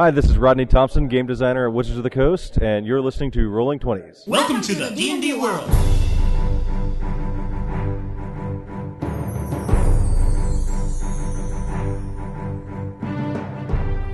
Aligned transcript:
Hi, 0.00 0.12
this 0.12 0.26
is 0.26 0.38
Rodney 0.38 0.64
Thompson, 0.64 1.08
game 1.08 1.26
designer 1.26 1.66
at 1.66 1.74
Wizards 1.74 1.96
of 1.96 2.04
the 2.04 2.10
Coast, 2.10 2.56
and 2.58 2.86
you're 2.86 3.00
listening 3.00 3.32
to 3.32 3.48
Rolling 3.48 3.80
Twenties. 3.80 4.22
Welcome 4.28 4.60
to 4.60 4.72
the 4.72 4.90
D&D 4.94 5.34
world. 5.34 5.68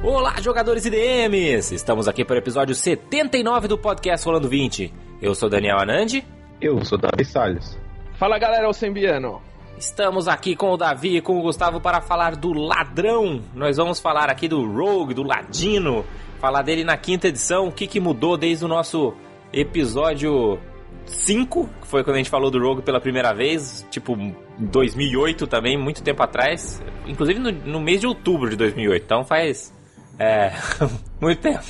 Olá, 0.03 0.41
jogadores 0.41 0.87
e 0.87 0.91
DMs! 0.91 1.75
Estamos 1.75 2.09
aqui 2.09 2.25
para 2.25 2.37
o 2.37 2.39
episódio 2.39 2.75
79 2.75 3.69
do 3.69 3.77
podcast 3.77 4.25
Rolando 4.25 4.49
20. 4.49 4.91
Eu 5.21 5.35
sou 5.35 5.51
Daniel 5.51 5.79
Anandi. 5.79 6.25
Eu 6.63 6.83
sou 6.83 6.97
Davi 6.97 7.27
Salles. 7.27 7.79
Fala 8.15 8.39
galera, 8.39 8.67
o 8.67 8.73
Sembiano. 8.73 9.43
Estamos 9.77 10.29
aqui 10.29 10.55
com 10.55 10.71
o 10.71 10.77
Davi 10.77 11.17
e 11.17 11.21
com 11.21 11.39
o 11.39 11.43
Gustavo 11.43 11.81
para 11.81 12.01
falar 12.01 12.37
do 12.37 12.53
Ladrão. 12.53 13.43
Nós 13.55 13.77
vamos 13.77 13.99
falar 13.99 14.31
aqui 14.31 14.47
do 14.47 14.65
Rogue, 14.65 15.15
do 15.15 15.25
Ladino, 15.25 16.05
falar 16.39 16.63
dele 16.63 16.85
na 16.85 16.97
quinta 16.97 17.29
edição, 17.29 17.67
o 17.67 17.73
que, 17.73 17.87
que 17.87 17.99
mudou 17.99 18.37
desde 18.37 18.65
o 18.65 18.69
nosso 18.69 19.15
episódio 19.53 20.59
5, 21.07 21.69
que 21.83 21.89
foi 21.89 22.05
quando 22.05 22.15
a 22.15 22.19
gente 22.19 22.31
falou 22.31 22.51
do 22.51 22.61
Rogue 22.61 22.83
pela 22.83 23.01
primeira 23.01 23.35
vez, 23.35 23.85
tipo 23.91 24.17
2008 24.59 25.47
também, 25.49 25.77
muito 25.77 26.03
tempo 26.03 26.23
atrás, 26.23 26.81
inclusive 27.07 27.41
no, 27.41 27.51
no 27.51 27.81
mês 27.81 28.01
de 28.01 28.07
outubro 28.07 28.51
de 28.51 28.57
2008, 28.57 29.03
então 29.05 29.25
faz 29.25 29.75
é, 30.19 30.53
muito 31.21 31.41
tempo, 31.41 31.65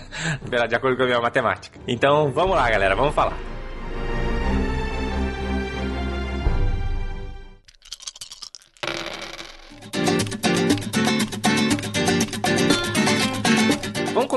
de 0.68 0.74
acordo 0.74 0.96
com 0.96 1.02
a 1.02 1.06
minha 1.06 1.20
matemática. 1.20 1.78
Então 1.86 2.30
vamos 2.32 2.56
lá, 2.56 2.70
galera, 2.70 2.96
vamos 2.96 3.14
falar. 3.14 3.51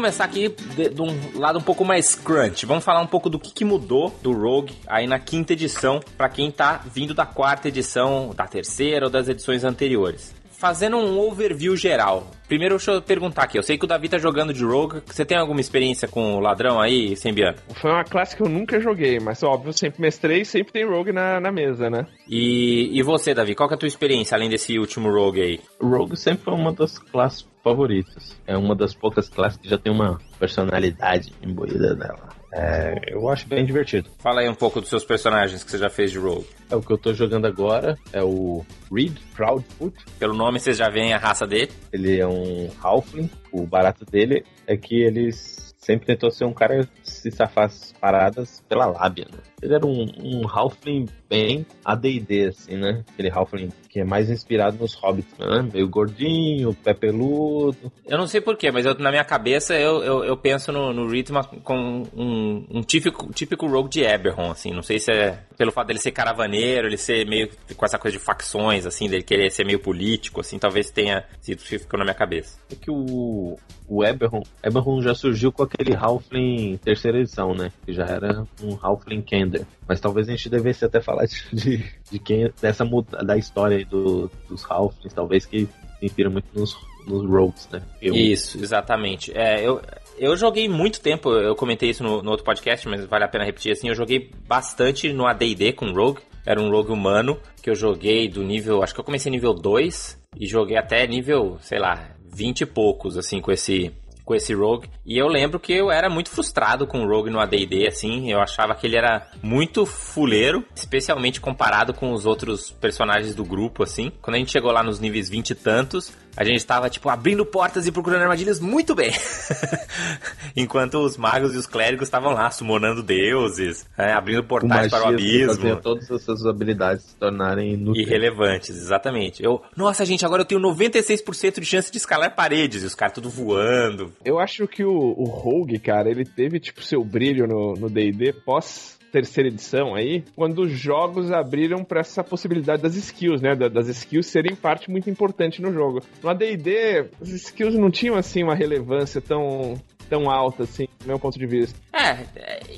Começar 0.05 0.25
aqui 0.25 0.49
de, 0.75 0.89
de, 0.89 1.01
um 1.01 1.39
lado 1.39 1.57
um 1.57 1.63
pouco 1.63 1.83
mais 1.83 2.13
crunch. 2.13 2.63
Vamos 2.67 2.83
falar 2.83 3.01
um 3.01 3.07
pouco 3.07 3.27
do 3.27 3.39
que, 3.39 3.51
que 3.51 3.65
mudou 3.65 4.13
do 4.21 4.31
Rogue 4.33 4.75
aí 4.85 5.07
na 5.07 5.17
quinta 5.17 5.53
edição, 5.53 5.99
para 6.15 6.29
quem 6.29 6.51
tá 6.51 6.79
vindo 6.85 7.11
da 7.11 7.25
quarta 7.25 7.69
edição, 7.69 8.31
da 8.35 8.45
terceira 8.45 9.05
ou 9.07 9.11
das 9.11 9.27
edições 9.27 9.63
anteriores. 9.63 10.35
Fazendo 10.51 10.97
um 10.97 11.19
overview 11.19 11.75
geral. 11.75 12.27
Primeiro, 12.47 12.75
deixa 12.75 12.91
eu 12.91 13.01
perguntar 13.01 13.45
aqui. 13.45 13.57
Eu 13.57 13.63
sei 13.63 13.79
que 13.79 13.85
o 13.85 13.87
Davi 13.87 14.07
tá 14.07 14.19
jogando 14.19 14.53
de 14.53 14.63
Rogue. 14.63 15.01
Você 15.07 15.25
tem 15.25 15.39
alguma 15.39 15.59
experiência 15.59 16.07
com 16.07 16.35
o 16.35 16.39
ladrão 16.39 16.79
aí, 16.79 17.17
Sembiano? 17.17 17.57
Foi 17.81 17.89
uma 17.89 18.03
classe 18.03 18.35
que 18.35 18.43
eu 18.43 18.47
nunca 18.47 18.79
joguei, 18.79 19.19
mas 19.19 19.41
óbvio, 19.41 19.73
sempre 19.73 20.01
mestrei 20.01 20.41
e 20.41 20.45
sempre 20.45 20.71
tem 20.71 20.87
Rogue 20.87 21.11
na, 21.11 21.39
na 21.39 21.51
mesa, 21.51 21.89
né? 21.89 22.05
E, 22.29 22.91
e 22.93 23.01
você, 23.01 23.33
Davi, 23.33 23.55
qual 23.55 23.67
que 23.67 23.73
é 23.73 23.77
a 23.77 23.79
tua 23.79 23.87
experiência 23.87 24.35
além 24.37 24.49
desse 24.49 24.77
último 24.77 25.09
Rogue 25.09 25.41
aí? 25.41 25.59
Rogue 25.81 26.15
sempre 26.15 26.43
foi 26.43 26.53
uma 26.53 26.71
das 26.71 26.99
classes 26.99 27.54
favoritas. 27.65 28.39
É 28.45 28.55
uma 28.55 28.75
das 28.75 28.93
poucas 28.93 29.27
classes 29.27 29.57
que 29.57 29.67
já 29.67 29.75
tem 29.75 29.91
uma 29.91 30.19
personalidade 30.39 31.33
imbuída 31.41 31.95
nela. 31.95 32.29
É, 32.53 33.11
eu 33.11 33.27
acho 33.27 33.47
bem 33.47 33.65
divertido. 33.65 34.07
Fala 34.19 34.41
aí 34.41 34.47
um 34.47 34.53
pouco 34.53 34.79
dos 34.79 34.87
seus 34.87 35.03
personagens 35.03 35.63
que 35.63 35.71
você 35.71 35.79
já 35.79 35.89
fez 35.89 36.11
de 36.11 36.19
Rogue. 36.19 36.47
É 36.69 36.75
o 36.75 36.81
que 36.81 36.93
eu 36.93 36.97
tô 36.97 37.11
jogando 37.11 37.47
agora, 37.47 37.97
é 38.13 38.23
o 38.23 38.63
Reed 38.93 39.17
Proudfoot. 39.35 39.97
Pelo 40.19 40.35
nome 40.35 40.59
vocês 40.59 40.77
já 40.77 40.89
veem 40.89 41.13
a 41.13 41.17
raça 41.17 41.47
dele. 41.47 41.71
Ele 41.91 42.19
é 42.19 42.27
um 42.27 42.69
Halfling. 42.81 43.29
O 43.51 43.65
barato 43.65 44.05
dele 44.05 44.45
é 44.67 44.77
que 44.77 45.01
eles 45.01 45.73
sempre 45.77 46.05
tentou 46.05 46.31
ser 46.31 46.45
um 46.45 46.53
cara 46.53 46.85
que 46.85 47.09
se 47.09 47.31
safar 47.31 47.65
as 47.65 47.93
paradas 47.93 48.63
pela 48.69 48.85
lábia, 48.85 49.25
né? 49.31 49.39
Ele 49.61 49.73
era 49.73 49.85
um, 49.85 50.05
um 50.23 50.47
Halfling 50.47 51.07
bem 51.27 51.65
AD&D, 51.83 52.47
assim, 52.47 52.77
né? 52.77 53.03
Aquele 53.11 53.29
Halfling 53.29 53.69
que 53.95 54.01
é 54.01 54.03
mais 54.03 54.29
inspirado 54.29 54.77
nos 54.77 54.93
Hobbits, 54.95 55.37
né? 55.39 55.69
Meio 55.71 55.87
gordinho, 55.87 56.73
pé 56.73 56.93
peludo. 56.93 57.89
Eu 58.05 58.17
não 58.17 58.27
sei 58.27 58.41
porquê, 58.41 58.69
mas 58.69 58.85
eu, 58.85 58.93
na 58.99 59.09
minha 59.09 59.23
cabeça 59.23 59.73
eu, 59.73 60.03
eu, 60.03 60.25
eu 60.25 60.35
penso 60.35 60.69
no, 60.69 60.91
no 60.91 61.07
ritmo 61.07 61.41
com 61.63 62.03
um, 62.13 62.65
um 62.69 62.81
típico, 62.81 63.31
típico 63.31 63.65
rogue 63.65 63.87
de 63.89 64.01
Eberron, 64.03 64.51
assim. 64.51 64.73
Não 64.73 64.81
sei 64.83 64.99
se 64.99 65.13
é 65.13 65.39
pelo 65.57 65.71
fato 65.71 65.87
dele 65.87 65.99
ser 65.99 66.11
caravaneiro, 66.11 66.87
ele 66.87 66.97
ser 66.97 67.25
meio 67.25 67.49
com 67.77 67.85
essa 67.85 67.97
coisa 67.97 68.17
de 68.17 68.21
facções, 68.21 68.85
assim, 68.85 69.07
dele 69.07 69.23
querer 69.23 69.49
ser 69.49 69.65
meio 69.65 69.79
político, 69.79 70.41
assim, 70.41 70.59
talvez 70.59 70.91
tenha 70.91 71.23
sido 71.39 71.63
que 71.63 71.79
ficou 71.79 71.97
na 71.97 72.03
minha 72.03 72.15
cabeça. 72.15 72.59
É 72.69 72.75
que 72.75 72.91
o, 72.91 73.57
o 73.87 74.03
Eberron, 74.03 74.43
Eberron 74.63 75.01
já 75.01 75.15
surgiu 75.15 75.51
com 75.51 75.63
aquele 75.63 75.95
Halfling 75.95 76.77
terceira 76.83 77.19
edição, 77.19 77.53
né? 77.53 77.71
Que 77.85 77.93
já 77.93 78.03
era 78.03 78.45
um 78.61 78.77
Halfling 78.81 79.21
Kender. 79.21 79.65
Mas 79.87 79.99
talvez 79.99 80.27
a 80.27 80.31
gente 80.31 80.49
devesse 80.49 80.83
até 80.83 80.99
falar 80.99 81.25
de, 81.25 81.43
de, 81.53 81.85
de 82.11 82.19
quem, 82.19 82.51
dessa 82.61 82.85
da 83.23 83.37
história 83.37 83.84
do, 83.85 84.29
dos 84.49 84.63
Halflings, 84.69 85.13
talvez 85.13 85.45
que 85.45 85.67
inspira 86.01 86.29
muito 86.29 86.47
nos, 86.53 86.77
nos 87.07 87.25
Rogues, 87.27 87.67
né? 87.71 87.81
Eu... 88.01 88.13
Isso, 88.13 88.57
exatamente. 88.57 89.35
É, 89.35 89.65
eu, 89.65 89.81
eu 90.17 90.35
joguei 90.37 90.67
muito 90.69 91.01
tempo, 91.01 91.31
eu 91.31 91.55
comentei 91.55 91.89
isso 91.89 92.03
no, 92.03 92.21
no, 92.21 92.31
outro 92.31 92.45
podcast, 92.45 92.87
mas 92.87 93.05
vale 93.05 93.23
a 93.23 93.27
pena 93.27 93.43
repetir 93.43 93.71
assim, 93.71 93.89
eu 93.89 93.95
joguei 93.95 94.31
bastante 94.47 95.11
no 95.11 95.25
AD&D 95.25 95.73
com 95.73 95.91
Rogue, 95.91 96.21
era 96.45 96.61
um 96.61 96.69
Rogue 96.69 96.91
humano, 96.91 97.39
que 97.61 97.69
eu 97.69 97.75
joguei 97.75 98.27
do 98.27 98.43
nível, 98.43 98.83
acho 98.83 98.93
que 98.93 98.99
eu 98.99 99.05
comecei 99.05 99.31
nível 99.31 99.53
2 99.53 100.19
e 100.37 100.47
joguei 100.47 100.77
até 100.77 101.05
nível, 101.07 101.57
sei 101.61 101.79
lá, 101.79 102.11
20 102.33 102.61
e 102.61 102.65
poucos, 102.65 103.17
assim, 103.17 103.41
com 103.41 103.51
esse 103.51 103.91
com 104.25 104.33
esse 104.33 104.53
Rogue. 104.53 104.89
E 105.05 105.17
eu 105.17 105.27
lembro 105.27 105.59
que 105.59 105.71
eu 105.71 105.91
era 105.91 106.09
muito 106.09 106.31
frustrado 106.31 106.87
com 106.87 107.05
o 107.05 107.07
Rogue 107.07 107.29
no 107.29 107.39
AD&D, 107.39 107.87
assim. 107.87 108.31
Eu 108.31 108.41
achava 108.41 108.73
que 108.75 108.87
ele 108.87 108.97
era 108.97 109.27
muito 109.41 109.85
fuleiro, 109.85 110.65
especialmente 110.75 111.39
comparado 111.39 111.93
com 111.93 112.11
os 112.11 112.25
outros 112.25 112.71
personagens 112.71 113.35
do 113.35 113.45
grupo, 113.45 113.83
assim. 113.83 114.11
Quando 114.21 114.35
a 114.35 114.39
gente 114.39 114.51
chegou 114.51 114.71
lá 114.71 114.81
nos 114.81 114.99
níveis 114.99 115.29
20 115.29 115.51
e 115.51 115.55
tantos, 115.55 116.11
a 116.35 116.43
gente 116.43 116.57
estava, 116.57 116.89
tipo, 116.89 117.09
abrindo 117.09 117.45
portas 117.45 117.87
e 117.87 117.91
procurando 117.91 118.23
armadilhas 118.23 118.59
muito 118.59 118.93
bem. 118.93 119.11
Enquanto 120.55 120.99
os 120.99 121.17
magos 121.17 121.53
e 121.53 121.57
os 121.57 121.65
clérigos 121.65 122.07
estavam 122.07 122.33
lá, 122.33 122.49
summonando 122.51 123.01
deuses, 123.01 123.85
né, 123.97 124.13
abrindo 124.13 124.43
portais 124.43 124.89
para 124.89 125.05
o 125.05 125.07
abismo. 125.09 125.75
todas 125.77 126.09
essas 126.09 126.45
habilidades 126.45 127.05
se 127.05 127.15
tornarem 127.15 127.73
inúteis. 127.73 128.07
Irrelevantes, 128.07 128.69
exatamente. 128.69 129.43
Eu, 129.43 129.61
nossa, 129.75 130.05
gente, 130.05 130.25
agora 130.25 130.41
eu 130.41 130.45
tenho 130.45 130.61
96% 130.61 131.59
de 131.59 131.65
chance 131.65 131.91
de 131.91 131.97
escalar 131.97 132.35
paredes 132.35 132.83
e 132.83 132.85
os 132.85 132.95
caras 132.95 133.15
tudo 133.15 133.29
voando. 133.29 134.11
Eu 134.23 134.39
acho 134.39 134.67
que 134.67 134.83
o, 134.83 134.91
o 134.91 135.25
Rogue, 135.25 135.79
cara, 135.79 136.09
ele 136.09 136.25
teve, 136.25 136.59
tipo, 136.59 136.83
seu 136.83 137.03
brilho 137.03 137.47
no 137.47 137.89
D&D 137.89 138.33
pós 138.33 138.94
terceira 139.15 139.47
edição 139.47 139.95
aí, 139.95 140.25
quando 140.35 140.63
os 140.63 140.71
jogos 140.71 141.31
abriram 141.31 141.85
para 141.85 142.01
essa 142.01 142.21
possibilidade 142.21 142.81
das 142.81 142.97
skills, 142.97 143.41
né? 143.41 143.55
Das 143.55 143.87
skills 143.87 144.27
serem 144.27 144.53
parte 144.53 144.91
muito 144.91 145.09
importante 145.09 145.61
no 145.61 145.71
jogo. 145.71 146.01
No 146.21 146.29
AD&D, 146.29 147.11
as 147.21 147.29
skills 147.29 147.75
não 147.75 147.89
tinham, 147.89 148.17
assim, 148.17 148.43
uma 148.43 148.53
relevância 148.53 149.21
tão 149.21 149.75
tão 150.09 150.29
alta, 150.29 150.63
assim, 150.63 150.87
do 150.99 151.07
meu 151.07 151.19
ponto 151.19 151.37
de 151.37 151.45
vista. 151.45 151.77
É, 151.93 152.25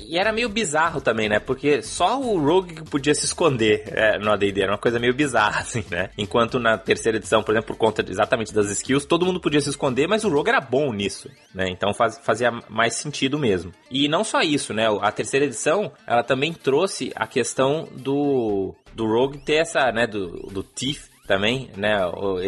e 0.06 0.18
era 0.18 0.32
meio 0.32 0.48
bizarro 0.48 1.00
também, 1.00 1.28
né? 1.28 1.38
Porque 1.38 1.82
só 1.82 2.20
o 2.20 2.38
Rogue 2.38 2.82
podia 2.90 3.14
se 3.14 3.24
esconder 3.24 3.84
é, 3.88 4.18
no 4.18 4.32
AD&D, 4.32 4.62
era 4.62 4.72
uma 4.72 4.78
coisa 4.78 4.98
meio 4.98 5.14
bizarra, 5.14 5.60
assim, 5.62 5.84
né? 5.90 6.10
Enquanto 6.16 6.58
na 6.58 6.78
terceira 6.78 7.18
edição, 7.18 7.42
por 7.42 7.52
exemplo, 7.52 7.74
por 7.74 7.78
conta 7.78 8.04
exatamente 8.08 8.54
das 8.54 8.70
skills, 8.70 9.04
todo 9.04 9.26
mundo 9.26 9.40
podia 9.40 9.60
se 9.60 9.68
esconder, 9.68 10.08
mas 10.08 10.24
o 10.24 10.28
Rogue 10.28 10.50
era 10.50 10.60
bom 10.60 10.92
nisso, 10.92 11.30
né? 11.54 11.68
Então 11.68 11.92
faz, 11.92 12.18
fazia 12.22 12.50
mais 12.68 12.94
sentido 12.94 13.38
mesmo. 13.38 13.72
E 13.90 14.08
não 14.08 14.24
só 14.24 14.40
isso, 14.40 14.72
né? 14.72 14.86
A 15.00 15.12
terceira 15.12 15.46
edição, 15.46 15.92
ela 16.06 16.22
também 16.22 16.52
trouxe 16.52 17.12
a 17.14 17.26
questão 17.26 17.88
do, 17.92 18.74
do 18.94 19.06
Rogue 19.06 19.38
ter 19.38 19.54
essa, 19.54 19.92
né, 19.92 20.06
do, 20.06 20.28
do 20.50 20.62
Thief, 20.62 21.08
também, 21.28 21.68
né, 21.76 21.98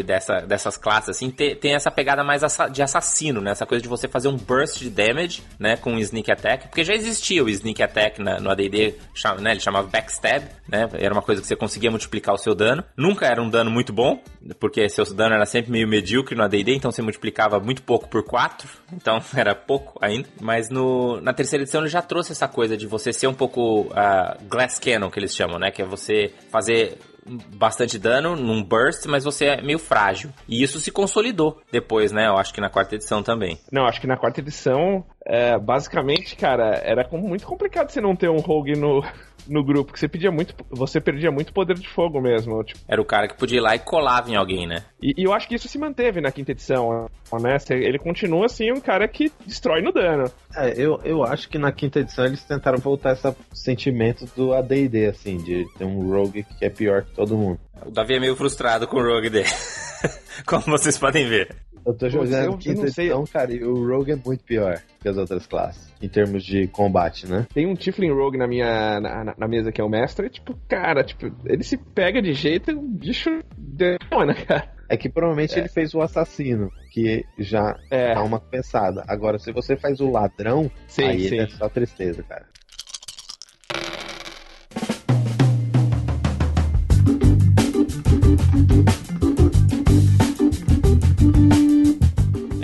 dessa, 0.04 0.40
dessas 0.40 0.78
classes, 0.78 1.10
assim, 1.10 1.30
tem, 1.30 1.54
tem 1.54 1.74
essa 1.74 1.90
pegada 1.90 2.24
mais 2.24 2.42
de 2.72 2.82
assassino, 2.82 3.40
né, 3.42 3.50
essa 3.50 3.66
coisa 3.66 3.82
de 3.82 3.88
você 3.88 4.08
fazer 4.08 4.28
um 4.28 4.36
burst 4.36 4.78
de 4.78 4.88
damage, 4.88 5.42
né, 5.58 5.76
com 5.76 5.98
sneak 5.98 6.32
attack, 6.32 6.68
porque 6.68 6.82
já 6.82 6.94
existia 6.94 7.44
o 7.44 7.48
sneak 7.50 7.82
attack 7.82 8.20
na, 8.20 8.40
no 8.40 8.50
AD&D, 8.50 8.94
né, 9.40 9.50
ele 9.50 9.60
chamava 9.60 9.86
backstab, 9.86 10.46
né, 10.66 10.88
era 10.94 11.12
uma 11.12 11.20
coisa 11.20 11.42
que 11.42 11.46
você 11.46 11.54
conseguia 11.54 11.90
multiplicar 11.90 12.34
o 12.34 12.38
seu 12.38 12.54
dano, 12.54 12.82
nunca 12.96 13.26
era 13.26 13.42
um 13.42 13.50
dano 13.50 13.70
muito 13.70 13.92
bom, 13.92 14.22
porque 14.58 14.88
seu 14.88 15.04
dano 15.14 15.34
era 15.34 15.44
sempre 15.44 15.70
meio 15.70 15.86
medíocre 15.86 16.34
no 16.34 16.42
AD&D, 16.42 16.74
então 16.74 16.90
você 16.90 17.02
multiplicava 17.02 17.60
muito 17.60 17.82
pouco 17.82 18.08
por 18.08 18.24
4, 18.24 18.66
então 18.94 19.20
era 19.36 19.54
pouco 19.54 19.98
ainda, 20.00 20.26
mas 20.40 20.70
no, 20.70 21.20
na 21.20 21.34
terceira 21.34 21.64
edição 21.64 21.82
ele 21.82 21.90
já 21.90 22.00
trouxe 22.00 22.32
essa 22.32 22.48
coisa 22.48 22.78
de 22.78 22.86
você 22.86 23.12
ser 23.12 23.26
um 23.26 23.34
pouco 23.34 23.82
uh, 23.82 24.42
glass 24.48 24.78
cannon, 24.78 25.10
que 25.10 25.18
eles 25.18 25.36
chamam, 25.36 25.58
né, 25.58 25.70
que 25.70 25.82
é 25.82 25.84
você 25.84 26.32
fazer 26.50 26.96
bastante 27.26 27.98
dano 27.98 28.36
num 28.36 28.62
burst, 28.62 29.06
mas 29.06 29.24
você 29.24 29.46
é 29.46 29.62
meio 29.62 29.78
frágil. 29.78 30.30
E 30.48 30.62
isso 30.62 30.80
se 30.80 30.90
consolidou 30.90 31.60
depois, 31.70 32.12
né? 32.12 32.26
Eu 32.26 32.36
acho 32.36 32.52
que 32.52 32.60
na 32.60 32.70
quarta 32.70 32.94
edição 32.94 33.22
também. 33.22 33.58
Não, 33.70 33.86
acho 33.86 34.00
que 34.00 34.06
na 34.06 34.16
quarta 34.16 34.40
edição, 34.40 35.04
é, 35.24 35.58
basicamente, 35.58 36.36
cara, 36.36 36.80
era 36.82 37.06
muito 37.12 37.46
complicado 37.46 37.90
você 37.90 38.00
não 38.00 38.16
ter 38.16 38.28
um 38.28 38.38
rogue 38.38 38.72
no, 38.72 39.02
no 39.50 39.64
grupo, 39.64 39.92
que 39.92 39.98
você 39.98 40.08
pedia 40.08 40.30
muito, 40.30 40.54
você 40.70 41.00
perdia 41.00 41.30
muito 41.30 41.52
poder 41.52 41.76
de 41.76 41.88
fogo 41.88 42.20
mesmo. 42.20 42.62
Tipo. 42.62 42.80
Era 42.88 43.02
o 43.02 43.04
cara 43.04 43.28
que 43.28 43.36
podia 43.36 43.58
ir 43.58 43.60
lá 43.60 43.74
e 43.74 43.80
colava 43.80 44.30
em 44.30 44.36
alguém, 44.36 44.66
né? 44.66 44.84
E, 45.02 45.12
e, 45.16 45.24
eu 45.24 45.32
acho 45.32 45.48
que 45.48 45.56
isso 45.56 45.68
se 45.68 45.78
manteve 45.78 46.20
na 46.20 46.30
quinta 46.30 46.52
edição, 46.52 47.08
né? 47.40 47.56
Ele 47.70 47.98
continua 47.98 48.46
assim 48.46 48.70
um 48.72 48.80
cara 48.80 49.06
que 49.08 49.32
destrói 49.44 49.82
no 49.82 49.92
dano. 49.92 50.30
É, 50.54 50.72
eu, 50.80 51.00
eu 51.04 51.24
acho 51.24 51.48
que 51.48 51.58
na 51.58 51.72
quinta 51.72 52.00
edição 52.00 52.24
eles 52.24 52.44
tentaram 52.44 52.78
voltar 52.78 53.12
esse 53.12 53.34
sentimento 53.52 54.26
do 54.36 54.54
AD&D, 54.54 55.06
assim, 55.06 55.36
de 55.38 55.66
ter 55.76 55.84
um 55.84 56.08
rogue 56.08 56.44
que 56.44 56.64
é 56.64 56.70
pior 56.70 57.02
que 57.02 57.12
todo 57.12 57.36
mundo. 57.36 57.58
O 57.84 57.90
Davi 57.90 58.14
é 58.14 58.20
meio 58.20 58.36
frustrado 58.36 58.86
com 58.86 58.98
o 58.98 59.02
rogue 59.02 59.30
dele. 59.30 59.48
Como 60.46 60.62
vocês 60.62 60.96
podem 60.96 61.26
ver. 61.26 61.54
Eu 61.90 61.96
tô 61.96 62.08
jogando 62.08 62.44
eu- 62.44 62.52
eu 62.52 62.58
quinta 62.58 62.82
não 62.82 62.88
sei. 62.88 63.06
edição, 63.06 63.24
cara, 63.24 63.52
e 63.52 63.62
o 63.64 63.86
Rogue 63.86 64.12
é 64.12 64.16
muito 64.16 64.44
pior 64.44 64.80
que 65.00 65.08
as 65.08 65.16
outras 65.16 65.46
classes, 65.46 65.92
em 66.00 66.08
termos 66.08 66.44
de 66.44 66.66
combate, 66.68 67.26
né? 67.26 67.46
Tem 67.52 67.66
um 67.66 67.74
Tiflin 67.74 68.12
Rogue 68.12 68.38
na 68.38 68.46
minha 68.46 69.00
na, 69.00 69.34
na- 69.36 69.48
mesa 69.48 69.72
que 69.72 69.80
é 69.80 69.84
o 69.84 69.88
mestre, 69.88 70.26
e, 70.26 70.30
tipo, 70.30 70.56
cara, 70.68 71.02
tipo, 71.02 71.26
ele 71.44 71.62
se 71.64 71.76
pega 71.76 72.22
de 72.22 72.32
jeito 72.32 72.70
e 72.70 72.74
o 72.74 72.82
bicho 72.82 73.42
demora, 73.56 74.34
cara. 74.46 74.68
É 74.88 74.96
que 74.96 75.08
provavelmente 75.08 75.56
ele 75.58 75.68
fez 75.68 75.94
o 75.94 76.00
assassino, 76.00 76.72
que 76.90 77.24
já 77.38 77.78
É, 77.90 78.14
dá 78.14 78.22
uma 78.22 78.40
pensada. 78.40 79.04
Agora, 79.06 79.38
se 79.38 79.52
você 79.52 79.76
faz 79.76 80.00
o 80.00 80.10
ladrão, 80.10 80.70
sim, 80.88 81.04
aí 81.04 81.28
sim. 81.28 81.38
é 81.38 81.46
só 81.48 81.68
tristeza, 81.68 82.22
cara. 82.24 82.46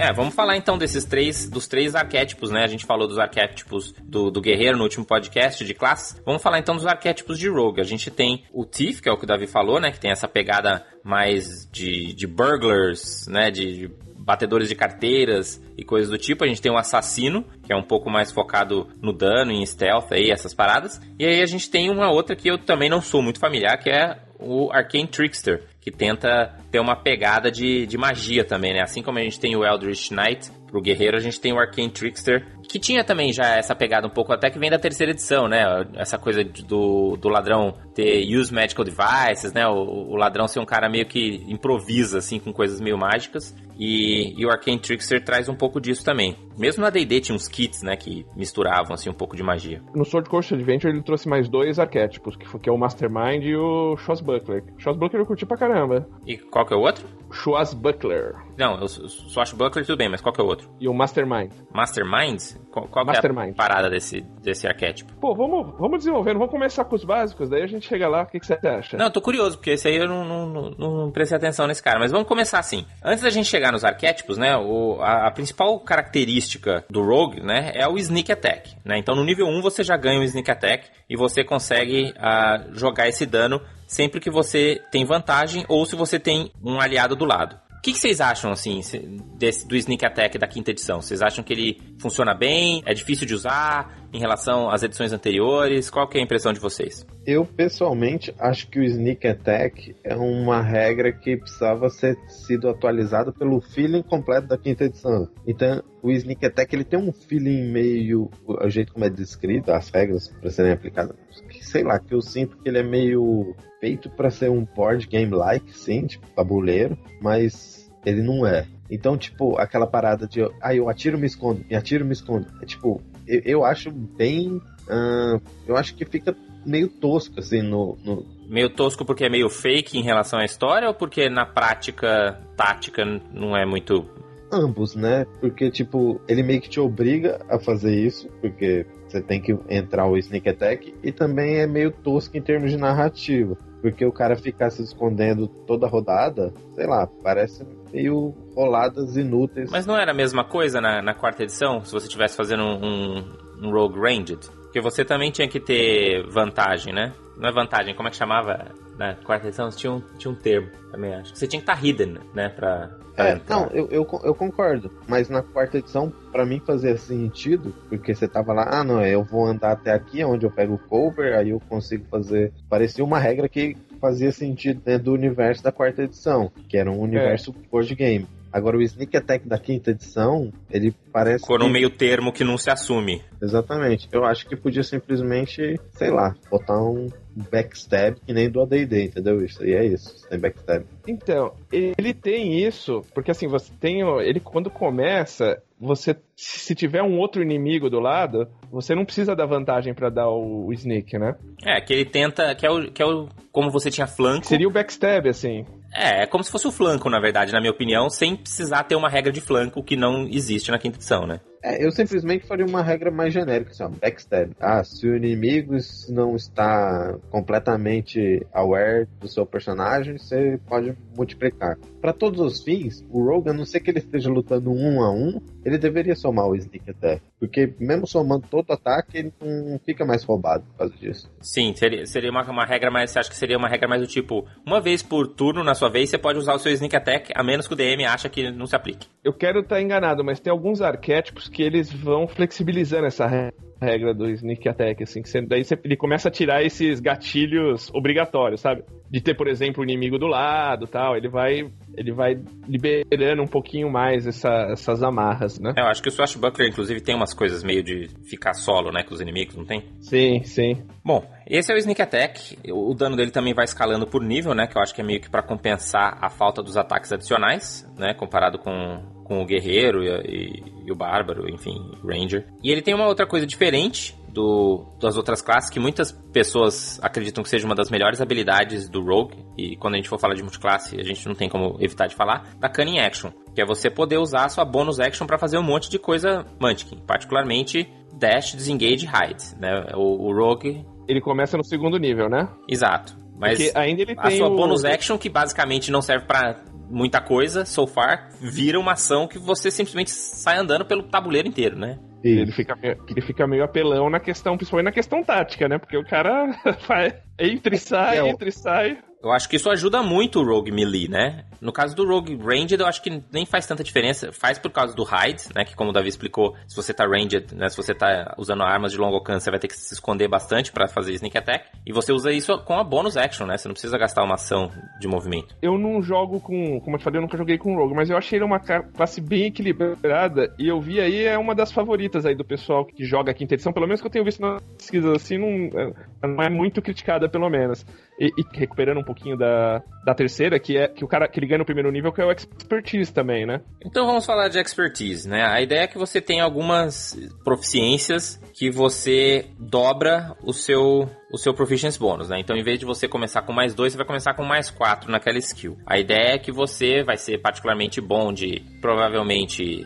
É, 0.07 0.13
vamos 0.13 0.37
falar 0.37 0.57
então 0.57 0.79
desses 0.79 1.05
três, 1.05 1.51
dos 1.51 1.67
três 1.67 1.97
arquétipos, 1.97 2.53
né? 2.53 2.63
A 2.63 2.69
gente 2.69 2.87
falou 2.87 3.09
dos 3.09 3.19
arquétipos 3.19 3.93
do, 4.05 4.31
do 4.31 4.41
guerreiro 4.41 4.79
no 4.79 4.85
último 4.85 5.05
podcast 5.05 5.65
de 5.65 5.75
classes. 5.75 6.23
Vamos 6.25 6.41
falar 6.41 6.61
então 6.61 6.77
dos 6.77 6.87
arquétipos 6.87 7.37
de 7.37 7.49
rogue. 7.49 7.81
A 7.81 7.85
gente 7.85 8.09
tem 8.09 8.45
o 8.53 8.65
Thief, 8.65 9.01
que 9.01 9.09
é 9.09 9.13
o 9.13 9.19
que 9.19 9.25
o 9.25 9.27
Davi 9.27 9.49
falou, 9.49 9.81
né? 9.81 9.91
Que 9.91 9.99
tem 9.99 10.13
essa 10.13 10.29
pegada 10.29 10.87
mais 11.03 11.69
de, 11.73 12.15
de 12.15 12.25
burglars, 12.25 13.27
né? 13.27 13.51
De 13.51 13.91
batedores 14.17 14.69
de 14.69 14.77
carteiras 14.77 15.61
e 15.77 15.85
coisas 15.85 16.09
do 16.09 16.17
tipo. 16.17 16.45
A 16.45 16.47
gente 16.47 16.63
tem 16.63 16.71
o 16.71 16.79
assassino, 16.79 17.45
que 17.65 17.73
é 17.73 17.77
um 17.77 17.83
pouco 17.83 18.09
mais 18.09 18.31
focado 18.31 18.87
no 19.03 19.13
dano, 19.13 19.51
em 19.51 19.67
stealth 19.67 20.13
aí, 20.13 20.31
essas 20.31 20.55
paradas. 20.55 21.01
E 21.19 21.27
aí 21.27 21.43
a 21.43 21.47
gente 21.47 21.69
tem 21.69 21.91
uma 21.91 22.13
outra 22.13 22.37
que 22.37 22.49
eu 22.49 22.59
também 22.59 22.89
não 22.89 23.01
sou 23.01 23.23
muito 23.23 23.41
familiar, 23.41 23.77
que 23.77 23.91
é 23.91 24.21
o 24.39 24.71
Arcane 24.73 25.07
Trickster, 25.07 25.65
que 25.81 25.91
tenta 25.91 26.55
ter 26.71 26.81
uma 26.81 26.97
pegada 26.97 27.51
de, 27.51 27.87
de 27.87 27.97
magia 27.97 28.45
também, 28.45 28.75
né? 28.75 28.83
Assim 28.83 29.03
como 29.03 29.19
a 29.19 29.23
gente 29.23 29.39
tem 29.39 29.57
o 29.57 29.65
Eldritch 29.65 30.11
Knight 30.11 30.51
pro 30.67 30.81
guerreiro, 30.81 31.17
a 31.17 31.21
gente 31.21 31.41
tem 31.41 31.53
o 31.53 31.59
Arcane 31.59 31.91
Trickster, 31.91 32.45
que 32.69 32.79
tinha 32.79 33.05
também 33.05 33.33
já 33.33 33.57
essa 33.57 33.75
pegada 33.75 34.07
um 34.07 34.11
pouco, 34.11 34.33
até 34.33 34.51
que 34.51 34.59
vem 34.59 34.71
da 34.71 34.79
terceira 34.79 35.13
edição, 35.13 35.49
né? 35.49 35.65
Essa 35.95 36.19
coisa 36.19 36.43
do, 36.45 37.17
do 37.17 37.29
ladrão 37.29 37.77
ter 37.95 38.27
use 38.37 38.53
magical 38.53 38.85
devices, 38.85 39.53
né? 39.53 39.67
O, 39.67 40.13
o 40.13 40.17
ladrão 40.17 40.49
ser 40.49 40.61
um 40.61 40.67
cara 40.67 40.89
meio 40.89 41.07
que 41.07 41.45
improvisa, 41.49 42.19
assim, 42.19 42.39
com 42.39 42.53
coisas 42.53 42.81
meio 42.81 42.99
mágicas. 42.99 43.55
E, 43.79 44.35
e 44.37 44.45
o 44.45 44.51
Arcane 44.51 44.79
Trickster 44.79 45.23
traz 45.25 45.49
um 45.49 45.55
pouco 45.55 45.81
disso 45.81 46.05
também. 46.05 46.37
Mesmo 46.59 46.83
na 46.83 46.91
D&D 46.91 47.21
tinha 47.21 47.35
uns 47.37 47.49
kits, 47.49 47.83
né? 47.83 47.97
Que 47.97 48.27
misturavam, 48.37 48.95
assim, 48.95 49.11
um 49.11 49.15
pouco 49.15 49.37
de 49.37 49.43
magia. 49.43 49.83
No 49.95 50.05
Sword 50.05 50.29
Coast 50.29 50.55
Adventure 50.55 50.93
ele 50.93 51.03
trouxe 51.03 51.29
mais 51.29 51.49
dois 51.49 51.79
arquétipos, 51.79 52.37
que, 52.37 52.47
foi- 52.47 52.61
que 52.61 52.69
é 52.69 52.73
o 52.73 52.79
Mastermind 52.79 53.43
e 53.45 53.57
o 53.57 53.97
Swashbuckler. 53.99 54.65
Swashbuckler 54.79 55.23
eu 55.23 55.27
curti 55.27 55.45
pra 55.47 55.57
caramba. 55.57 56.07
E 56.27 56.37
qual 56.39 56.65
que 56.67 56.73
é 56.75 56.77
o 56.77 56.81
outro? 56.81 57.07
Swashbuckler 57.33 58.35
Não, 58.57 58.81
o 58.81 58.89
Swashbuckler 58.89 59.85
tudo 59.85 59.99
bem, 59.99 60.09
mas 60.09 60.21
qual 60.21 60.33
que 60.33 60.41
é 60.41 60.45
o 60.45 60.47
outro? 60.47 60.71
e 60.81 60.89
o 60.89 60.95
Mastermind. 60.95 61.51
Mastermind? 61.75 62.41
Qual, 62.71 62.87
qual 62.89 63.05
que 63.05 63.11
é 63.11 63.13
a 63.13 63.15
Mastermind. 63.17 63.57
parada 63.57 63.91
desse, 63.91 64.21
desse 64.43 64.67
arquétipo? 64.67 65.13
Pô, 65.21 65.35
vamos, 65.35 65.75
vamos 65.79 65.99
desenvolvendo, 65.99 66.39
vamos 66.39 66.51
começar 66.53 66.85
com 66.85 66.95
os 66.95 67.05
básicos, 67.05 67.49
daí 67.51 67.63
a 67.63 67.67
gente 67.67 67.87
chega 67.87 68.09
lá, 68.09 68.23
o 68.23 68.27
que, 68.27 68.39
que 68.39 68.47
você 68.47 68.55
acha? 68.67 68.97
Não, 68.97 69.07
eu 69.07 69.11
tô 69.11 69.21
curioso, 69.21 69.57
porque 69.59 69.71
esse 69.71 69.89
aí 69.89 69.97
eu 69.97 70.07
não, 70.07 70.25
não, 70.25 70.47
não, 70.71 70.71
não 71.05 71.11
prestei 71.11 71.37
atenção 71.37 71.67
nesse 71.67 71.83
cara. 71.83 71.99
Mas 71.99 72.13
vamos 72.13 72.29
começar 72.29 72.59
assim. 72.59 72.85
Antes 73.05 73.23
da 73.23 73.31
gente 73.31 73.47
chegar 73.49 73.73
nos 73.73 73.85
arquétipos, 73.85 74.39
né? 74.39 74.57
O, 74.57 74.99
a, 75.01 75.27
a 75.27 75.31
principal 75.31 75.79
característica 75.81 76.46
do 76.91 77.03
Rogue, 77.03 77.41
né? 77.43 77.73
É 77.75 77.87
o 77.89 77.97
Sneak 77.99 78.31
Attack, 78.33 78.77
né? 78.85 78.99
Então 78.99 79.15
no 79.15 79.25
nível 79.25 79.47
1 79.47 79.61
você 79.61 79.83
já 79.85 79.97
ganha 79.97 80.21
o 80.21 80.25
Sneak 80.25 80.51
Attack 80.51 80.89
e 81.09 81.17
você 81.17 81.43
consegue 81.45 82.13
ah, 82.19 82.65
jogar 82.73 83.09
esse 83.09 83.25
dano 83.27 83.61
sempre 83.87 84.21
que 84.21 84.31
você 84.31 84.81
tem 84.91 85.05
vantagem 85.05 85.65
ou 85.69 85.85
se 85.87 85.95
você 85.97 86.19
tem 86.19 86.51
um 86.63 86.81
aliado 86.81 87.15
do 87.17 87.25
lado. 87.25 87.57
O 87.77 87.81
que, 87.87 87.93
que 87.93 87.99
vocês 88.01 88.21
acham, 88.21 88.51
assim, 88.51 88.83
se- 88.83 88.99
desse- 89.39 89.69
do 89.69 89.77
Sneak 89.77 90.05
Attack 90.05 90.39
da 90.39 90.47
quinta 90.49 90.73
edição? 90.73 91.01
Vocês 91.01 91.23
acham 91.23 91.45
que 91.45 91.53
ele 91.53 91.81
funciona 92.01 92.35
bem? 92.35 92.83
É 92.85 92.93
difícil 92.93 93.27
de 93.27 93.35
usar 93.35 94.06
em 94.17 94.19
relação 94.19 94.71
às 94.71 94.83
edições 94.83 95.13
anteriores? 95.13 95.91
Qual 95.91 96.09
que 96.09 96.17
é 96.17 96.21
a 96.21 96.25
impressão 96.25 96.53
de 96.53 96.59
vocês? 96.59 97.07
Eu, 97.27 97.45
pessoalmente, 97.45 98.35
acho 98.39 98.69
que 98.69 98.81
o 98.81 98.83
Sneak 98.83 99.27
Attack 99.27 99.95
é 100.03 100.17
uma 100.17 100.63
regra 100.63 101.13
que 101.13 101.37
precisava 101.37 101.91
ser 101.91 102.17
sido 102.29 102.69
atualizada 102.69 103.31
pelo 103.31 103.61
feeling 103.61 104.03
completo 104.03 104.49
da 104.49 104.57
quinta 104.57 104.85
edição. 104.85 105.29
Então, 105.47 105.83
o 106.03 106.11
Sneak 106.11 106.47
Attack 106.47 106.75
ele 106.75 106.85
tem 106.85 106.99
um 106.99 107.13
feeling 107.13 107.71
meio. 107.71 108.31
O 108.47 108.71
jeito 108.71 108.95
como 108.95 109.05
é 109.05 109.11
descrito, 109.11 109.71
as 109.71 109.91
regras 109.91 110.29
para 110.29 110.51
serem 110.51 110.73
aplicadas. 110.73 111.17
Sei 111.61 111.83
lá, 111.83 111.99
que 111.99 112.15
eu 112.15 112.23
sinto 112.23 112.57
que 112.57 112.69
ele 112.69 112.79
é 112.79 112.83
meio 112.83 113.55
feito 113.81 114.09
para 114.09 114.31
ser 114.31 114.51
um 114.51 114.65
board 114.65 115.07
game-like, 115.07 115.77
sim, 115.77 116.07
tipo 116.07 116.27
tabuleiro, 116.29 116.97
mas 117.21 117.93
ele 118.05 118.23
não 118.23 118.47
é. 118.47 118.67
Então, 118.91 119.19
tipo, 119.19 119.59
aquela 119.59 119.87
parada 119.87 120.27
de. 120.27 120.41
Ah, 120.63 120.75
eu 120.75 120.89
atiro, 120.89 121.19
me 121.19 121.27
escondo, 121.27 121.65
me 121.69 121.77
atiro, 121.77 122.05
me 122.05 122.13
escondo. 122.13 122.47
É 122.63 122.65
tipo, 122.67 123.03
eu, 123.27 123.43
eu 123.45 123.65
acho 123.65 123.91
bem. 123.91 124.61
ah, 124.89 125.41
eu 125.67 125.77
acho 125.77 125.95
que 125.95 126.05
fica 126.05 126.37
meio 126.65 126.89
tosco, 126.89 127.39
assim, 127.39 127.63
no, 127.63 127.97
no, 128.05 128.25
Meio 128.49 128.71
tosco 128.71 129.05
porque 129.05 129.25
é 129.25 129.29
meio 129.29 129.49
fake 129.49 129.99
em 129.99 130.03
relação 130.03 130.39
à 130.39 130.45
história 130.45 130.89
ou 130.89 130.95
porque 130.95 131.29
na 131.29 131.45
prática 131.45 132.41
tática 132.57 133.05
não 133.33 133.57
é 133.57 133.67
muito. 133.67 134.05
ambos, 134.53 134.95
né? 134.95 135.27
Porque, 135.41 135.71
tipo, 135.71 136.21
ele 136.29 136.43
meio 136.43 136.61
que 136.61 136.69
te 136.69 136.79
obriga 136.79 137.41
a 137.49 137.59
fazer 137.59 137.95
isso, 137.95 138.29
porque 138.41 138.87
você 139.09 139.21
tem 139.21 139.41
que 139.41 139.57
entrar 139.69 140.07
o 140.07 140.17
Sneak 140.17 140.49
Attack, 140.49 140.95
e 141.03 141.13
também 141.13 141.57
é 141.57 141.67
meio 141.67 141.91
tosco 141.91 142.37
em 142.37 142.43
termos 142.43 142.71
de 142.71 142.77
narrativa, 142.77 143.57
porque 143.83 144.05
o 144.05 144.13
cara 144.13 144.37
ficar 144.37 144.71
se 144.71 144.83
escondendo 144.83 145.49
toda 145.49 145.89
rodada, 145.89 146.53
sei 146.75 146.87
lá, 146.87 147.07
parece 147.07 147.65
meio 147.93 148.35
roladas 148.55 149.17
inúteis. 149.17 149.71
Mas 149.71 149.87
não 149.87 149.97
era 149.97 150.11
a 150.11 150.15
mesma 150.15 150.45
coisa 150.45 150.81
na, 150.81 151.01
na 151.03 151.15
quarta 151.15 151.43
edição, 151.43 151.85
se 151.85 151.93
você 151.93 152.07
estivesse 152.07 152.37
fazendo 152.37 152.63
um, 152.63 152.85
um, 152.85 153.25
um 153.63 153.71
Rogue 153.71 153.99
Ranged? 153.99 154.39
Porque 154.63 154.81
você 154.81 155.05
também 155.05 155.31
tinha 155.31 155.49
que 155.49 155.59
ter 155.61 156.27
vantagem, 156.29 156.93
né? 156.93 157.13
Não 157.39 157.49
é 157.49 157.53
vantagem, 157.53 157.95
como 157.95 158.09
é 158.09 158.11
que 158.11 158.17
chamava 158.17 158.73
na 158.99 159.15
quarta 159.15 159.47
edição? 159.49 159.69
Tinha 159.71 159.93
um, 159.93 160.01
tinha 160.19 160.31
um 160.31 160.35
termo 160.35 160.69
também, 160.91 161.15
acho. 161.15 161.35
Você 161.37 161.47
tinha 161.47 161.61
que 161.61 161.71
estar 161.71 161.83
hidden, 161.85 162.17
né? 162.35 162.49
Pra, 162.49 162.91
pra 163.15 163.29
É, 163.29 163.33
entrar. 163.33 163.57
não, 163.61 163.67
eu, 163.73 163.89
eu, 163.91 164.07
eu 164.25 164.35
concordo. 164.35 164.91
Mas 165.07 165.29
na 165.29 165.43
quarta 165.43 165.77
edição, 165.79 166.11
pra 166.33 166.47
mim 166.47 166.61
fazia 166.67 166.97
sentido, 166.97 167.75
porque 167.91 168.15
você 168.15 168.27
tava 168.27 168.55
lá, 168.55 168.67
ah, 168.71 168.85
não, 168.85 169.03
eu 169.05 169.23
vou 169.23 169.45
andar 169.47 169.73
até 169.73 169.93
aqui, 169.93 170.25
onde 170.25 170.47
eu 170.47 170.51
pego 170.51 170.75
o 170.75 170.79
cover, 170.79 171.37
aí 171.39 171.51
eu 171.51 171.61
consigo 171.69 172.07
fazer. 172.11 172.53
Parecia 172.71 173.05
uma 173.05 173.19
regra 173.19 173.49
que 173.51 173.77
fazia 174.07 174.31
sentido 174.31 174.81
dentro 174.85 175.07
do 175.07 175.13
universo 175.15 175.65
da 175.65 175.73
quarta 175.73 176.05
edição, 176.05 176.51
que 176.69 176.77
era 176.77 176.91
um 176.91 177.01
universo 177.01 177.53
board 177.71 177.93
game. 177.97 178.25
Agora 178.57 178.77
o 178.79 178.83
Sneak 178.83 179.15
Attack 179.17 179.47
da 179.47 179.59
quinta 179.59 179.91
edição, 179.91 180.51
ele 180.71 180.95
parece. 181.13 181.41
Ficou 181.43 181.59
num 181.59 181.67
que- 181.67 181.73
meio 181.73 181.91
termo 181.91 182.33
que 182.33 182.43
não 182.43 182.57
se 182.57 182.71
assume. 182.71 183.21
Exatamente. 183.43 184.09
Eu 184.11 184.25
acho 184.25 184.49
que 184.49 184.57
podia 184.57 184.83
simplesmente, 184.83 185.79
sei 185.93 186.11
lá, 186.11 186.35
botar 186.51 186.81
um 186.83 187.09
backstab 187.51 188.17
que 188.25 188.33
nem 188.33 188.49
do 188.51 188.63
AD&D, 188.63 189.05
entendeu? 189.05 189.45
Isso 189.45 189.63
aí 189.63 189.73
é 189.75 189.85
isso, 189.85 190.27
tem 190.29 190.39
backstab. 190.39 190.85
Então, 191.07 191.53
ele 191.71 192.15
tem 192.15 192.59
isso, 192.67 193.03
porque 193.15 193.31
assim, 193.31 193.47
você 193.47 193.71
tem. 193.79 194.03
o- 194.03 194.21
Ele 194.21 194.41
quando 194.41 194.71
começa, 194.71 195.63
você. 195.79 196.17
Se 196.35 196.75
tiver 196.75 197.03
um 197.03 197.19
outro 197.19 197.43
inimigo 197.43 197.89
do 197.91 198.01
lado, 198.01 198.49
você 198.71 198.95
não 198.95 199.05
precisa 199.05 199.37
dar 199.37 199.47
vantagem 199.47 199.93
pra 199.95 200.09
dar 200.09 200.29
o, 200.29 200.67
o 200.67 200.73
sneak, 200.73 201.19
né? 201.19 201.35
É, 201.65 201.81
que 201.81 201.93
ele 201.93 202.05
tenta. 202.07 202.55
Que 202.55 202.67
é 202.67 202.71
o. 202.71 202.91
Que 202.91 203.03
é 203.03 203.07
o 203.07 203.29
como 203.53 203.71
você 203.71 203.91
tinha 203.91 204.07
flanco. 204.07 204.47
Seria 204.47 204.69
o 204.69 204.71
backstab, 204.71 205.29
assim. 205.29 205.65
É, 205.97 206.23
é 206.23 206.27
como 206.27 206.45
se 206.45 206.51
fosse 206.51 206.67
o 206.67 206.73
flanco, 206.73 207.09
na 207.09 207.19
verdade, 207.19 207.53
na 207.53 207.61
minha 207.61 207.71
opinião, 207.71 208.11
sem 208.11 208.37
precisar 208.37 208.85
ter 208.85 208.95
uma 208.95 209.09
regra 209.09 209.33
de 209.33 209.41
flanco 209.41 209.83
que 209.83 209.97
não 209.97 210.29
existe 210.29 210.71
na 210.71 210.79
quinta 210.79 210.99
edição, 210.99 211.27
né? 211.27 211.41
É, 211.67 211.85
eu 211.85 211.91
simplesmente 211.91 212.47
faria 212.47 212.65
uma 212.65 212.81
regra 212.81 213.11
mais 213.11 213.35
genérica, 213.35 213.73
assim, 213.73 213.83
ó, 213.83 213.89
backstab. 213.89 214.53
Ah, 214.61 214.85
se 214.85 215.05
o 215.05 215.17
inimigo 215.17 215.75
não 216.09 216.37
está 216.37 217.19
completamente 217.29 218.47
aware 218.53 219.09
do 219.21 219.27
seu 219.27 219.45
personagem, 219.45 220.17
você 220.17 220.61
pode 220.69 220.97
multiplicar. 221.17 221.77
Para 222.01 222.13
todos 222.13 222.39
os 222.39 222.63
fins, 222.63 223.05
o 223.11 223.25
Rogue, 223.25 223.51
a 223.51 223.53
não 223.53 223.65
ser 223.65 223.81
que 223.81 223.91
ele 223.91 223.99
esteja 223.99 224.31
lutando 224.31 224.71
um 224.71 225.03
a 225.03 225.11
um, 225.11 225.41
ele 225.65 225.77
deveria 225.77 226.15
somar 226.15 226.47
o 226.47 226.55
Sneak 226.55 226.89
Attack. 226.89 227.21
Porque 227.41 227.75
mesmo 227.81 228.07
somando 228.07 228.47
todo 228.49 228.73
ataque, 228.73 229.19
ele 229.19 229.33
não 229.41 229.79
fica 229.81 230.05
mais 230.05 230.23
roubado 230.23 230.63
por 230.65 230.79
causa 230.79 230.95
disso. 230.97 231.29
Sim, 231.41 231.75
seria, 231.75 232.07
seria 232.07 232.31
uma, 232.31 232.43
uma 232.49 232.65
regra 232.65 232.93
mais. 232.93 233.11
Você 233.11 233.19
acha 233.19 233.29
que 233.29 233.37
seria 233.37 233.59
uma 233.59 233.69
regra 233.69 233.89
mais 233.89 234.01
do 234.01 234.07
tipo, 234.07 234.47
uma 234.65 234.81
vez 234.81 235.03
por 235.03 235.27
turno 235.27 235.65
na 235.65 235.75
sua 235.75 235.91
vez, 235.91 236.09
você 236.09 236.17
pode 236.17 236.39
usar 236.39 236.55
o 236.55 236.59
seu 236.61 236.71
sneak 236.71 236.95
attack, 236.95 237.33
a 237.35 237.43
menos 237.43 237.67
que 237.67 237.75
o 237.75 237.77
DM 237.77 238.05
acha 238.05 238.29
que 238.29 238.53
não 238.53 238.67
se 238.67 238.77
aplique. 238.77 239.09
Eu 239.25 239.33
quero 239.33 239.61
estar 239.61 239.83
enganado, 239.83 240.25
mas 240.25 240.39
tem 240.39 240.51
alguns 240.53 240.81
arquétipos 240.81 241.49
que 241.57 241.63
eles 241.63 241.91
vão 241.91 242.29
flexibilizando 242.29 243.07
essa 243.07 243.27
re- 243.27 243.51
regra 243.81 244.13
do 244.13 244.29
sneak 244.29 244.69
attack, 244.69 245.03
assim, 245.03 245.23
que 245.23 245.29
você- 245.29 245.41
daí 245.41 245.65
você- 245.65 245.79
ele 245.83 245.97
começa 245.97 246.29
a 246.29 246.31
tirar 246.31 246.63
esses 246.63 247.01
gatilhos 247.01 247.91
obrigatórios, 247.95 248.61
sabe? 248.61 248.83
De 249.11 249.23
ter, 249.23 249.35
por 249.35 249.49
exemplo, 249.49 249.81
o 249.81 249.85
inimigo 249.85 250.19
do 250.19 250.27
lado, 250.27 250.87
tal, 250.87 251.17
ele 251.17 251.29
vai 251.31 251.67
ele 251.99 252.13
vai 252.13 252.35
liberando 252.69 253.43
um 253.43 253.47
pouquinho 253.47 253.91
mais 253.91 254.27
essa- 254.27 254.69
essas 254.71 255.03
amarras, 255.03 255.59
né? 255.59 255.73
É, 255.79 255.81
Eu 255.81 255.87
acho 255.87 256.03
que 256.03 256.11
o 256.11 256.13
Swashbuckler, 256.13 256.69
inclusive, 256.69 257.01
tem 257.01 257.15
umas 257.15 257.33
coisas 257.33 257.63
meio 257.65 257.83
de 257.83 258.09
ficar 258.29 258.53
solo, 258.53 258.93
né, 258.93 259.03
com 259.03 259.15
os 259.15 259.21
inimigos, 259.23 259.57
não 259.57 259.65
tem? 259.65 259.83
Sim, 260.01 260.43
sim. 260.45 260.83
Bom, 261.03 261.25
esse 261.47 261.73
é 261.73 261.75
o 261.75 261.79
Sneak 261.79 262.03
Attack. 262.03 262.59
O 262.71 262.93
dano 262.93 263.17
dele 263.17 263.31
também 263.31 263.55
vai 263.55 263.65
escalando 263.65 264.07
por 264.07 264.23
nível, 264.23 264.55
né? 264.55 264.67
Que 264.67 264.77
eu 264.77 264.83
acho 264.83 264.95
que 264.95 265.01
é 265.01 265.05
meio 265.05 265.21
que 265.23 265.31
pra 265.31 265.43
compensar 265.43 266.19
a 266.21 266.29
falta 266.29 266.63
dos 266.63 266.77
ataques 266.77 267.11
adicionais, 267.13 267.91
né? 267.99 268.13
Comparado 268.13 268.59
com, 268.59 269.01
com 269.27 269.43
o 269.43 269.47
guerreiro 269.47 270.03
e, 270.03 270.09
e, 270.09 270.63
e 270.87 270.93
o 270.93 270.95
bárbaro, 270.97 271.49
enfim, 271.53 271.75
ranger. 272.05 272.47
E 272.63 272.71
ele 272.71 272.83
tem 272.83 272.95
uma 272.95 273.07
outra 273.07 273.27
coisa 273.27 273.47
diferente 273.47 274.17
do, 274.29 274.85
das 275.01 275.17
outras 275.17 275.41
classes 275.43 275.71
que 275.71 275.81
muitas 275.81 276.13
pessoas 276.33 276.99
acreditam 277.03 277.43
que 277.43 277.49
seja 277.49 277.65
uma 277.67 277.75
das 277.75 277.91
melhores 277.91 278.21
habilidades 278.21 278.89
do 278.89 279.03
Rogue, 279.03 279.35
e 279.57 279.77
quando 279.77 279.95
a 279.95 279.97
gente 279.97 280.09
for 280.09 280.19
falar 280.21 280.35
de 280.35 280.43
multiclasse, 280.43 281.01
a 281.01 281.03
gente 281.03 281.27
não 281.27 281.35
tem 281.35 281.49
como 281.49 281.77
evitar 281.81 282.07
de 282.07 282.15
falar, 282.15 282.55
da 282.61 282.69
Cunning 282.69 282.99
Action, 283.01 283.31
que 283.55 283.61
é 283.63 283.67
você 283.67 283.91
poder 283.91 284.19
usar 284.19 284.45
a 284.45 284.49
sua 284.49 284.65
bonus 284.65 285.01
action 285.01 285.27
para 285.27 285.39
fazer 285.39 285.59
um 285.59 285.63
monte 285.63 285.91
de 285.91 285.99
coisa 285.99 286.45
Munchkin, 286.61 286.99
particularmente 287.07 287.89
Dash, 288.19 288.55
Disengage, 288.55 289.07
Hide, 289.07 289.59
né? 289.61 289.87
O, 289.95 290.29
o 290.29 290.35
Rogue... 290.35 290.85
Ele 291.09 291.21
começa 291.21 291.57
no 291.57 291.65
segundo 291.65 291.99
nível, 291.99 292.29
né? 292.29 292.49
Exato. 292.69 293.17
Mas 293.39 293.59
Porque 293.59 293.79
ainda 293.79 294.03
ele 294.03 294.15
a 294.19 294.29
tem 294.29 294.39
sua 294.39 294.49
o- 294.49 294.57
bonus 294.57 294.85
action, 294.85 295.17
que 295.17 295.29
basicamente 295.29 295.91
não 295.91 296.03
serve 296.03 296.27
pra 296.27 296.65
muita 296.89 297.21
coisa, 297.21 297.65
so 297.65 297.87
far, 297.87 298.31
vira 298.41 298.79
uma 298.79 298.93
ação 298.93 299.27
que 299.27 299.39
você 299.39 299.71
simplesmente 299.71 300.11
sai 300.11 300.59
andando 300.59 300.85
pelo 300.85 301.03
tabuleiro 301.03 301.49
inteiro, 301.49 301.77
né? 301.77 301.99
Ele 302.25 302.51
fica, 302.51 302.75
meio, 302.75 302.97
ele 303.09 303.21
fica 303.21 303.47
meio 303.47 303.63
apelão 303.63 304.11
na 304.11 304.19
questão, 304.19 304.57
principalmente 304.57 304.87
na 304.87 304.93
questão 304.93 305.23
tática, 305.23 305.69
né? 305.69 305.79
Porque 305.79 305.97
o 305.97 306.05
cara 306.05 306.53
faz, 306.87 307.15
entra 307.39 307.75
e 307.75 307.79
sai, 307.79 308.19
É, 308.19 308.29
entra 308.29 308.49
e 308.49 308.53
sai. 308.53 308.99
Eu 309.27 309.33
acho 309.33 309.49
que 309.49 309.57
isso 309.57 309.69
ajuda 309.69 310.03
muito 310.05 310.41
o 310.41 310.45
Rogue 310.45 310.71
Melee, 310.71 311.09
né? 311.09 311.45
No 311.61 311.73
caso 311.73 311.97
do 311.97 312.07
Rogue 312.07 312.37
Ranged, 312.37 312.79
eu 312.81 312.87
acho 312.87 313.03
que 313.03 313.21
nem 313.33 313.45
faz 313.45 313.67
tanta 313.67 313.83
diferença. 313.83 314.31
Faz 314.31 314.57
por 314.57 314.71
causa 314.71 314.95
do 314.95 315.03
Hide, 315.03 315.43
né? 315.55 315.65
Que 315.65 315.75
como 315.75 315.91
o 315.91 315.93
Davi 315.93 316.09
explicou, 316.09 316.55
se 316.69 316.77
você 316.77 316.95
tá 316.95 317.05
Ranged, 317.05 317.53
né? 317.57 317.69
Se 317.69 317.77
você 317.77 317.93
tá 317.93 318.35
usando 318.39 318.63
armas 318.63 318.93
de 318.93 318.99
longo 318.99 319.17
alcance, 319.17 319.45
você 319.45 319.51
vai 319.51 319.59
ter 319.59 319.67
que 319.67 319.77
se 319.77 319.93
esconder 319.95 320.29
bastante 320.29 320.71
pra 320.71 320.87
fazer 320.87 321.13
Sneak 321.15 321.37
Attack. 321.37 321.65
E 321.85 321.93
você 321.93 322.13
usa 322.13 322.31
isso 322.31 322.57
com 322.65 322.75
a 322.75 322.85
bonus 322.85 323.17
action, 323.17 323.47
né? 323.47 323.57
Você 323.57 323.67
não 323.67 323.73
precisa 323.73 323.99
gastar 323.99 324.23
uma 324.23 324.35
ação 324.35 324.71
de 325.01 325.09
movimento. 325.09 325.57
Eu 325.61 325.77
não 325.77 326.01
jogo 326.01 326.41
com, 326.41 326.79
como 326.81 326.95
eu 326.95 326.99
te 327.01 327.05
falei, 327.05 327.19
eu 327.19 327.23
nunca 327.23 327.37
joguei 327.37 327.59
com 327.59 327.75
Rogue, 327.75 327.95
mas 327.97 328.09
eu 328.09 328.17
achei 328.17 328.39
ele 328.39 328.45
uma 328.45 328.61
classe 328.61 329.21
bem 329.21 329.47
equilibrada 329.47 330.55
e 330.59 330.69
eu 330.69 330.81
vi 330.81 331.01
aí 331.01 331.25
é 331.25 331.37
uma 331.37 331.55
das 331.55 331.73
favoritas 331.73 332.25
aí 332.25 332.37
do 332.37 332.45
pessoal 332.45 332.85
que 332.85 333.05
joga 333.05 333.35
quinta 333.35 333.55
edição, 333.55 333.73
pelo 333.73 333.87
menos 333.87 334.01
que 334.01 334.07
eu 334.07 334.11
tenho 334.11 334.25
visto 334.25 334.41
nas 334.41 334.63
pesquisas 334.79 335.13
assim, 335.17 335.37
não, 335.39 335.81
é- 335.81 335.93
não 336.29 336.43
é 336.45 336.49
muito 336.49 336.81
criticada 336.81 337.29
pelo 337.29 337.49
menos. 337.51 337.85
E, 338.19 338.27
e 338.39 338.45
recuperando 338.53 338.99
um 338.99 339.05
pouquinho 339.05 339.37
da, 339.37 339.83
da 340.05 340.15
terceira, 340.15 340.59
que 340.59 340.77
é 340.77 340.89
que 340.89 341.05
o 341.05 341.09
cara 341.09 341.29
que 341.29 341.39
ele 341.39 341.47
ganha 341.47 341.59
no 341.59 341.65
primeiro 341.65 341.91
nível, 341.91 342.13
que 342.13 342.21
é 342.21 342.25
o 342.25 342.33
expertise 342.33 343.13
também, 343.13 343.45
né? 343.47 343.61
Então 343.85 344.07
vamos 344.07 344.25
falar 344.25 344.49
de 344.49 344.59
expertise, 344.59 345.29
né? 345.29 345.45
A 345.45 345.61
ideia 345.61 345.83
é 345.83 345.87
que 345.87 345.99
você 345.99 346.21
tem 346.21 346.41
algumas 346.41 347.17
proficiências 347.45 348.41
que 348.55 348.71
você 348.71 349.47
dobra 349.59 350.35
o 350.43 350.53
seu 350.53 351.11
o 351.33 351.39
seu 351.39 351.53
proficiency 351.53 351.99
bônus, 351.99 352.29
né? 352.29 352.39
Então, 352.41 352.57
em 352.57 352.63
vez 352.63 352.79
de 352.79 352.85
você 352.87 353.09
começar 353.09 353.43
com 353.43 353.53
mais 353.53 353.75
dois, 353.75 353.93
você 353.93 353.97
vai 353.99 354.07
começar 354.07 354.35
com 354.35 354.45
mais 354.45 354.71
quatro 354.71 355.11
naquela 355.11 355.39
skill. 355.39 355.77
A 355.87 355.99
ideia 355.99 356.35
é 356.35 356.39
que 356.39 356.53
você 356.53 357.03
vai 357.03 357.17
ser 357.17 357.39
particularmente 357.41 358.01
bom 358.01 358.33
de 358.33 358.63
provavelmente 358.81 359.85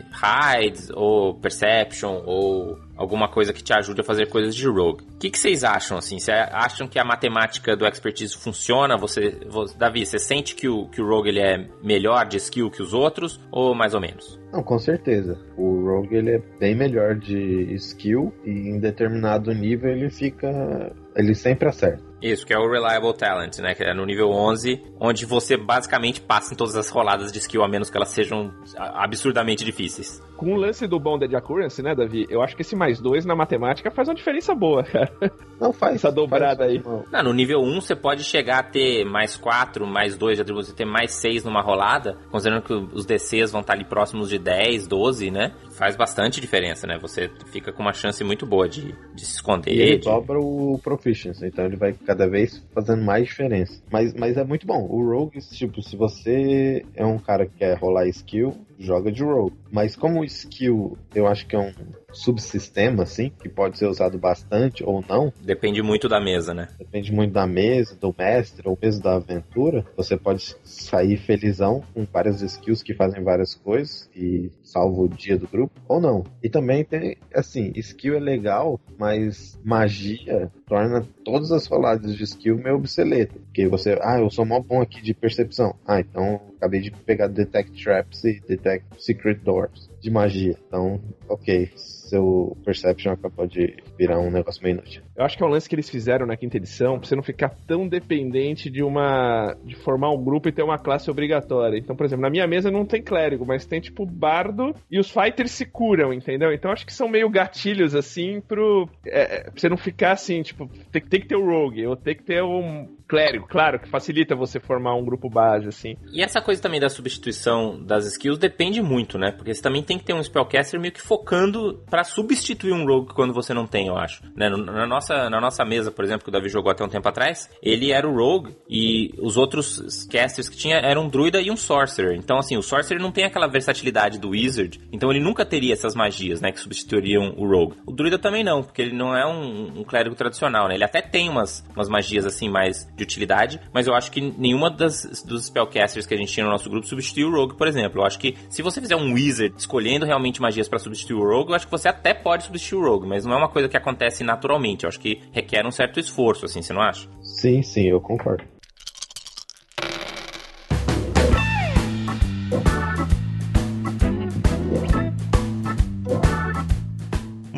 hides 0.59 0.89
ou 0.93 1.33
perception 1.35 2.21
ou 2.25 2.77
alguma 2.95 3.27
coisa 3.27 3.51
que 3.53 3.63
te 3.63 3.73
ajude 3.73 4.01
a 4.01 4.03
fazer 4.03 4.27
coisas 4.29 4.55
de 4.55 4.67
rogue. 4.67 5.03
O 5.15 5.17
que, 5.17 5.29
que 5.31 5.39
vocês 5.39 5.63
acham 5.63 5.97
assim? 5.97 6.19
Vocês 6.19 6.37
acham 6.51 6.87
que 6.87 6.99
a 6.99 7.03
matemática 7.03 7.75
do 7.75 7.85
expertise 7.87 8.35
funciona? 8.37 8.95
Você, 8.97 9.39
você- 9.49 9.75
Davi, 9.77 10.05
você 10.05 10.19
sente 10.19 10.53
que 10.55 10.67
o 10.67 10.87
que 10.89 11.01
o 11.01 11.07
rogue 11.07 11.29
ele 11.29 11.39
é 11.41 11.67
melhor 11.83 12.25
de 12.27 12.37
skill 12.37 12.69
que 12.69 12.81
os 12.81 12.93
outros 12.93 13.39
ou 13.51 13.73
mais 13.73 13.93
ou 13.95 14.01
menos? 14.01 14.39
Não, 14.51 14.61
com 14.61 14.77
certeza. 14.77 15.39
O 15.57 15.85
Rogue 15.85 16.13
ele 16.13 16.31
é 16.35 16.41
bem 16.59 16.75
melhor 16.75 17.15
de 17.15 17.73
skill 17.75 18.33
e 18.45 18.49
em 18.51 18.79
determinado 18.79 19.53
nível 19.53 19.89
ele 19.89 20.09
fica. 20.09 20.93
Ele 21.15 21.33
sempre 21.35 21.67
acerta. 21.67 22.11
Isso, 22.21 22.45
que 22.45 22.53
é 22.53 22.57
o 22.57 22.69
Reliable 22.69 23.17
Talent, 23.17 23.57
né? 23.59 23.73
Que 23.73 23.83
é 23.83 23.95
no 23.95 24.05
nível 24.05 24.29
11, 24.29 24.79
onde 24.99 25.25
você 25.25 25.57
basicamente 25.57 26.21
passa 26.21 26.53
em 26.53 26.57
todas 26.57 26.75
as 26.75 26.87
roladas 26.89 27.31
de 27.31 27.39
skill, 27.39 27.63
a 27.63 27.67
menos 27.67 27.89
que 27.89 27.97
elas 27.97 28.09
sejam 28.09 28.51
absurdamente 28.77 29.65
difíceis. 29.65 30.21
Com 30.37 30.53
o 30.53 30.55
lance 30.55 30.87
do 30.87 30.99
Bonded 30.99 31.35
Accuracy, 31.35 31.81
né, 31.81 31.95
Davi? 31.95 32.27
Eu 32.29 32.43
acho 32.43 32.55
que 32.55 32.61
esse 32.61 32.75
mais 32.75 32.99
dois 32.99 33.25
na 33.25 33.35
matemática 33.35 33.89
faz 33.89 34.07
uma 34.07 34.13
diferença 34.13 34.53
boa, 34.53 34.83
cara. 34.83 35.11
Não 35.59 35.73
faz. 35.73 35.95
Essa 35.95 36.11
dobrada 36.11 36.63
faz 36.63 36.69
aí. 36.69 36.83
Não, 37.11 37.23
no 37.23 37.33
nível 37.33 37.59
1 37.59 37.81
você 37.81 37.95
pode 37.95 38.23
chegar 38.23 38.59
a 38.59 38.63
ter 38.63 39.03
mais 39.03 39.35
4, 39.35 39.85
mais 39.87 40.15
2 40.15 40.37
de 40.37 40.41
atributos, 40.43 40.69
você 40.69 40.75
ter 40.75 40.85
mais 40.85 41.11
6 41.13 41.43
numa 41.43 41.61
rolada, 41.61 42.17
considerando 42.29 42.63
que 42.63 42.73
os 42.73 43.05
DCs 43.05 43.51
vão 43.51 43.61
estar 43.61 43.73
ali 43.73 43.85
próximos 43.85 44.29
de 44.29 44.37
10, 44.37 44.87
12, 44.87 45.31
né? 45.31 45.53
Faz 45.81 45.95
bastante 45.95 46.39
diferença, 46.39 46.85
né? 46.85 46.99
Você 47.01 47.27
fica 47.47 47.73
com 47.73 47.81
uma 47.81 47.91
chance 47.91 48.23
muito 48.23 48.45
boa 48.45 48.69
de, 48.69 48.93
de 49.15 49.25
se 49.25 49.33
esconder. 49.37 49.73
E 49.73 49.81
ele 49.81 49.97
de- 49.97 50.03
dobra 50.03 50.39
o 50.39 50.79
Proficiency, 50.83 51.47
então 51.47 51.65
ele 51.65 51.75
vai 51.75 51.91
cada 51.91 52.29
vez 52.29 52.63
fazendo 52.71 53.01
mais 53.03 53.25
diferença. 53.25 53.81
Mas, 53.91 54.13
mas 54.13 54.37
é 54.37 54.43
muito 54.43 54.67
bom. 54.67 54.85
O 54.87 55.03
Rogue, 55.03 55.39
tipo, 55.39 55.81
se 55.81 55.95
você 55.97 56.85
é 56.95 57.03
um 57.03 57.17
cara 57.17 57.47
que 57.47 57.53
quer 57.57 57.79
rolar 57.79 58.05
skill, 58.09 58.55
joga 58.77 59.11
de 59.11 59.23
Rogue. 59.23 59.55
Mas 59.71 59.95
como 59.95 60.19
o 60.19 60.23
skill, 60.25 60.95
eu 61.15 61.25
acho 61.25 61.47
que 61.47 61.55
é 61.55 61.59
um 61.59 61.71
subsistema, 62.13 63.03
assim, 63.03 63.31
que 63.41 63.49
pode 63.49 63.77
ser 63.77 63.87
usado 63.87 64.17
bastante 64.17 64.83
ou 64.83 65.03
não, 65.07 65.31
Depende 65.41 65.81
muito 65.81 66.07
da 66.09 66.19
mesa, 66.19 66.53
né? 66.53 66.67
depende 66.77 67.11
muito 67.11 67.31
da 67.31 67.47
mesa, 67.47 67.95
do 67.95 68.13
mestre 68.17 68.67
ou 68.67 68.77
mesmo 68.79 69.01
da 69.01 69.15
aventura, 69.15 69.85
você 69.95 70.17
pode 70.17 70.55
sair 70.63 71.17
felizão 71.17 71.83
com 71.93 72.05
várias 72.05 72.41
skills 72.41 72.83
que 72.83 72.93
fazem 72.93 73.23
várias 73.23 73.55
coisas 73.55 74.09
e 74.15 74.51
salva 74.71 75.01
o 75.01 75.09
dia 75.09 75.37
do 75.37 75.47
grupo, 75.47 75.73
ou 75.87 75.99
não. 75.99 76.23
E 76.41 76.49
também 76.49 76.83
tem, 76.83 77.17
assim, 77.33 77.71
skill 77.75 78.15
é 78.15 78.19
legal, 78.19 78.79
mas 78.97 79.59
magia 79.63 80.51
torna 80.67 81.05
todas 81.23 81.51
as 81.51 81.67
roladas 81.67 82.15
de 82.15 82.23
skill 82.23 82.57
meio 82.57 82.75
obsoleto. 82.75 83.39
Porque 83.39 83.67
você, 83.67 83.97
ah, 84.01 84.19
eu 84.19 84.29
sou 84.29 84.45
mó 84.45 84.59
bom 84.59 84.81
aqui 84.81 85.01
de 85.01 85.13
percepção. 85.13 85.75
Ah, 85.85 85.99
então 85.99 86.41
acabei 86.57 86.79
de 86.79 86.91
pegar 86.91 87.27
Detect 87.27 87.83
Traps 87.83 88.23
e 88.23 88.39
Detect 88.47 88.85
Secret 88.97 89.39
Doors 89.43 89.89
de 89.99 90.09
magia. 90.09 90.55
Então, 90.67 90.99
ok, 91.27 91.71
seu 92.11 92.57
Perception 92.65 93.13
acabou 93.13 93.47
de 93.47 93.77
virar 93.97 94.19
um 94.19 94.29
negócio 94.29 94.61
meio 94.61 94.73
inútil. 94.73 95.01
Eu 95.15 95.23
acho 95.23 95.37
que 95.37 95.43
é 95.43 95.45
um 95.45 95.49
lance 95.49 95.69
que 95.69 95.75
eles 95.75 95.89
fizeram 95.89 96.25
na 96.25 96.35
quinta 96.35 96.57
edição, 96.57 96.99
pra 96.99 97.07
você 97.07 97.15
não 97.15 97.23
ficar 97.23 97.49
tão 97.65 97.87
dependente 97.87 98.69
de 98.69 98.83
uma. 98.83 99.55
de 99.63 99.75
formar 99.75 100.11
um 100.11 100.23
grupo 100.23 100.49
e 100.49 100.51
ter 100.51 100.63
uma 100.63 100.77
classe 100.77 101.09
obrigatória. 101.09 101.77
Então, 101.77 101.95
por 101.95 102.05
exemplo, 102.05 102.23
na 102.23 102.29
minha 102.29 102.47
mesa 102.47 102.69
não 102.69 102.85
tem 102.85 103.01
clérigo, 103.01 103.45
mas 103.45 103.65
tem 103.65 103.79
tipo 103.79 104.05
bardo 104.05 104.60
e 104.89 104.99
os 104.99 105.09
fighters 105.09 105.51
se 105.51 105.65
curam, 105.65 106.13
entendeu? 106.13 106.53
Então 106.53 106.71
acho 106.71 106.85
que 106.85 106.93
são 106.93 107.07
meio 107.07 107.29
gatilhos 107.29 107.95
assim 107.95 108.41
pro. 108.41 108.89
É, 109.05 109.21
é, 109.21 109.43
pra 109.43 109.53
você 109.55 109.69
não 109.69 109.77
ficar 109.77 110.13
assim, 110.13 110.41
tipo, 110.41 110.69
tem, 110.91 111.01
tem 111.01 111.21
que 111.21 111.27
ter 111.27 111.35
o 111.35 111.45
rogue, 111.45 111.85
ou 111.85 111.95
tem 111.95 112.15
que 112.15 112.23
ter 112.23 112.43
um 112.43 112.87
clérigo, 113.11 113.45
claro, 113.45 113.77
que 113.77 113.89
facilita 113.89 114.33
você 114.37 114.57
formar 114.57 114.95
um 114.95 115.03
grupo 115.03 115.29
base, 115.29 115.67
assim. 115.67 115.97
E 116.13 116.23
essa 116.23 116.39
coisa 116.39 116.61
também 116.61 116.79
da 116.79 116.87
substituição 116.87 117.77
das 117.83 118.07
skills 118.07 118.37
depende 118.37 118.81
muito, 118.81 119.17
né? 119.17 119.33
Porque 119.33 119.53
você 119.53 119.61
também 119.61 119.83
tem 119.83 119.97
que 119.97 120.05
ter 120.05 120.13
um 120.13 120.23
spellcaster 120.23 120.79
meio 120.79 120.93
que 120.93 121.01
focando 121.01 121.83
pra 121.89 122.05
substituir 122.05 122.71
um 122.71 122.85
rogue 122.85 123.13
quando 123.13 123.33
você 123.33 123.53
não 123.53 123.67
tem, 123.67 123.87
eu 123.87 123.97
acho. 123.97 124.23
Né? 124.33 124.47
Na, 124.49 124.87
nossa, 124.87 125.29
na 125.29 125.41
nossa 125.41 125.65
mesa, 125.65 125.91
por 125.91 126.05
exemplo, 126.05 126.23
que 126.23 126.29
o 126.29 126.31
Davi 126.31 126.47
jogou 126.47 126.71
até 126.71 126.85
um 126.85 126.87
tempo 126.87 127.05
atrás, 127.05 127.49
ele 127.61 127.91
era 127.91 128.07
o 128.07 128.15
rogue 128.15 128.55
e 128.69 129.11
os 129.19 129.35
outros 129.35 130.05
casters 130.09 130.47
que 130.47 130.55
tinha 130.55 130.77
eram 130.77 131.03
um 131.03 131.09
druida 131.09 131.41
e 131.41 131.51
um 131.51 131.57
sorcerer. 131.57 132.15
Então, 132.15 132.37
assim, 132.37 132.55
o 132.55 132.63
sorcerer 132.63 133.01
não 133.01 133.11
tem 133.11 133.25
aquela 133.25 133.47
versatilidade 133.47 134.19
do 134.19 134.29
wizard, 134.29 134.50
então 134.91 135.09
ele 135.11 135.19
nunca 135.19 135.45
teria 135.45 135.73
essas 135.73 135.95
magias, 135.95 136.41
né? 136.41 136.51
Que 136.51 136.59
substituiriam 136.59 137.33
o 137.37 137.47
rogue. 137.47 137.75
O 137.85 137.91
druida 137.91 138.17
também 138.17 138.43
não, 138.43 138.63
porque 138.63 138.81
ele 138.81 138.95
não 138.95 139.15
é 139.15 139.25
um, 139.25 139.79
um 139.79 139.83
clérigo 139.83 140.15
tradicional, 140.15 140.67
né? 140.67 140.75
Ele 140.75 140.83
até 140.83 141.01
tem 141.01 141.29
umas, 141.29 141.63
umas 141.75 141.89
magias, 141.89 142.25
assim, 142.25 142.49
mais 142.49 142.87
de 142.95 143.03
utilidade, 143.03 143.59
mas 143.73 143.87
eu 143.87 143.93
acho 143.93 144.11
que 144.11 144.21
nenhuma 144.21 144.69
das, 144.69 145.23
dos 145.23 145.45
spellcasters 145.45 146.05
que 146.05 146.13
a 146.13 146.17
gente 146.17 146.31
tinha 146.31 146.45
no 146.45 146.51
nosso 146.51 146.69
grupo 146.69 146.87
substitui 146.87 147.23
o 147.23 147.31
rogue, 147.31 147.55
por 147.55 147.67
exemplo. 147.67 148.01
Eu 148.01 148.05
acho 148.05 148.19
que 148.19 148.35
se 148.49 148.61
você 148.61 148.81
fizer 148.81 148.95
um 148.95 149.13
wizard 149.13 149.53
escolhendo 149.57 150.05
realmente 150.05 150.41
magias 150.41 150.67
pra 150.67 150.79
substituir 150.79 151.17
o 151.17 151.23
rogue, 151.23 151.51
eu 151.51 151.55
acho 151.55 151.65
que 151.65 151.71
você 151.71 151.87
até 151.87 152.13
pode 152.13 152.43
substituir 152.45 152.79
o 152.79 152.83
rogue, 152.83 153.07
mas 153.07 153.25
não 153.25 153.33
é 153.33 153.37
uma 153.37 153.49
coisa 153.49 153.69
que 153.69 153.77
acontece 153.77 154.23
naturalmente. 154.23 154.83
Eu 154.83 154.89
acho 154.89 154.99
que 154.99 155.21
requer 155.31 155.65
um 155.65 155.71
certo 155.71 155.99
esforço, 155.99 156.45
assim, 156.45 156.61
você 156.61 156.73
não 156.73 156.81
acha? 156.81 157.07
Sim, 157.21 157.61
sim, 157.61 157.87
eu 157.87 157.99
concordo. 157.99 158.43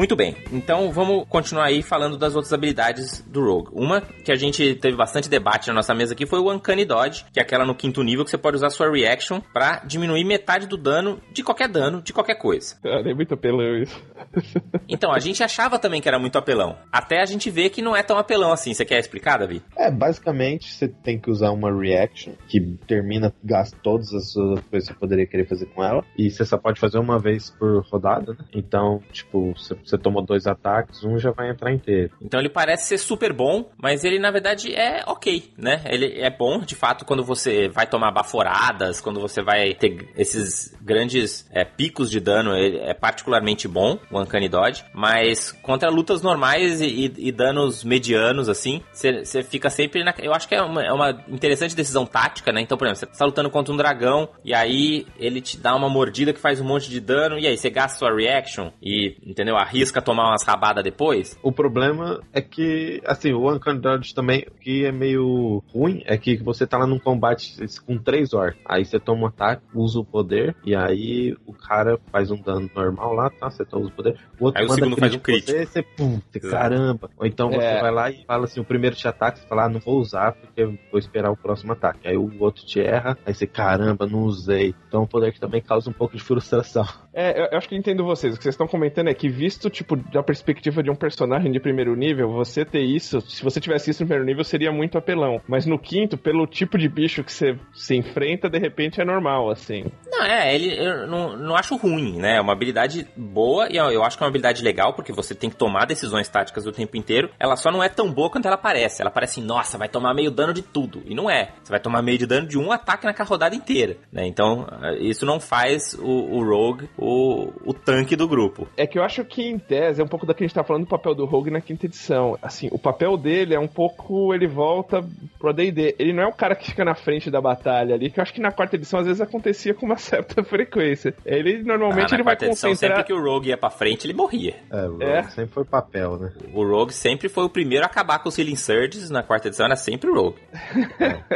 Muito 0.04 0.18
bem, 0.18 0.36
então 0.52 0.92
vamos 0.92 1.26
continuar 1.30 1.68
aí 1.68 1.82
falando 1.82 2.18
das 2.18 2.36
outras 2.36 2.52
habilidades 2.52 3.22
do 3.22 3.42
Rogue. 3.42 3.70
Uma 3.72 4.02
que 4.02 4.34
a 4.34 4.36
gente 4.36 4.76
teve 4.76 4.98
bastante 4.98 5.30
debate 5.30 5.70
na 5.70 5.76
nossa 5.76 5.96
mesa 5.96 6.12
aqui 6.12 6.26
foi 6.26 6.40
o 6.40 6.52
Uncanny 6.52 6.84
Dodge, 6.84 7.24
que 7.32 7.40
é 7.40 7.42
aquela 7.42 7.66
no 7.66 7.74
quinto 7.74 8.04
nível 8.04 8.26
que 8.26 8.30
você 8.30 8.38
pode 8.38 8.58
usar 8.58 8.70
sua 8.70 8.92
Reaction 8.92 9.40
pra 9.54 9.82
diminuir 9.86 10.26
metade 10.26 10.68
do 10.68 10.76
dano 10.76 11.22
de 11.32 11.42
qualquer 11.42 11.70
dano, 11.70 12.02
de 12.02 12.12
qualquer 12.12 12.36
coisa. 12.36 12.76
Cara, 12.84 13.10
é 13.10 13.14
muito 13.14 13.34
apelão 13.34 13.78
isso. 13.78 13.98
Então, 14.90 15.12
a 15.12 15.20
gente 15.20 15.42
achava 15.42 15.80
também 15.80 16.02
que 16.02 16.08
era 16.08 16.20
muito 16.20 16.38
apelão. 16.38 16.78
Até 16.92 17.22
a 17.22 17.26
gente 17.26 17.50
ver 17.50 17.70
que 17.70 17.82
não 17.82 17.96
é 17.96 18.04
tão 18.04 18.18
apelão 18.18 18.52
assim. 18.52 18.74
Você 18.74 18.84
quer 18.84 19.00
explicar, 19.00 19.38
Davi? 19.38 19.62
É, 19.76 19.90
basicamente 19.90 20.72
você 20.72 20.88
tem 20.88 21.18
que 21.18 21.32
usar 21.32 21.52
uma 21.52 21.72
reaction 21.72 22.34
que 22.48 22.60
termina, 22.86 23.34
gasta 23.44 23.78
todas 23.82 24.14
as 24.14 24.34
coisas 24.34 24.90
que 24.90 24.94
você 24.94 24.94
poderia 24.94 25.26
querer 25.26 25.48
fazer 25.48 25.66
com 25.68 25.84
ela. 25.84 26.04
E 26.18 26.30
você 26.30 26.46
só 26.46 26.58
pode 26.58 26.80
fazer 26.80 27.00
uma 27.00 27.18
vez 27.18 27.50
por 27.52 27.84
rodada, 27.90 28.34
né? 28.34 28.46
Então, 28.54 29.02
tipo, 29.12 29.54
você 29.54 29.93
você 29.94 29.98
tomou 29.98 30.24
dois 30.24 30.48
ataques, 30.48 31.04
um 31.04 31.18
já 31.18 31.32
vai 31.32 31.50
entrar 31.50 31.72
inteiro. 31.72 32.12
Então 32.22 32.40
ele 32.40 32.50
parece 32.50 32.88
ser 32.88 32.98
super 32.98 33.32
bom, 33.32 33.70
mas 33.78 34.04
ele 34.04 34.20
na 34.20 34.32
verdade 34.32 34.74
é 34.74 35.04
ok, 35.06 35.52
né? 35.58 35.82
Ele 35.86 36.20
é 36.20 36.30
bom, 36.30 36.60
de 36.60 36.76
fato, 36.76 37.06
quando 37.06 37.24
você 37.24 37.70
vai 37.70 37.86
tomar 37.86 38.12
baforadas, 38.12 39.00
quando 39.00 39.20
você 39.20 39.42
vai 39.42 39.74
ter 39.74 40.10
esses 40.18 40.76
grandes 40.82 41.48
é, 41.52 41.64
picos 41.64 42.10
de 42.10 42.20
dano, 42.20 42.56
ele 42.56 42.78
é 42.80 42.94
particularmente 42.94 43.68
bom, 43.68 44.00
o 44.12 44.20
Uncanny 44.20 44.50
Dodge, 44.50 44.84
mas 44.94 45.52
contra 45.52 45.90
lutas 45.90 46.22
normais 46.22 46.82
e, 46.82 46.88
e, 46.88 47.14
e 47.28 47.32
danos 47.32 47.84
medianos, 47.84 48.50
assim, 48.50 48.82
você 48.92 49.44
fica 49.44 49.70
sempre 49.70 50.04
na... 50.04 50.14
Eu 50.20 50.34
acho 50.34 50.48
que 50.48 50.56
é 50.56 50.62
uma, 50.62 50.84
é 50.84 50.92
uma 50.92 51.24
interessante 51.28 51.76
decisão 51.76 52.06
tática, 52.06 52.52
né? 52.52 52.62
Então, 52.62 52.78
por 52.78 52.88
exemplo, 52.88 53.14
você 53.14 53.20
tá 53.20 53.26
lutando 53.26 53.50
contra 53.50 53.74
um 53.74 53.78
dragão, 53.78 54.30
e 54.44 54.54
aí 54.54 55.06
ele 55.18 55.42
te 55.42 55.58
dá 55.58 55.76
uma 55.76 55.90
mordida 55.90 56.34
que 56.34 56.40
faz 56.40 56.60
um 56.60 56.66
monte 56.66 56.90
de 56.90 57.00
dano, 57.00 57.38
e 57.38 57.48
aí 57.48 57.58
você 57.58 57.70
gasta 57.70 58.00
sua 58.00 58.16
reaction 58.16 58.72
e, 58.82 59.18
entendeu? 59.26 59.58
Arrisca 59.84 60.02
tomar 60.02 60.30
umas 60.30 60.44
rabadas 60.46 60.84
depois. 60.84 61.38
O 61.44 61.52
problema 61.52 62.22
é 62.32 62.42
que, 62.42 63.02
assim, 63.06 63.34
o 63.34 63.52
Uncanny 63.54 63.80
Dodge 63.80 64.13
também, 64.16 64.46
o 64.50 64.60
que 64.60 64.86
é 64.86 64.92
meio 64.92 65.62
ruim, 65.74 66.02
é 66.06 66.18
que 66.18 66.38
você 66.38 66.66
tá 66.66 66.78
lá 66.78 66.88
num 66.88 66.98
combate 67.00 67.56
com 67.86 67.98
três 67.98 68.34
orcs. 68.34 68.60
Aí 68.66 68.86
você 68.86 69.00
toma 69.00 69.24
um 69.24 69.28
ataque, 69.28 69.62
usa 69.74 70.00
o 70.00 70.06
poder, 70.06 70.56
e 70.66 70.74
aí 70.75 71.36
o 71.46 71.54
cara 71.54 72.00
faz 72.12 72.32
um 72.32 72.38
dano 72.42 72.70
normal 72.74 73.13
lá, 73.13 73.30
tá? 73.30 73.50
Você 73.50 73.66
toma 73.66 73.88
o 73.88 73.92
poder. 73.92 74.16
O 74.40 74.46
outro 74.46 74.62
Aí 74.62 74.66
o 74.68 74.70
segundo 74.72 74.98
faz 74.98 75.13
um 75.13 75.20
crítico 75.20 75.52
Você, 75.52 75.66
você, 75.66 75.82
pum, 75.84 76.22
você, 76.32 76.40
caramba. 76.40 77.10
Ou 77.18 77.25
então 77.28 77.50
você 77.50 77.66
É. 77.66 77.82
vai 77.82 77.92
lá 77.92 78.10
e 78.10 78.24
fala 78.25 78.46
assim, 78.46 78.60
o 78.62 78.66
primeiro 78.66 78.96
te 78.96 79.08
ataca, 79.08 79.38
você 79.38 79.48
fala, 79.48 79.66
ah, 79.66 79.70
não 79.70 79.80
vou 79.80 80.00
usar 80.00 80.32
porque 80.34 80.62
eu 80.62 80.78
vou 80.92 81.00
esperar 81.00 81.30
o 81.32 81.38
próximo 81.38 81.74
ataque. 81.74 82.08
Aí 82.08 82.16
o 82.18 82.32
outro 82.40 82.66
te 82.66 82.80
erra, 82.80 83.18
aí 83.25 83.34
você, 83.34 83.46
caramba, 83.46 84.08
não 84.08 84.24
usei. 84.24 84.74
Então 84.88 85.02
é 85.02 85.04
um 85.04 85.08
poder 85.08 85.34
que 85.34 85.40
também 85.40 85.62
causa 85.62 85.90
um 85.90 85.94
pouco 85.94 86.16
de 86.16 86.24
frustração. 86.24 86.86
É, 87.13 87.40
eu- 87.42 87.48
eu 87.52 87.58
acho 87.58 87.68
que 87.70 87.75
eu 87.75 87.80
entendo 87.80 88.04
vocês. 88.04 88.34
O 88.34 88.38
que 88.38 88.44
vocês 88.44 88.54
estão 88.54 88.68
comentando 88.68 89.08
é 89.08 89.13
que, 89.13 89.30
visto, 89.30 89.62
tipo, 89.70 89.96
da 89.96 90.24
perspectiva 90.24 90.84
de 90.84 90.89
um 90.89 90.96
personagem 90.96 91.51
de 91.51 91.60
primeiro 91.60 91.96
nível, 91.96 92.32
você 92.32 92.65
ter 92.65 92.82
isso, 92.82 93.22
se 93.22 93.43
você 93.43 93.60
tivesse 93.60 93.91
isso 93.91 94.03
no 94.03 94.08
primeiro 94.08 94.25
nível, 94.25 94.43
seria 94.43 94.72
muito 94.72 94.98
apelão. 94.98 95.41
Mas 95.48 95.65
no 95.65 95.79
quinto, 95.79 96.17
pelo 96.17 96.46
tipo 96.48 96.77
de 96.77 96.88
bicho 96.88 97.24
que 97.24 97.32
você 97.32 97.58
se 97.74 97.96
enfrenta, 97.96 98.50
de 98.50 98.60
repente 98.60 99.01
é 99.01 99.05
normal, 99.05 99.50
assim. 99.50 99.86
Não, 100.08 100.25
é, 100.25 100.53
ele 100.53 100.74
eu 100.77 101.08
não, 101.08 101.38
não 101.38 101.55
acho 101.55 101.75
ruim, 101.75 102.17
né? 102.20 102.38
É 102.38 102.41
uma 102.41 102.53
habilidade 102.53 103.08
boa 103.15 103.67
e 103.70 103.77
eu, 103.77 104.03
acho 104.03 104.17
que 104.17 104.24
é 104.24 104.25
uma 104.25 104.29
habilidade 104.29 104.63
legal, 104.63 104.93
porque 104.93 105.12
você 105.12 105.34
tem 105.34 105.50
que 105.50 105.55
tomar 105.55 105.86
decisões 105.86 106.27
táticas 106.29 106.65
o 106.65 106.72
tempo 106.72 106.98
inteiro. 106.98 107.29
Ela 107.39 107.55
só 107.55 107.72
não 107.72 107.84
é 107.84 107.89
tão 107.89 108.12
boa 108.12 108.29
quanto 108.29 108.48
ela 108.48 108.58
parece. 108.58 109.01
Ela 109.01 109.12
parece, 109.12 109.41
nossa, 109.41 109.77
vai 109.77 109.89
tomar 109.89 110.13
meio 110.13 110.32
dano 110.32 110.53
de 110.53 110.62
tudo. 110.62 111.01
E 111.05 111.15
não 111.15 111.29
é. 111.29 111.53
Você 111.63 111.72
vai 111.72 111.79
tomar 111.79 112.01
meio 112.01 112.17
de 112.17 112.25
dano 112.25 112.48
de 112.48 112.58
um 112.58 112.72
ataque 112.72 113.05
na 113.05 113.13
rodada 113.24 113.55
inteira, 113.55 113.98
né? 114.12 114.25
Então, 114.27 114.67
isso 115.00 115.25
não 115.25 115.39
faz 115.39 115.93
o, 115.93 116.05
o 116.05 116.43
Rogue 116.43 116.89
o, 116.98 117.51
o 117.65 117.74
tanque 117.74 118.15
do 118.15 118.27
grupo. 118.27 118.67
É 118.77 118.86
que 118.86 118.98
eu 118.98 119.03
acho 119.03 119.24
que, 119.25 119.53
em 119.54 119.60
tese, 119.60 120.02
é 120.02 120.04
um 120.04 120.08
pouco 120.08 120.26
da 120.26 120.34
que 120.34 120.44
a 120.44 120.48
gente 120.48 120.56
tá 120.56 120.64
falando 120.64 120.84
do 120.84 120.90
papel 120.90 121.14
do 121.16 121.26
Rogue 121.26 121.52
na 121.52 121.62
quinta 121.62 121.86
edição. 121.86 122.38
Assim, 122.42 122.68
o 122.72 122.80
papel 122.80 123.16
dele 123.18 123.54
é 123.56 123.60
um 123.60 123.68
pouco. 123.68 124.34
Ele 124.34 124.48
volta 124.48 125.02
pro 125.40 125.50
ADD. 125.50 125.96
Ele 126.00 126.14
não 126.14 126.24
é 126.24 126.28
o 126.28 126.34
cara 126.34 126.56
que 126.56 126.70
fica 126.70 126.84
na 126.86 126.96
frente 126.96 127.30
da 127.32 127.40
batalha 127.42 127.96
ali, 127.96 128.10
que 128.10 128.20
eu 128.20 128.22
acho 128.22 128.34
que 128.34 128.42
na 128.42 128.52
quarta 128.52 128.76
edição 128.76 129.00
às 129.00 129.06
vezes 129.06 129.22
acontecia 129.22 129.74
com 129.74 129.86
uma 129.86 129.98
certa 129.98 130.44
frequência. 130.44 131.14
Ele 131.26 131.64
normalmente 131.64 132.08
Ah, 132.08 132.12
na 132.12 132.16
ele 132.18 132.24
vai 132.24 132.34
quarta 132.36 132.46
edição, 132.48 132.70
concentrar. 132.72 132.98
sempre 133.00 133.14
que 133.14 133.20
o 133.20 133.24
Rogue 133.24 133.50
ia 133.50 133.58
pra 133.58 133.70
frente, 133.70 134.06
ele 134.06 134.14
morria. 134.14 134.56
É, 134.72 134.88
o 134.88 135.02
É. 135.02 135.20
Rogue 135.22 135.32
sempre 135.34 135.54
foi 135.54 135.66
papel, 135.66 136.18
né? 136.18 136.32
O 136.54 136.66
Rogue 136.68 136.94
sempre 136.94 137.30
foi 137.30 137.44
o 137.46 137.50
primeiro 137.50 137.84
a 137.84 137.88
acabar 137.88 138.20
com 138.20 138.30
os 138.30 138.38
Healing 138.38 138.56
Surges. 138.56 139.10
Na 139.10 139.24
quarta 139.24 139.48
edição 139.48 139.66
era 139.66 139.76
sempre 139.76 140.10
o 140.10 140.14
Rogue. 140.16 140.38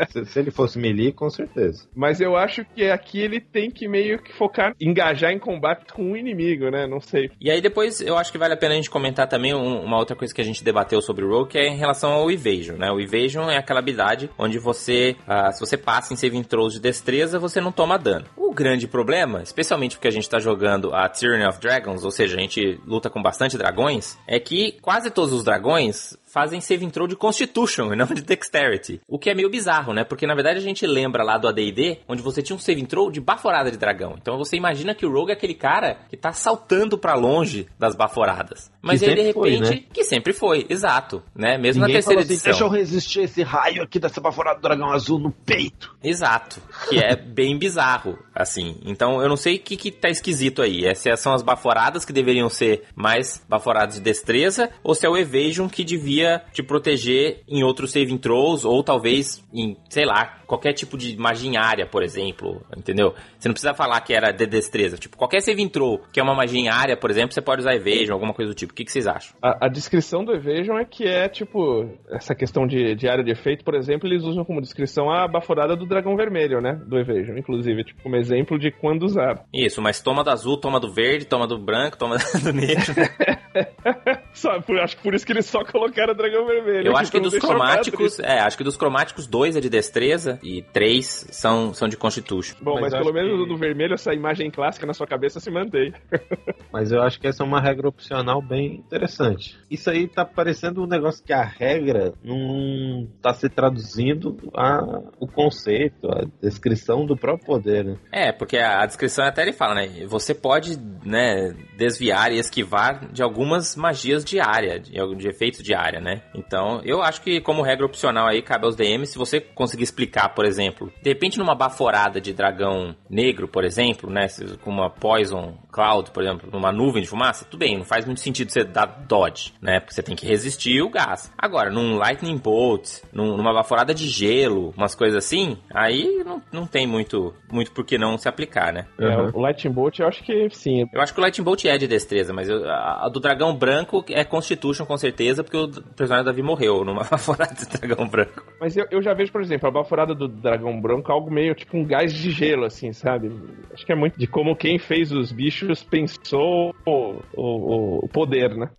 se, 0.10 0.26
se 0.26 0.40
ele 0.40 0.52
fosse 0.52 0.78
melee, 0.80 1.12
com 1.12 1.30
certeza. 1.30 1.88
Mas 1.96 2.20
eu 2.22 2.36
acho 2.36 2.66
que 2.66 2.90
aqui 2.90 3.20
ele 3.20 3.40
tem 3.40 3.70
que 3.70 3.88
meio 3.88 4.20
que 4.20 4.34
focar, 4.34 4.74
engajar 4.80 5.32
em 5.32 5.40
combate 5.40 5.94
com 5.94 6.12
o 6.12 6.18
inimigo, 6.18 6.70
né? 6.70 6.88
Não 6.88 7.00
sei. 7.00 7.30
E 7.40 7.50
aí 7.52 7.62
depois 7.62 8.02
eu 8.08 8.18
acho 8.18 8.32
que 8.32 8.38
vale 8.38 8.54
a 8.54 8.58
pena 8.58 8.74
a 8.74 8.78
gente 8.78 8.90
comentar 8.90 9.28
também 9.28 9.54
um- 9.54 9.82
uma 9.84 9.98
outra 9.98 10.16
coisa 10.16 10.34
que 10.34 10.42
a 10.42 10.44
gente 10.44 10.64
debateu 10.64 11.02
sobre 11.02 11.24
o 11.26 11.30
Rogue, 11.30 11.52
que 11.52 11.58
é 11.58 11.68
em 11.68 11.76
relação 11.78 12.12
ao 12.12 12.32
Evasion, 12.32 12.78
né? 12.78 12.90
O 12.92 13.00
Evasion 13.00 13.50
é 13.50 13.58
aquela 13.58 13.80
habilidade 13.80 14.30
onde 14.38 14.58
você, 14.58 15.16
ah, 15.28 15.52
se 15.52 15.60
você 15.60 15.78
passa 15.78 16.14
em 16.14 16.18
saving 16.18 16.44
throws 16.44 16.74
de 16.74 16.80
destreza, 16.80 17.38
você 17.40 17.60
não 17.62 17.72
toma 17.72 17.98
dano. 17.98 18.26
O 18.36 18.54
grande 18.54 18.88
problema, 18.88 19.42
especialmente 19.44 19.96
porque 19.98 20.08
a 20.08 20.12
gente 20.12 20.30
tá 20.30 20.40
jogando 20.40 20.94
a 20.94 21.08
Tyranny 21.10 21.46
of 21.46 21.60
Dragons, 21.60 22.04
ou 22.04 22.12
seja, 22.12 22.36
a 22.38 22.40
gente 22.40 22.80
luta 22.86 23.10
com 23.10 23.22
bastante 23.22 23.58
dragões, 23.58 24.18
é 24.26 24.40
que 24.40 24.78
quase 24.82 25.12
todos 25.12 25.34
os 25.34 25.44
dragões 25.44 26.18
fazem 26.32 26.62
saving 26.62 26.90
throw 26.90 27.08
de 27.08 27.16
Constitution 27.16 27.92
e 27.94 27.96
não 27.96 28.06
de 28.08 28.22
Dexterity. 28.22 29.02
O 29.08 29.18
que 29.18 29.30
é 29.30 29.36
meio 29.36 29.50
bizarro, 29.50 29.94
né? 29.94 30.04
Porque 30.04 30.28
na 30.28 30.36
verdade 30.36 30.60
a 30.60 30.62
gente 30.62 30.86
lembra 30.86 31.24
lá 31.24 31.38
do 31.38 31.48
AD&D, 31.48 32.00
onde 32.08 32.22
você 32.22 32.42
tinha 32.42 32.56
um 32.56 32.60
saving 32.60 32.86
throw 32.86 33.10
de 33.12 33.20
baforada 33.20 33.72
de 33.72 33.78
dragão. 33.78 34.16
Então 34.22 34.38
você 34.38 34.56
imagina 34.56 34.94
que 34.94 35.06
o 35.06 35.12
Rogue 35.12 35.32
é 35.32 35.34
aquele 35.34 35.54
cara 35.56 35.98
que 36.10 36.18
tá 36.18 36.32
saltando 36.34 36.98
pra 36.98 37.16
longe 37.16 37.68
das 37.80 37.96
baforadas. 37.96 38.72
Mas 38.82 39.00
Que 39.02 39.06
aí 39.10 39.16
de 39.16 39.22
sempre 39.22 39.34
foi, 39.34 39.50
repente, 39.52 39.70
né? 39.70 39.84
que 39.94 40.04
sempre 40.04 40.34
foi, 40.34 40.66
exato, 40.70 41.24
né? 41.36 41.58
Mesmo 41.58 41.82
Ninguém 41.82 41.96
na 41.96 42.02
terceira 42.02 42.22
assim, 42.22 42.34
edição. 42.34 42.52
deixa 42.52 42.64
eu 42.66 42.70
resistir 42.70 43.20
esse 43.22 43.44
raio 43.44 43.84
aqui 43.84 44.00
dessa 44.00 44.22
baforada 44.22 44.60
do 44.60 44.62
dragão 44.62 44.92
azul 44.92 45.20
no 45.20 45.32
peito. 45.32 45.96
Exato. 46.04 46.62
Que 46.90 47.00
é 47.00 47.16
bem 47.16 47.58
bizarro, 47.58 48.18
assim. 48.38 48.78
Então 48.86 49.22
eu 49.22 49.28
não 49.28 49.38
sei 49.38 49.56
o 49.56 49.60
que, 49.60 49.76
que 49.76 49.92
tá 49.92 50.10
esquisito 50.10 50.62
aí. 50.62 50.86
É 50.86 50.94
se 50.94 51.16
são 51.18 51.34
as 51.34 51.42
baforadas 51.42 52.06
que 52.06 52.14
deveriam 52.14 52.50
ser 52.50 52.84
mais 52.96 53.44
baforadas 53.50 53.96
de 53.96 54.02
destreza, 54.02 54.70
ou 54.84 54.94
se 54.94 55.06
é 55.06 55.10
o 55.10 55.18
Evasion 55.18 55.68
que 55.68 55.84
devia 55.84 56.44
te 56.54 56.62
proteger 56.62 57.42
em 57.48 57.64
outros 57.64 57.92
saving 57.92 58.18
throws, 58.18 58.64
ou 58.64 58.84
talvez 58.84 59.44
em, 59.54 59.76
sei 59.90 60.06
lá, 60.06 60.38
qualquer 60.46 60.74
tipo 60.74 60.98
de 60.98 61.18
magia 61.18 61.60
área, 61.60 61.86
por 61.86 62.04
exemplo. 62.04 62.62
Entendeu? 62.76 63.14
Você 63.38 63.48
não 63.48 63.54
precisa 63.54 63.74
falar 63.74 64.00
que 64.02 64.14
era 64.14 64.32
de 64.32 64.46
destreza. 64.46 64.98
Tipo, 64.98 65.18
qualquer 65.18 65.42
saving 65.42 65.70
throw 65.70 66.00
que 66.12 66.20
é 66.20 66.24
uma 66.24 66.36
magia 66.36 66.74
área, 66.74 66.98
por 66.98 67.10
exemplo, 67.10 67.34
você 67.34 67.42
pode 67.42 67.62
usar 67.62 67.76
Evasion, 67.76 68.14
alguma 68.14 68.34
coisa 68.34 68.52
do 68.52 68.56
tipo. 68.56 68.72
O 68.72 68.76
que, 68.76 68.86
que 68.86 68.92
vocês 68.92 69.08
acham? 69.08 69.36
A, 69.42 69.66
a 69.66 69.70
descrição 69.70 70.24
do 70.24 70.34
Evasion 70.34 70.78
é 70.78 70.86
que 70.86 71.06
é, 71.06 71.28
tipo, 71.28 71.90
essa 72.10 72.36
questão 72.36 72.68
de, 72.68 72.96
de 72.96 73.08
área 73.08 73.24
de 73.24 73.32
efeito, 73.32 73.64
por 73.64 73.76
exemplo, 73.76 74.08
eles 74.08 74.24
usam 74.24 74.46
como 74.46 74.62
descrição 74.62 75.10
a 75.10 75.28
baforada 75.28 75.76
do 75.76 75.86
dragão 75.86 76.16
vermelho, 76.16 76.62
né? 76.62 76.80
Do 76.86 76.98
Evasion, 76.98 77.38
inclusive, 77.38 77.84
tipo, 77.84 78.02
como 78.02 78.16
exemplo 78.28 78.60
de 78.60 78.72
quando 78.72 79.04
usar. 79.04 79.44
Isso, 79.54 79.82
mas 79.82 80.02
toma 80.02 80.24
do 80.24 80.30
azul, 80.30 80.58
toma 80.58 80.80
do 80.80 80.92
verde, 80.92 81.26
toma 81.26 81.48
do 81.48 81.58
branco, 81.58 81.98
toma 81.98 82.18
do 82.44 82.54
negro. 82.54 82.94
Só, 84.34 84.62
por- 84.62 84.80
acho 84.80 84.98
que 84.98 85.04
por 85.04 85.16
isso 85.16 85.26
que 85.26 85.32
eles 85.34 85.46
só 85.48 85.64
colocaram 85.64 86.14
o 86.14 86.16
dragão 86.16 86.46
vermelho. 86.46 86.88
Eu 86.88 86.96
acho 86.98 87.12
que 87.12 87.18
pra 87.20 87.24
não 87.24 87.30
dos 87.32 87.40
cromáticos, 87.40 88.20
é, 88.20 88.40
acho 88.40 88.56
que 88.58 88.64
dos 88.64 88.78
cromáticos, 88.78 89.26
dois 89.26 89.56
é 89.56 89.60
de 89.62 89.70
destreza 89.70 90.40
e 90.44 90.62
três 90.62 91.26
são, 91.32 91.74
são 91.74 91.88
de 91.88 91.98
Constitution. 91.98 92.56
Bom, 92.62 92.76
Mas 92.80 92.94
mas, 92.94 93.02
pelo 93.04 93.14
menos 93.14 93.42
que- 93.42 93.48
do 93.48 93.58
vermelho, 93.58 93.94
essa 93.96 94.14
imagem 94.14 94.52
clássica 94.52 94.86
na 94.86 94.94
sua 94.94 95.08
cabeça 95.08 95.40
se 95.40 95.50
mantém. 95.50 95.94
Mas 96.72 96.92
eu 96.92 97.02
acho 97.02 97.20
que 97.20 97.28
essa 97.28 97.44
é 97.44 97.46
uma 97.46 97.60
regra 97.62 97.88
opcional 97.88 98.42
bem 98.42 98.76
interessante. 98.76 99.58
Isso 99.72 99.90
aí 99.90 100.08
tá 100.08 100.24
parecendo 100.26 100.84
um 100.84 100.88
negócio 100.88 101.24
que 101.24 101.34
a 101.34 101.42
regra 101.44 102.14
não 102.24 103.08
tá 103.22 103.34
se 103.34 103.50
traduzindo 103.50 104.38
a, 104.56 104.84
o 105.20 105.26
conceito, 105.28 106.08
a 106.12 106.26
descrição 106.42 107.06
do 107.06 107.16
próprio 107.18 107.46
poder, 107.46 107.86
né? 107.86 107.98
É, 108.12 108.17
porque 108.32 108.58
a, 108.58 108.86
descrição 108.86 109.26
até 109.26 109.42
ele 109.42 109.54
fala, 109.54 109.76
né? 109.76 109.88
Você 110.08 110.34
pode, 110.34 110.78
né, 111.04 111.54
desviar 111.78 112.32
e 112.32 112.40
esquivar 112.40 113.08
de 113.12 113.22
algumas 113.22 113.76
magias 113.76 114.24
de 114.24 114.40
área, 114.40 114.80
de, 114.80 114.92
de 115.16 115.28
efeitos 115.28 115.62
de 115.64 115.74
área, 115.74 116.00
né? 116.00 116.22
Então, 116.34 116.82
eu 116.84 117.02
acho 117.02 117.22
que 117.22 117.42
como 117.42 117.62
regra 117.62 117.86
opcional 117.86 118.28
aí 118.28 118.42
cabe 118.42 118.66
aos 118.66 118.76
DMs, 118.76 119.12
se 119.12 119.18
você 119.18 119.40
conseguir 119.40 119.84
explicar, 119.84 120.30
por 120.30 120.46
exemplo, 120.46 120.92
de 121.02 121.10
repente 121.10 121.38
numa 121.38 121.56
baforada 121.56 122.20
de 122.22 122.34
dragão 122.34 122.96
negro, 123.10 123.48
por 123.48 123.64
exemplo, 123.64 124.10
né, 124.10 124.28
com 124.62 124.70
uma 124.72 124.90
poison 124.90 125.58
cloud, 125.72 126.12
por 126.12 126.24
exemplo, 126.24 126.50
numa 126.52 126.72
nuvem 126.72 127.02
de 127.04 127.10
fumaça, 127.10 127.46
tudo 127.46 127.60
bem, 127.60 127.78
não 127.78 127.86
faz 127.86 128.06
muito 128.06 128.22
sentido 128.22 128.52
você 128.52 128.64
dar 128.64 128.86
dodge, 129.08 129.54
né? 129.62 129.80
Porque 129.80 129.94
você 129.94 130.02
tem 130.04 130.16
que 130.16 130.26
resistir 130.26 130.82
o 130.82 130.90
gás. 130.90 131.32
Agora, 131.38 131.70
num 131.70 131.98
lightning 131.98 132.38
bolt, 132.38 133.02
num- 133.12 133.36
numa 133.38 133.54
baforada 133.54 133.94
de 133.94 134.08
gelo, 134.08 134.74
umas 134.76 134.96
coisas 134.96 135.18
assim, 135.24 135.58
aí 135.74 136.24
não, 136.26 136.42
não 136.52 136.66
tem 136.68 136.88
muito 136.88 137.34
muito 137.52 137.72
por 137.72 137.86
que 137.86 137.98
não 137.98 138.07
se 138.16 138.30
aplicar, 138.30 138.72
né? 138.72 138.86
É, 139.00 139.08
Uhum. 139.08 139.32
o 139.34 139.40
Lightning 139.42 139.74
Bolt, 139.74 139.98
eu 139.98 140.08
acho 140.08 140.24
que 140.24 140.48
sim. 140.52 140.88
Eu 140.94 141.02
acho 141.02 141.12
que 141.12 141.20
o 141.20 141.22
Lightning 141.24 141.44
Bolt 141.44 141.66
é 141.66 141.76
de 141.80 141.88
destreza, 141.88 142.32
mas 142.32 142.48
eu- 142.48 142.64
a, 142.70 143.08
a 143.08 143.10
do 143.10 143.20
dragão 143.20 143.56
branco 143.56 144.06
é 144.12 144.24
Constitution 144.24 144.86
com 144.86 144.98
certeza, 144.98 145.44
porque 145.44 145.58
o 145.58 145.68
personagem 145.96 146.26
Davi 146.26 146.44
morreu 146.44 146.86
numa 146.86 147.02
baforada 147.10 147.56
de 147.56 147.66
dragão 147.66 148.08
branco. 148.08 148.44
Mas 148.62 148.78
eu, 148.78 148.86
eu 148.92 149.02
já 149.02 149.16
vejo, 149.16 149.32
por 149.32 149.42
exemplo, 149.42 149.68
a 149.68 149.72
baforada 149.72 150.14
do 150.14 150.28
dragão 150.28 150.80
branco 150.80 151.12
algo 151.12 151.32
meio 151.32 151.56
tipo 151.56 151.76
um 151.76 151.84
gás 151.84 152.14
de 152.14 152.30
gelo, 152.30 152.66
assim, 152.66 152.94
sabe? 152.94 153.32
Acho 153.74 153.84
que 153.84 153.92
é 153.92 153.96
muito 153.96 154.20
de 154.20 154.28
como 154.28 154.56
quem 154.56 154.78
fez 154.78 155.12
os 155.12 155.32
bichos 155.32 155.82
pensou 155.84 156.76
o, 156.86 157.16
o, 157.34 158.06
o 158.06 158.10
poder, 158.10 158.56
né? 158.56 158.70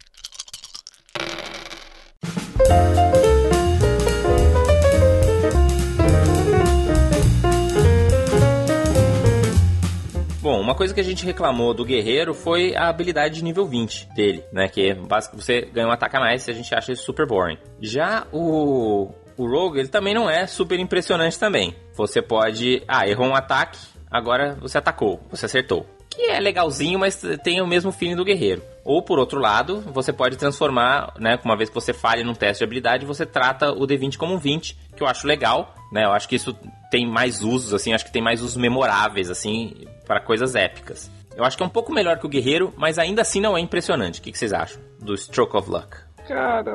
Bom, 10.48 10.62
uma 10.62 10.74
coisa 10.74 10.94
que 10.94 11.00
a 11.00 11.04
gente 11.04 11.26
reclamou 11.26 11.74
do 11.74 11.84
guerreiro 11.84 12.32
foi 12.32 12.74
a 12.74 12.88
habilidade 12.88 13.34
de 13.34 13.44
nível 13.44 13.66
20 13.66 14.08
dele, 14.14 14.42
né? 14.50 14.66
Que 14.66 14.92
é 14.92 14.94
básico, 14.94 15.36
você 15.36 15.60
ganha 15.60 15.86
um 15.86 15.90
ataque 15.90 16.16
a 16.16 16.20
mais 16.20 16.48
e 16.48 16.50
a 16.50 16.54
gente 16.54 16.74
acha 16.74 16.90
isso 16.90 17.04
super 17.04 17.26
boring. 17.26 17.58
Já 17.82 18.26
o, 18.32 19.10
o 19.36 19.46
Rogue, 19.46 19.78
ele 19.78 19.88
também 19.88 20.14
não 20.14 20.30
é 20.30 20.46
super 20.46 20.80
impressionante 20.80 21.38
também. 21.38 21.76
Você 21.92 22.22
pode... 22.22 22.82
Ah, 22.88 23.06
errou 23.06 23.26
um 23.26 23.34
ataque, 23.34 23.78
agora 24.10 24.56
você 24.58 24.78
atacou, 24.78 25.20
você 25.30 25.44
acertou. 25.44 25.84
que 26.08 26.22
é 26.22 26.40
legalzinho, 26.40 26.98
mas 26.98 27.22
tem 27.44 27.60
o 27.60 27.66
mesmo 27.66 27.92
feeling 27.92 28.16
do 28.16 28.24
guerreiro. 28.24 28.62
Ou, 28.86 29.02
por 29.02 29.18
outro 29.18 29.38
lado, 29.38 29.82
você 29.92 30.14
pode 30.14 30.38
transformar, 30.38 31.12
né? 31.18 31.38
Uma 31.44 31.58
vez 31.58 31.68
que 31.68 31.74
você 31.74 31.92
falha 31.92 32.24
num 32.24 32.32
teste 32.32 32.60
de 32.60 32.64
habilidade, 32.64 33.04
você 33.04 33.26
trata 33.26 33.70
o 33.70 33.86
D20 33.86 34.16
como 34.16 34.32
um 34.32 34.38
20, 34.38 34.78
que 34.96 35.02
eu 35.02 35.06
acho 35.06 35.26
legal, 35.26 35.74
né? 35.92 36.04
Eu 36.04 36.12
acho 36.12 36.28
que 36.28 36.36
isso 36.36 36.56
tem 36.90 37.06
mais 37.06 37.42
usos, 37.42 37.74
assim, 37.74 37.92
acho 37.92 38.04
que 38.04 38.12
tem 38.12 38.22
mais 38.22 38.42
usos 38.42 38.56
memoráveis, 38.56 39.30
assim, 39.30 39.86
para 40.06 40.20
coisas 40.20 40.54
épicas. 40.54 41.10
Eu 41.36 41.44
acho 41.44 41.56
que 41.56 41.62
é 41.62 41.66
um 41.66 41.70
pouco 41.70 41.92
melhor 41.92 42.18
que 42.18 42.26
o 42.26 42.28
guerreiro, 42.28 42.74
mas 42.76 42.98
ainda 42.98 43.22
assim 43.22 43.40
não 43.40 43.56
é 43.56 43.60
impressionante. 43.60 44.18
O 44.18 44.22
que, 44.22 44.32
que 44.32 44.38
vocês 44.38 44.52
acham 44.52 44.82
do 45.00 45.16
Stroke 45.16 45.56
of 45.56 45.70
Luck? 45.70 45.96
Cara, 46.26 46.72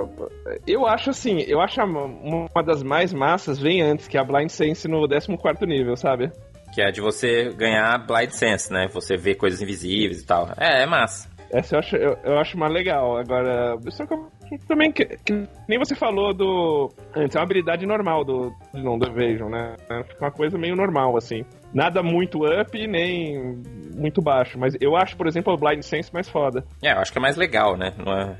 eu 0.65 0.87
acho 0.87 1.11
assim, 1.11 1.41
eu 1.41 1.61
acho 1.61 1.79
uma 1.81 2.63
das 2.63 2.81
mais 2.81 3.13
massas 3.13 3.59
vem 3.59 3.81
antes, 3.81 4.07
que 4.07 4.17
é 4.17 4.19
a 4.19 4.23
Blind 4.23 4.49
Sense 4.49 4.87
no 4.87 5.07
14 5.07 5.65
nível, 5.65 5.95
sabe? 5.95 6.31
Que 6.73 6.81
é 6.81 6.91
de 6.91 7.01
você 7.01 7.53
ganhar 7.53 7.95
Blind 7.99 8.31
Sense, 8.31 8.73
né? 8.73 8.87
Você 8.91 9.15
vê 9.15 9.35
coisas 9.35 9.61
invisíveis 9.61 10.21
e 10.21 10.25
tal. 10.25 10.49
É, 10.57 10.81
é 10.81 10.85
massa. 10.87 11.29
Essa 11.53 11.75
eu 11.75 11.79
acho, 11.79 11.95
eu, 11.95 12.17
eu 12.23 12.39
acho 12.39 12.57
mais 12.57 12.73
legal. 12.73 13.15
Agora, 13.17 13.77
só 13.91 14.05
que, 14.07 14.57
também, 14.67 14.91
que, 14.91 15.05
que, 15.05 15.47
nem 15.69 15.77
você 15.77 15.95
falou 15.95 16.33
do. 16.33 16.91
Antes, 17.15 17.35
é 17.35 17.39
uma 17.39 17.45
habilidade 17.45 17.85
normal 17.85 18.25
do, 18.25 18.51
não, 18.73 18.97
do 18.97 19.07
Evasion, 19.07 19.49
né? 19.49 19.75
Fica 20.07 20.25
uma 20.25 20.31
coisa 20.31 20.57
meio 20.57 20.75
normal, 20.75 21.15
assim. 21.15 21.45
Nada 21.71 22.01
muito 22.01 22.39
up, 22.43 22.87
nem 22.87 23.61
muito 23.95 24.19
baixo. 24.19 24.57
Mas 24.57 24.75
eu 24.81 24.95
acho, 24.95 25.15
por 25.15 25.27
exemplo, 25.27 25.53
o 25.53 25.57
Blind 25.57 25.83
Sense 25.83 26.11
mais 26.11 26.27
foda. 26.27 26.65
É, 26.81 26.91
eu 26.91 26.97
acho 26.97 27.11
que 27.11 27.19
é 27.19 27.21
mais 27.21 27.37
legal, 27.37 27.77
né? 27.77 27.93
Não 28.03 28.11
é 28.11 28.35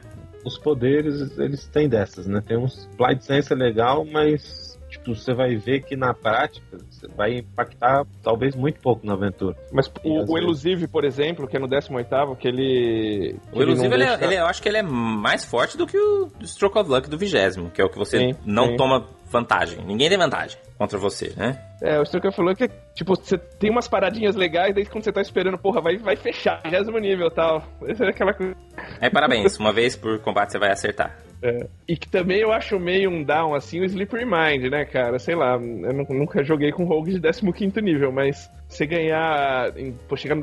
os 0.45 0.58
poderes, 0.58 1.38
eles 1.38 1.67
têm 1.67 1.88
dessas, 1.88 2.28
né? 2.28 2.41
Tem 2.45 2.58
uns. 2.58 2.89
Blind 2.97 3.21
Sense 3.21 3.54
é 3.54 3.56
legal, 3.56 4.06
mas 4.06 4.73
você 5.08 5.34
vai 5.34 5.56
ver 5.56 5.82
que 5.82 5.96
na 5.96 6.13
prática 6.13 6.78
você 6.89 7.08
vai 7.08 7.39
impactar 7.39 8.06
talvez 8.22 8.56
muito 8.56 8.80
pouco 8.80 9.06
na 9.06 9.13
aventura. 9.13 9.56
Mas 9.72 9.92
o, 10.04 10.32
o 10.32 10.38
Elusive, 10.38 10.88
por 10.88 11.04
exemplo, 11.06 11.48
que 11.48 11.58
é 11.58 11.60
no 11.60 11.68
18 11.68 12.36
que 12.38 12.48
ele. 12.48 13.36
O 13.52 13.62
Elusive, 13.62 13.94
ele, 13.94 14.06
deixa... 14.06 14.26
ele, 14.26 14.36
eu 14.36 14.46
acho 14.46 14.62
que 14.62 14.70
ele 14.70 14.78
é 14.78 14.84
mais 14.84 15.44
forte 15.46 15.78
do 15.78 15.86
que 15.86 15.98
o 15.98 16.32
Stroke 16.44 16.78
of 16.78 16.89
Luck 16.89 17.10
do 17.10 17.18
20 17.18 17.34
que 17.74 17.82
é 17.82 17.86
o 17.86 17.89
que 17.89 17.98
você 17.98 18.20
sim, 18.20 18.36
não 18.46 18.68
sim. 18.68 18.76
toma 18.78 19.08
vantagem. 19.34 19.84
Ninguém 19.84 20.08
tem 20.08 20.17
vantagem 20.17 20.58
contra 20.78 20.98
você, 20.98 21.34
né? 21.36 21.60
É, 21.82 22.00
o 22.00 22.06
Stroke 22.06 22.32
falou 22.34 22.56
que, 22.56 22.69
tipo, 22.96 23.15
você 23.15 23.38
tem 23.38 23.69
umas 23.69 23.88
paradinhas 23.88 24.36
legais, 24.36 24.74
daí 24.74 24.86
quando 24.86 25.04
você 25.04 25.12
tá 25.12 25.22
esperando, 25.22 25.58
porra, 25.58 25.82
vai, 25.82 25.98
vai 25.98 26.15
fechar, 26.15 26.62
mesmo 26.69 26.98
nível 27.00 27.28
e 27.28 27.32
tal. 27.32 27.63
Essa 27.88 28.06
é 28.06 28.10
aquela 28.10 28.34
coisa. 28.34 28.56
É, 29.02 29.10
parabéns. 29.10 29.58
Uma 29.58 29.74
vez 29.74 29.96
por 29.96 30.19
combate 30.19 30.52
você 30.52 30.60
vai 30.60 30.72
acertar. 30.72 31.17
É. 31.41 31.67
E 31.89 31.98
que 31.98 32.08
também 32.08 32.39
eu 32.39 32.54
acho 32.54 32.80
meio 32.80 33.10
um 33.10 33.22
down, 33.22 33.54
assim, 33.54 33.82
o 33.82 33.84
Slippery 33.84 34.24
Mind, 34.24 34.72
né, 34.72 34.86
cara? 34.86 35.19
Sei 35.19 35.36
lá, 35.36 35.56
eu 35.56 36.15
nunca 36.15 36.41
joguei 36.41 36.72
com 36.72 36.86
rogue 36.86 37.19
de 37.19 37.19
15 37.19 37.82
nível, 37.82 38.13
mas 38.13 38.50
você 38.65 38.86
ganhar. 38.86 39.74
Pô, 40.08 40.15
chegar 40.15 40.36
no 40.36 40.41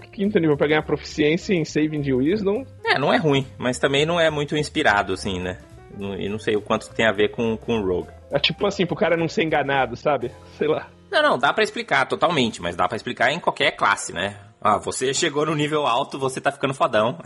15 0.00 0.40
nível 0.40 0.56
pra 0.56 0.66
ganhar 0.66 0.82
proficiência 0.82 1.54
em 1.54 1.64
Saving 1.64 2.00
de 2.00 2.12
Wisdom. 2.12 2.64
É, 2.84 2.98
não 2.98 3.14
é 3.14 3.18
ruim, 3.18 3.46
mas 3.56 3.78
também 3.78 4.04
não 4.04 4.18
é 4.18 4.28
muito 4.28 4.56
inspirado, 4.56 5.12
assim, 5.12 5.40
né? 5.40 5.58
E 5.98 6.28
não 6.28 6.38
sei 6.38 6.56
o 6.56 6.60
quanto 6.60 6.90
tem 6.90 7.06
a 7.06 7.12
ver 7.12 7.30
com, 7.30 7.56
com 7.56 7.78
o 7.78 7.86
Rogue. 7.86 8.10
É 8.30 8.38
tipo 8.38 8.66
assim, 8.66 8.86
pro 8.86 8.96
cara 8.96 9.16
não 9.16 9.28
ser 9.28 9.44
enganado, 9.44 9.96
sabe? 9.96 10.30
Sei 10.58 10.68
lá. 10.68 10.88
Não, 11.10 11.22
não, 11.22 11.38
dá 11.38 11.52
para 11.52 11.64
explicar 11.64 12.06
totalmente, 12.06 12.60
mas 12.60 12.76
dá 12.76 12.88
para 12.88 12.96
explicar 12.96 13.32
em 13.32 13.38
qualquer 13.38 13.72
classe, 13.72 14.12
né? 14.12 14.36
Ah, 14.60 14.78
você 14.78 15.14
chegou 15.14 15.46
no 15.46 15.54
nível 15.54 15.86
alto, 15.86 16.18
você 16.18 16.40
tá 16.40 16.50
ficando 16.50 16.74
fodão. 16.74 17.18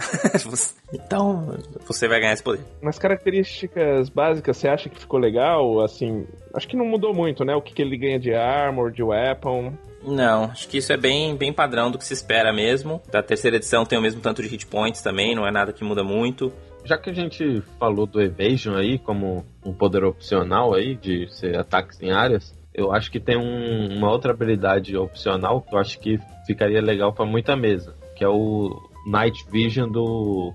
então, 0.93 1.57
você 1.87 2.07
vai 2.07 2.21
ganhar 2.21 2.35
esse 2.35 2.43
poder. 2.43 2.63
Nas 2.83 2.99
características 2.99 4.11
básicas, 4.11 4.59
você 4.59 4.69
acha 4.69 4.91
que 4.91 5.01
ficou 5.01 5.19
legal? 5.19 5.81
Assim, 5.81 6.27
acho 6.55 6.69
que 6.69 6.77
não 6.77 6.85
mudou 6.85 7.15
muito, 7.15 7.45
né? 7.45 7.55
O 7.55 7.63
que, 7.63 7.73
que 7.73 7.81
ele 7.81 7.97
ganha 7.97 8.19
de 8.19 8.35
armor, 8.35 8.91
de 8.91 9.03
weapon. 9.03 9.73
Não, 10.03 10.45
acho 10.45 10.69
que 10.69 10.79
isso 10.79 10.93
é 10.93 10.97
bem, 10.97 11.37
bem 11.37 11.53
padrão 11.53 11.91
do 11.91 11.99
que 11.99 12.05
se 12.05 12.13
espera 12.13 12.53
mesmo. 12.53 13.01
Da 13.11 13.23
terceira 13.23 13.57
edição 13.57 13.85
tem 13.85 13.99
o 13.99 14.03
mesmo 14.03 14.21
tanto 14.21 14.43
de 14.43 14.49
hit 14.49 14.67
points 14.67 15.03
também, 15.03 15.35
não 15.35 15.47
é 15.47 15.51
nada 15.51 15.73
que 15.73 15.85
muda 15.85 16.03
muito. 16.03 16.53
Já 16.85 16.99
que 16.99 17.11
a 17.11 17.13
gente 17.13 17.63
falou 17.79 18.07
do 18.07 18.21
Evasion 18.21 18.75
aí 18.75 18.99
como 18.99 19.45
um 19.65 19.73
poder 19.73 20.05
opcional 20.05 20.75
aí, 20.75 20.95
de 20.95 21.29
ser 21.33 21.59
ataques 21.59 22.01
em 22.01 22.11
áreas, 22.11 22.55
eu 22.75 22.93
acho 22.93 23.11
que 23.11 23.21
tem 23.21 23.37
um, 23.37 23.97
uma 23.97 24.11
outra 24.11 24.33
habilidade 24.33 24.97
opcional 24.97 25.61
que 25.61 25.75
eu 25.75 25.79
acho 25.79 25.99
que 25.99 26.19
ficaria 26.47 26.81
legal 26.81 27.13
para 27.13 27.27
muita 27.27 27.57
mesa, 27.57 27.95
que 28.17 28.25
é 28.25 28.29
o 28.29 28.89
Night 29.07 29.45
Vision 29.51 29.91
do, 29.91 30.53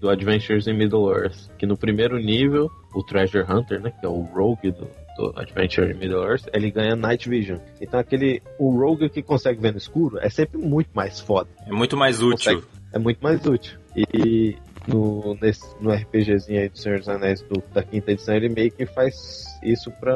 do 0.00 0.10
Adventures 0.10 0.66
in 0.66 0.74
Middle 0.74 1.10
Earth. 1.10 1.48
Que 1.58 1.66
no 1.66 1.76
primeiro 1.76 2.18
nível, 2.18 2.70
o 2.94 3.02
Treasure 3.02 3.44
Hunter, 3.48 3.80
né, 3.80 3.90
que 3.90 4.04
é 4.04 4.08
o 4.08 4.22
Rogue 4.22 4.70
do, 4.70 4.88
do 5.16 5.32
Adventure 5.36 5.92
in 5.92 5.98
Middle 5.98 6.24
Earth, 6.24 6.46
ele 6.52 6.70
ganha 6.70 6.94
Night 6.94 7.28
Vision. 7.28 7.58
Então 7.80 7.98
aquele 7.98 8.42
o 8.58 8.70
Rogue 8.70 9.08
que 9.08 9.22
consegue 9.22 9.60
ver 9.60 9.72
no 9.72 9.78
escuro 9.78 10.18
é 10.18 10.28
sempre 10.28 10.58
muito 10.58 10.90
mais 10.94 11.20
foda. 11.20 11.48
É 11.66 11.72
muito 11.72 11.96
mais 11.96 12.22
útil. 12.22 12.60
Consegue, 12.60 12.62
é 12.92 12.98
muito 12.98 13.18
mais 13.22 13.44
útil. 13.46 13.78
E 13.96 14.56
no, 14.86 15.36
nesse, 15.40 15.62
no 15.80 15.92
RPGzinho 15.92 16.60
aí 16.60 16.68
do 16.68 16.78
Senhor 16.78 16.98
dos 16.98 17.08
Anéis 17.08 17.42
do, 17.42 17.62
da 17.72 17.82
quinta 17.82 18.12
edição, 18.12 18.34
ele 18.34 18.48
meio 18.48 18.70
que 18.70 18.86
faz 18.86 19.58
isso 19.62 19.90
para 19.90 20.14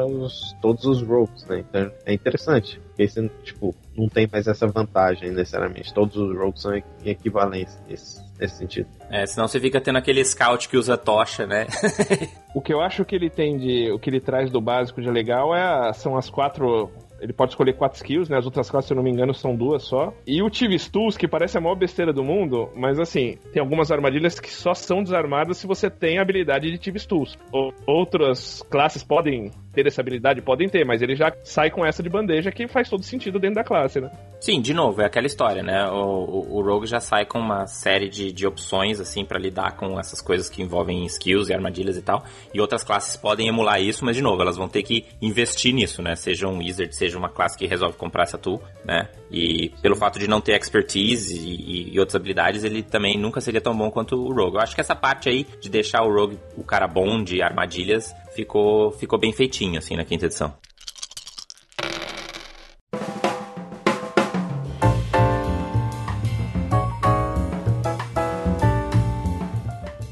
todos 0.61 0.85
os 0.85 1.01
rogues, 1.01 1.45
né? 1.45 1.59
Então 1.59 1.91
é 2.05 2.13
interessante. 2.13 2.79
Porque 2.87 3.07
você, 3.07 3.29
tipo, 3.43 3.75
não 3.95 4.07
tem 4.07 4.27
mais 4.31 4.47
essa 4.47 4.67
vantagem 4.67 5.31
necessariamente. 5.31 5.93
Todos 5.93 6.15
os 6.15 6.37
rogues 6.37 6.61
são 6.61 6.75
em 6.75 6.83
equivalência 7.05 7.79
nesse, 7.87 8.21
nesse 8.39 8.57
sentido. 8.57 8.87
É, 9.09 9.25
senão 9.25 9.47
você 9.47 9.59
fica 9.59 9.81
tendo 9.81 9.97
aquele 9.97 10.23
scout 10.23 10.69
que 10.69 10.77
usa 10.77 10.97
tocha, 10.97 11.45
né? 11.45 11.67
o 12.55 12.61
que 12.61 12.73
eu 12.73 12.81
acho 12.81 13.03
que 13.03 13.15
ele 13.15 13.29
tem 13.29 13.57
de. 13.57 13.91
O 13.91 13.99
que 13.99 14.09
ele 14.09 14.21
traz 14.21 14.49
do 14.49 14.61
básico 14.61 15.01
de 15.01 15.09
legal 15.09 15.55
é, 15.55 15.91
são 15.93 16.17
as 16.17 16.29
quatro 16.29 16.89
ele 17.21 17.33
pode 17.33 17.51
escolher 17.51 17.73
quatro 17.73 17.97
skills, 17.97 18.27
né? 18.29 18.37
As 18.37 18.45
outras 18.45 18.69
classes, 18.69 18.87
se 18.87 18.93
eu 18.93 18.97
não 18.97 19.03
me 19.03 19.11
engano, 19.11 19.33
são 19.33 19.55
duas 19.55 19.83
só. 19.83 20.13
E 20.25 20.41
o 20.41 20.49
Tive 20.49 20.77
Tools, 20.89 21.15
que 21.15 21.27
parece 21.27 21.57
a 21.57 21.61
maior 21.61 21.75
besteira 21.75 22.11
do 22.11 22.23
mundo, 22.23 22.69
mas 22.75 22.99
assim, 22.99 23.37
tem 23.53 23.61
algumas 23.61 23.91
armadilhas 23.91 24.39
que 24.39 24.51
só 24.51 24.73
são 24.73 25.03
desarmadas 25.03 25.57
se 25.57 25.67
você 25.67 25.89
tem 25.89 26.17
a 26.17 26.21
habilidade 26.21 26.69
de 26.71 26.77
Tive 26.77 26.99
Tools. 27.05 27.37
Outras 27.85 28.63
classes 28.69 29.03
podem 29.03 29.51
ter 29.73 29.87
essa 29.87 30.01
habilidade, 30.01 30.41
podem 30.41 30.67
ter, 30.67 30.85
mas 30.85 31.01
ele 31.01 31.15
já 31.15 31.31
sai 31.43 31.69
com 31.69 31.85
essa 31.85 32.03
de 32.03 32.09
bandeja 32.09 32.51
que 32.51 32.67
faz 32.67 32.89
todo 32.89 33.03
sentido 33.03 33.39
dentro 33.39 33.55
da 33.55 33.63
classe, 33.63 33.99
né? 33.99 34.11
Sim, 34.39 34.59
de 34.59 34.73
novo, 34.73 35.01
é 35.01 35.05
aquela 35.05 35.27
história, 35.27 35.61
né? 35.61 35.85
O, 35.89 35.95
o, 35.95 36.57
o 36.57 36.61
Rogue 36.61 36.87
já 36.87 36.99
sai 36.99 37.25
com 37.25 37.39
uma 37.39 37.67
série 37.67 38.09
de, 38.09 38.31
de 38.31 38.47
opções, 38.47 38.99
assim, 38.99 39.23
para 39.23 39.39
lidar 39.39 39.75
com 39.77 39.99
essas 39.99 40.21
coisas 40.21 40.49
que 40.49 40.61
envolvem 40.61 41.05
skills 41.05 41.49
e 41.49 41.53
armadilhas 41.53 41.95
e 41.95 42.01
tal. 42.01 42.23
E 42.53 42.59
outras 42.59 42.83
classes 42.83 43.15
podem 43.15 43.47
emular 43.47 43.81
isso, 43.81 44.03
mas 44.03 44.15
de 44.15 44.21
novo, 44.21 44.41
elas 44.41 44.57
vão 44.57 44.67
ter 44.67 44.83
que 44.83 45.05
investir 45.21 45.73
nisso, 45.73 46.01
né? 46.01 46.15
Seja 46.15 46.47
um 46.47 46.57
wizard, 46.57 46.95
seja 46.95 47.17
uma 47.17 47.29
classe 47.29 47.57
que 47.57 47.67
resolve 47.67 47.97
comprar 47.97 48.23
essa 48.23 48.37
tool, 48.37 48.61
né? 48.83 49.07
E 49.31 49.69
pelo 49.81 49.95
fato 49.95 50.19
de 50.19 50.27
não 50.27 50.41
ter 50.41 50.59
expertise 50.59 51.37
e, 51.37 51.93
e, 51.93 51.99
outras 51.99 52.15
habilidades, 52.15 52.63
ele 52.63 52.83
também 52.83 53.17
nunca 53.17 53.39
seria 53.39 53.61
tão 53.61 53.75
bom 53.77 53.89
quanto 53.89 54.15
o 54.15 54.33
Rogue. 54.33 54.55
Eu 54.57 54.61
acho 54.61 54.75
que 54.75 54.81
essa 54.81 54.95
parte 54.95 55.29
aí 55.29 55.45
de 55.61 55.69
deixar 55.69 56.03
o 56.03 56.11
Rogue 56.11 56.37
o 56.57 56.63
cara 56.63 56.87
bom 56.87 57.23
de 57.23 57.41
armadilhas 57.41 58.13
ficou, 58.41 58.91
ficou 58.91 59.19
bem 59.19 59.31
feitinho, 59.31 59.77
assim, 59.77 59.95
na 59.95 60.03
quinta 60.03 60.25
edição. 60.25 60.53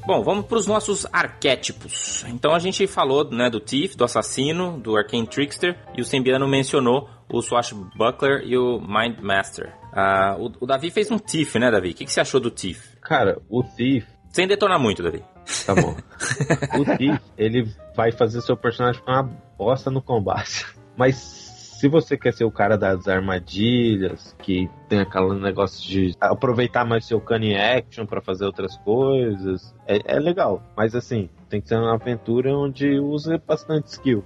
Bom, 0.05 0.23
vamos 0.23 0.45
para 0.47 0.57
os 0.57 0.65
nossos 0.65 1.05
arquétipos. 1.13 2.25
Então 2.27 2.53
a 2.53 2.59
gente 2.59 2.87
falou 2.87 3.29
né, 3.29 3.47
do 3.47 3.59
Thief, 3.59 3.95
do 3.95 4.03
assassino, 4.03 4.79
do 4.79 4.97
Arcane 4.97 5.27
Trickster, 5.27 5.77
e 5.95 6.01
o 6.01 6.05
Sembiano 6.05 6.47
mencionou 6.47 7.07
o 7.31 7.41
Swashbuckler 7.41 8.43
e 8.43 8.57
o 8.57 8.79
Mind 8.79 9.19
Master. 9.21 9.71
Uh, 9.93 10.45
o, 10.45 10.51
o, 10.61 10.65
Davi 10.65 10.89
fez 10.89 11.11
um 11.11 11.19
Thief, 11.19 11.55
né, 11.55 11.69
Davi? 11.69 11.91
O 11.91 11.93
que, 11.93 12.05
que 12.05 12.11
você 12.11 12.21
achou 12.21 12.39
do 12.39 12.49
Thief? 12.49 12.95
Cara, 13.01 13.39
o 13.47 13.63
Thief 13.63 14.07
sem 14.29 14.47
detonar 14.47 14.79
muito, 14.79 15.03
Davi. 15.03 15.23
Tá 15.65 15.75
bom. 15.75 15.95
o 16.79 16.97
Thief, 16.97 17.19
ele 17.37 17.73
vai 17.95 18.11
fazer 18.11 18.41
seu 18.41 18.55
personagem 18.55 18.99
ficar 18.99 19.21
uma 19.21 19.31
bosta 19.57 19.89
no 19.89 20.01
combate. 20.01 20.65
Mas 20.95 21.49
se 21.79 21.87
você 21.87 22.17
quer 22.17 22.33
ser 22.33 22.43
o 22.43 22.51
cara 22.51 22.77
das 22.77 23.07
armadilhas, 23.07 24.35
que 24.43 24.69
tem 24.89 24.99
aquele 24.99 25.39
negócio 25.39 25.81
de 25.81 26.13
aproveitar 26.19 26.83
mais 26.83 27.05
seu 27.05 27.21
cunning 27.21 27.55
action 27.55 28.05
para 28.05 28.19
fazer 28.21 28.45
outras 28.45 28.75
coisas, 28.79 29.73
é, 29.87 29.99
é, 30.03 30.19
legal. 30.19 30.61
Mas 30.75 30.93
assim, 30.93 31.29
tem 31.49 31.61
que 31.61 31.69
ser 31.69 31.77
uma 31.77 31.93
aventura 31.93 32.53
onde 32.53 32.99
use 32.99 33.37
bastante 33.47 33.87
skill. 33.87 34.25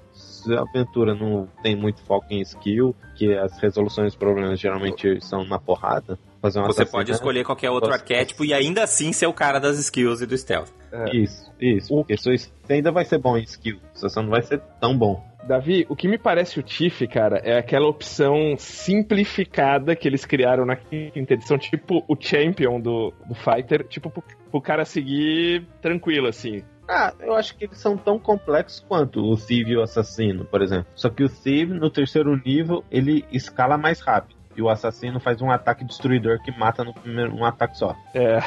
A 0.49 0.61
aventura 0.61 1.13
não 1.13 1.47
tem 1.61 1.75
muito 1.75 2.01
foco 2.01 2.25
em 2.31 2.41
skill, 2.41 2.95
que 3.15 3.31
as 3.35 3.55
resoluções 3.59 4.07
dos 4.07 4.15
problemas 4.15 4.59
geralmente 4.59 5.23
são 5.23 5.45
na 5.45 5.59
porrada, 5.59 6.17
fazer 6.43 6.59
uma 6.59 6.67
Você 6.67 6.85
pode 6.85 7.09
escolher 7.09 7.45
qualquer 7.45 7.69
outro 7.69 7.89
Posso... 7.89 8.01
arquétipo 8.01 8.43
e 8.43 8.53
ainda 8.53 8.83
assim 8.83 9.13
ser 9.13 9.27
o 9.27 9.33
cara 9.33 9.59
das 9.59 9.79
skills 9.79 10.21
e 10.21 10.25
do 10.25 10.37
stealth. 10.37 10.69
É. 10.91 11.15
Isso, 11.15 11.49
isso. 11.59 11.93
O... 11.93 12.03
Porque 12.03 12.17
você 12.17 12.49
ainda 12.69 12.91
vai 12.91 13.05
ser 13.05 13.17
bom 13.17 13.37
em 13.37 13.43
skill, 13.43 13.79
você 13.93 14.09
só 14.09 14.21
não 14.21 14.29
vai 14.29 14.41
ser 14.41 14.61
tão 14.81 14.95
bom. 14.97 15.23
Davi, 15.47 15.85
o 15.89 15.95
que 15.95 16.07
me 16.07 16.17
parece 16.17 16.59
o 16.59 16.63
Tiff, 16.63 17.05
cara, 17.07 17.37
é 17.43 17.57
aquela 17.57 17.87
opção 17.87 18.55
simplificada 18.57 19.95
que 19.95 20.07
eles 20.07 20.25
criaram 20.25 20.65
na 20.65 20.75
quinta 20.75 21.33
edição, 21.33 21.57
tipo 21.57 22.03
o 22.07 22.15
Champion 22.17 22.79
do, 22.79 23.13
do 23.27 23.35
Fighter, 23.35 23.85
tipo 23.87 24.09
pro, 24.09 24.23
pro 24.51 24.61
cara 24.61 24.85
seguir 24.85 25.65
tranquilo, 25.81 26.27
assim. 26.27 26.61
Ah, 26.87 27.13
eu 27.21 27.33
acho 27.33 27.57
que 27.57 27.65
eles 27.65 27.77
são 27.77 27.97
tão 27.97 28.19
complexos 28.19 28.81
quanto 28.87 29.21
o 29.21 29.37
Thief 29.37 29.67
e 29.67 29.77
o 29.77 29.81
Assassino, 29.81 30.45
por 30.45 30.61
exemplo. 30.61 30.87
Só 30.95 31.09
que 31.09 31.23
o 31.23 31.29
Thief, 31.29 31.69
no 31.69 31.89
terceiro 31.89 32.35
nível, 32.45 32.83
ele 32.91 33.25
escala 33.31 33.77
mais 33.77 34.01
rápido. 34.01 34.42
E 34.55 34.61
o 34.61 34.69
assassino 34.69 35.19
faz 35.19 35.41
um 35.41 35.51
ataque 35.51 35.83
destruidor 35.83 36.39
que 36.41 36.51
mata 36.51 36.83
no 36.83 36.93
primeiro 36.93 37.35
um 37.35 37.45
ataque 37.45 37.77
só. 37.77 37.95
É. 38.13 38.39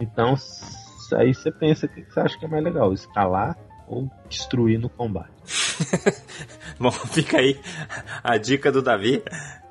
Então, 0.00 0.34
aí 1.14 1.34
você 1.34 1.50
pensa 1.50 1.86
o 1.86 1.88
que 1.88 2.02
você 2.02 2.20
acha 2.20 2.38
que 2.38 2.44
é 2.44 2.48
mais 2.48 2.64
legal, 2.64 2.92
escalar 2.92 3.56
ou 3.86 4.10
destruir 4.28 4.78
no 4.78 4.88
combate. 4.88 5.33
Bom, 6.78 6.90
fica 6.90 7.38
aí 7.38 7.58
a 8.22 8.36
dica 8.36 8.70
do 8.72 8.82
Davi. 8.82 9.22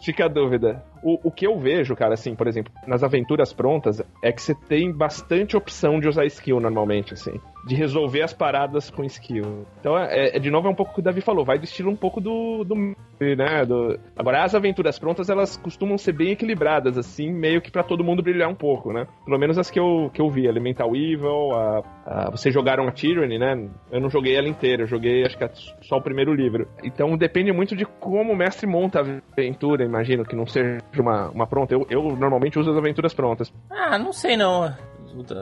Fica 0.01 0.25
a 0.25 0.27
dúvida. 0.27 0.83
O, 1.01 1.29
o 1.29 1.31
que 1.31 1.47
eu 1.47 1.57
vejo, 1.57 1.95
cara, 1.95 2.13
assim, 2.13 2.35
por 2.35 2.45
exemplo, 2.45 2.73
nas 2.85 3.03
aventuras 3.03 3.53
prontas, 3.53 4.01
é 4.21 4.33
que 4.33 4.41
você 4.41 4.53
tem 4.53 4.91
bastante 4.91 5.55
opção 5.55 5.97
de 5.97 6.09
usar 6.09 6.25
skill 6.25 6.59
normalmente, 6.59 7.13
assim. 7.13 7.39
De 7.65 7.73
resolver 7.73 8.21
as 8.21 8.33
paradas 8.33 8.89
com 8.89 9.03
skill. 9.05 9.65
Então, 9.79 9.97
é, 9.97 10.35
é- 10.35 10.39
de 10.39 10.51
novo, 10.51 10.67
é 10.67 10.71
um 10.71 10.75
pouco 10.75 10.91
o 10.91 10.95
que 10.95 10.99
o 10.99 11.03
Davi 11.03 11.21
falou. 11.21 11.45
Vai 11.45 11.57
do 11.57 11.63
estilo 11.63 11.89
um 11.89 11.95
pouco 11.95 12.19
do. 12.19 12.65
do 12.65 12.75
né? 13.21 13.65
Do... 13.65 13.97
Agora, 14.17 14.43
as 14.43 14.53
aventuras 14.53 14.99
prontas, 14.99 15.29
elas 15.29 15.55
costumam 15.55 15.97
ser 15.97 16.11
bem 16.11 16.31
equilibradas, 16.31 16.97
assim, 16.97 17.31
meio 17.31 17.61
que 17.61 17.71
pra 17.71 17.83
todo 17.83 18.03
mundo 18.03 18.21
brilhar 18.21 18.49
um 18.49 18.55
pouco, 18.55 18.91
né? 18.91 19.07
Pelo 19.23 19.39
menos 19.39 19.57
as 19.57 19.69
que 19.71 19.79
eu, 19.79 20.09
que 20.13 20.21
eu 20.21 20.29
vi. 20.29 20.45
Elemental 20.47 20.93
Evil, 20.93 21.51
a, 21.53 21.83
a- 22.05 22.29
vocês 22.31 22.53
jogaram 22.53 22.85
a 22.89 22.91
Tyranny, 22.91 23.39
né? 23.39 23.69
Eu 23.89 24.01
não 24.01 24.09
joguei 24.09 24.35
ela 24.35 24.49
inteira, 24.49 24.83
eu 24.83 24.87
joguei 24.87 25.23
acho 25.25 25.37
que 25.37 25.43
só 25.81 25.97
o 25.97 26.01
primeiro 26.01 26.33
livro. 26.33 26.67
Então 26.83 27.15
depende 27.17 27.51
muito 27.51 27.75
de 27.75 27.85
como 27.85 28.33
o 28.33 28.35
mestre 28.35 28.67
monta 28.67 28.99
a 28.99 29.01
aventura, 29.01 29.83
imagino 29.83 30.25
que 30.25 30.35
não 30.35 30.45
seja 30.45 30.79
uma, 30.97 31.29
uma 31.29 31.47
pronta. 31.47 31.73
Eu, 31.73 31.85
eu 31.89 32.15
normalmente 32.15 32.57
uso 32.59 32.71
as 32.71 32.77
aventuras 32.77 33.13
prontas. 33.13 33.53
Ah, 33.69 33.97
não 33.97 34.13
sei 34.13 34.37
não. 34.37 34.73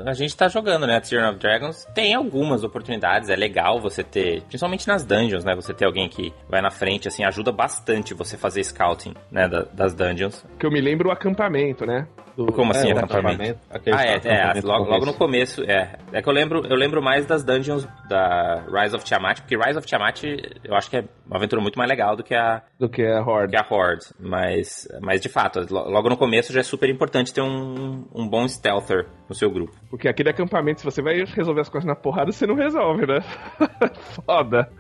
A 0.05 0.13
gente 0.13 0.35
tá 0.35 0.47
jogando, 0.47 0.85
né? 0.87 0.99
Tyrion 0.99 1.29
of 1.31 1.39
Dragons 1.39 1.85
tem 1.93 2.13
algumas 2.13 2.63
oportunidades, 2.63 3.29
é 3.29 3.35
legal 3.35 3.79
você 3.79 4.03
ter, 4.03 4.41
principalmente 4.43 4.87
nas 4.87 5.05
dungeons, 5.05 5.43
né? 5.43 5.55
Você 5.55 5.73
ter 5.73 5.85
alguém 5.85 6.07
que 6.09 6.33
vai 6.49 6.61
na 6.61 6.71
frente, 6.71 7.07
assim, 7.07 7.23
ajuda 7.23 7.51
bastante 7.51 8.13
você 8.13 8.37
fazer 8.37 8.63
scouting, 8.63 9.13
né? 9.31 9.47
da- 9.47 9.65
das 9.73 9.93
dungeons. 9.93 10.45
Que 10.59 10.65
eu 10.65 10.71
me 10.71 10.79
lembro 10.81 11.09
o 11.09 11.11
acampamento, 11.11 11.85
né? 11.85 12.07
Do- 12.37 12.45
Como 12.53 12.71
assim, 12.71 12.89
É, 12.89 12.91
acampamento? 12.93 13.59
aquele 13.69 13.93
Ah, 13.95 14.03
é, 14.03 14.11
é, 14.13 14.15
acampamento 14.15 14.67
logo, 14.67 14.89
logo 14.89 15.05
no 15.05 15.13
começo. 15.13 15.63
é. 15.69 15.97
É 16.13 16.21
que 16.21 16.29
eu 16.29 16.33
lembro, 16.33 16.65
eu 16.65 16.77
lembro 16.77 17.01
mais 17.03 17.25
das 17.25 17.43
dungeons 17.43 17.85
da 18.07 18.63
Rise 18.71 18.95
of 18.95 19.03
Tiamat, 19.03 19.41
porque 19.41 19.57
Rise 19.57 19.77
of 19.77 19.85
Tiamat 19.85 20.23
eu 20.63 20.73
acho 20.73 20.89
que 20.89 20.95
é 20.97 21.03
uma 21.27 21.35
aventura 21.37 21.61
muito 21.61 21.77
mais 21.77 21.89
legal 21.89 22.15
do 22.15 22.23
que 22.23 22.33
a, 22.33 22.61
Do 22.79 22.87
que 22.87 23.05
a 23.05 23.21
Horde. 23.21 23.51
que 23.51 23.57
a 23.57 23.65
Horde. 23.69 24.05
Mas, 24.17 24.87
mas 25.01 25.19
de 25.19 25.27
fato, 25.27 25.59
lo- 25.69 25.89
logo 25.89 26.07
no 26.09 26.15
começo 26.15 26.53
já 26.53 26.61
é 26.61 26.63
super 26.63 26.89
importante 26.89 27.33
ter 27.33 27.41
um, 27.41 28.05
um 28.15 28.25
bom 28.27 28.47
stealther 28.47 29.07
no 29.27 29.35
seu 29.35 29.51
grupo. 29.51 29.60
Porque 29.89 30.07
aquele 30.07 30.29
acampamento, 30.29 30.79
se 30.79 30.85
você 30.85 31.01
vai 31.01 31.23
resolver 31.25 31.61
as 31.61 31.69
coisas 31.69 31.87
na 31.87 31.95
porrada, 31.95 32.31
você 32.31 32.45
não 32.45 32.55
resolve, 32.55 33.05
né? 33.05 33.19
Foda. 34.25 34.71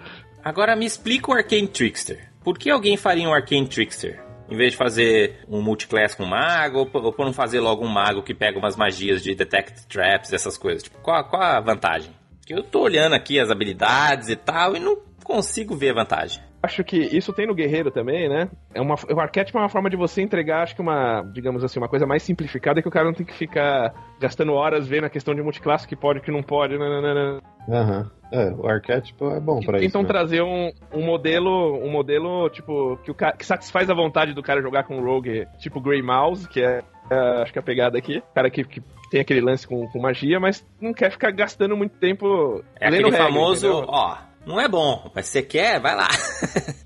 Agora 0.43 0.75
me 0.75 0.85
explica 0.85 1.31
o 1.31 1.33
Arcane 1.33 1.67
Trickster. 1.67 2.29
Por 2.43 2.57
que 2.57 2.69
alguém 2.69 2.97
faria 2.97 3.27
um 3.27 3.33
Arcane 3.33 3.67
Trickster? 3.67 4.19
Em 4.49 4.57
vez 4.57 4.71
de 4.71 4.77
fazer 4.77 5.45
um 5.47 5.61
multiclass 5.61 6.15
com 6.15 6.25
mago, 6.25 6.79
ou 6.79 6.85
por 6.85 7.05
ou 7.05 7.13
por 7.13 7.25
não 7.25 7.33
fazer 7.33 7.59
logo 7.59 7.85
um 7.85 7.89
mago 7.89 8.23
que 8.23 8.33
pega 8.33 8.59
umas 8.59 8.75
magias 8.75 9.23
de 9.23 9.33
detect 9.33 9.87
traps, 9.87 10.33
essas 10.33 10.57
coisas? 10.57 10.83
Tipo, 10.83 10.99
qual, 10.99 11.23
qual 11.25 11.41
a 11.41 11.59
vantagem? 11.61 12.11
Porque 12.39 12.53
eu 12.53 12.63
tô 12.63 12.81
olhando 12.81 13.13
aqui 13.13 13.39
as 13.39 13.49
habilidades 13.49 14.27
e 14.27 14.35
tal 14.35 14.75
e 14.75 14.79
não 14.79 14.97
consigo 15.23 15.75
ver 15.75 15.91
a 15.91 16.03
vantagem. 16.03 16.43
Acho 16.63 16.83
que 16.83 16.97
isso 16.97 17.33
tem 17.33 17.47
no 17.47 17.55
guerreiro 17.55 17.89
também, 17.89 18.29
né? 18.29 18.47
É 18.73 18.79
uma, 18.79 18.93
o 19.11 19.19
arquétipo 19.19 19.57
é 19.57 19.61
uma 19.61 19.69
forma 19.69 19.89
de 19.89 19.95
você 19.97 20.21
entregar, 20.21 20.61
acho 20.61 20.75
que 20.75 20.81
uma, 20.81 21.23
digamos 21.33 21.63
assim, 21.63 21.79
uma 21.79 21.87
coisa 21.89 22.05
mais 22.05 22.21
simplificada 22.21 22.81
que 22.81 22.87
o 22.87 22.91
cara 22.91 23.05
não 23.05 23.13
tem 23.13 23.25
que 23.25 23.33
ficar 23.33 23.93
gastando 24.19 24.53
horas 24.53 24.87
vendo 24.87 25.05
a 25.05 25.09
questão 25.09 25.33
de 25.33 25.41
multiclasse 25.41 25.87
que 25.87 25.95
pode, 25.95 26.19
que 26.21 26.29
não 26.31 26.43
pode, 26.43 26.77
nananana. 26.77 27.41
Aham. 27.67 28.11
É, 28.31 28.49
o 28.51 28.65
arquétipo 28.67 29.29
é 29.31 29.39
bom 29.39 29.59
pra 29.59 29.77
isso. 29.77 29.87
Tentam 29.87 30.03
né? 30.03 30.07
trazer 30.07 30.41
um, 30.41 30.71
um 30.93 31.03
modelo, 31.03 31.77
um 31.83 31.89
modelo, 31.91 32.49
tipo, 32.49 32.97
que, 33.03 33.11
o 33.11 33.13
ca- 33.15 33.33
que 33.33 33.45
satisfaz 33.45 33.89
a 33.89 33.93
vontade 33.93 34.33
do 34.33 34.41
cara 34.43 34.61
jogar 34.61 34.83
com 34.83 34.97
o 34.99 35.03
Rogue, 35.03 35.45
tipo 35.57 35.81
Grey 35.81 36.01
Mouse, 36.01 36.47
que 36.47 36.61
é, 36.63 36.81
é, 37.09 37.15
acho 37.41 37.51
que 37.51 37.59
é 37.59 37.61
a 37.61 37.63
pegada 37.63 37.97
aqui. 37.97 38.19
O 38.19 38.33
cara 38.33 38.49
que, 38.49 38.63
que 38.63 38.81
tem 39.09 39.19
aquele 39.19 39.41
lance 39.41 39.67
com, 39.67 39.85
com 39.89 39.99
magia, 39.99 40.39
mas 40.39 40.65
não 40.79 40.93
quer 40.93 41.11
ficar 41.11 41.31
gastando 41.31 41.75
muito 41.75 41.97
tempo 41.97 42.63
É 42.79 42.89
lendo 42.89 43.07
aquele 43.07 43.17
regra, 43.17 43.25
famoso, 43.33 43.67
entendeu? 43.67 43.85
ó, 43.89 44.15
não 44.45 44.59
é 44.59 44.67
bom, 44.67 45.11
mas 45.13 45.27
você 45.27 45.41
quer, 45.41 45.79
vai 45.79 45.95
lá. 45.95 46.07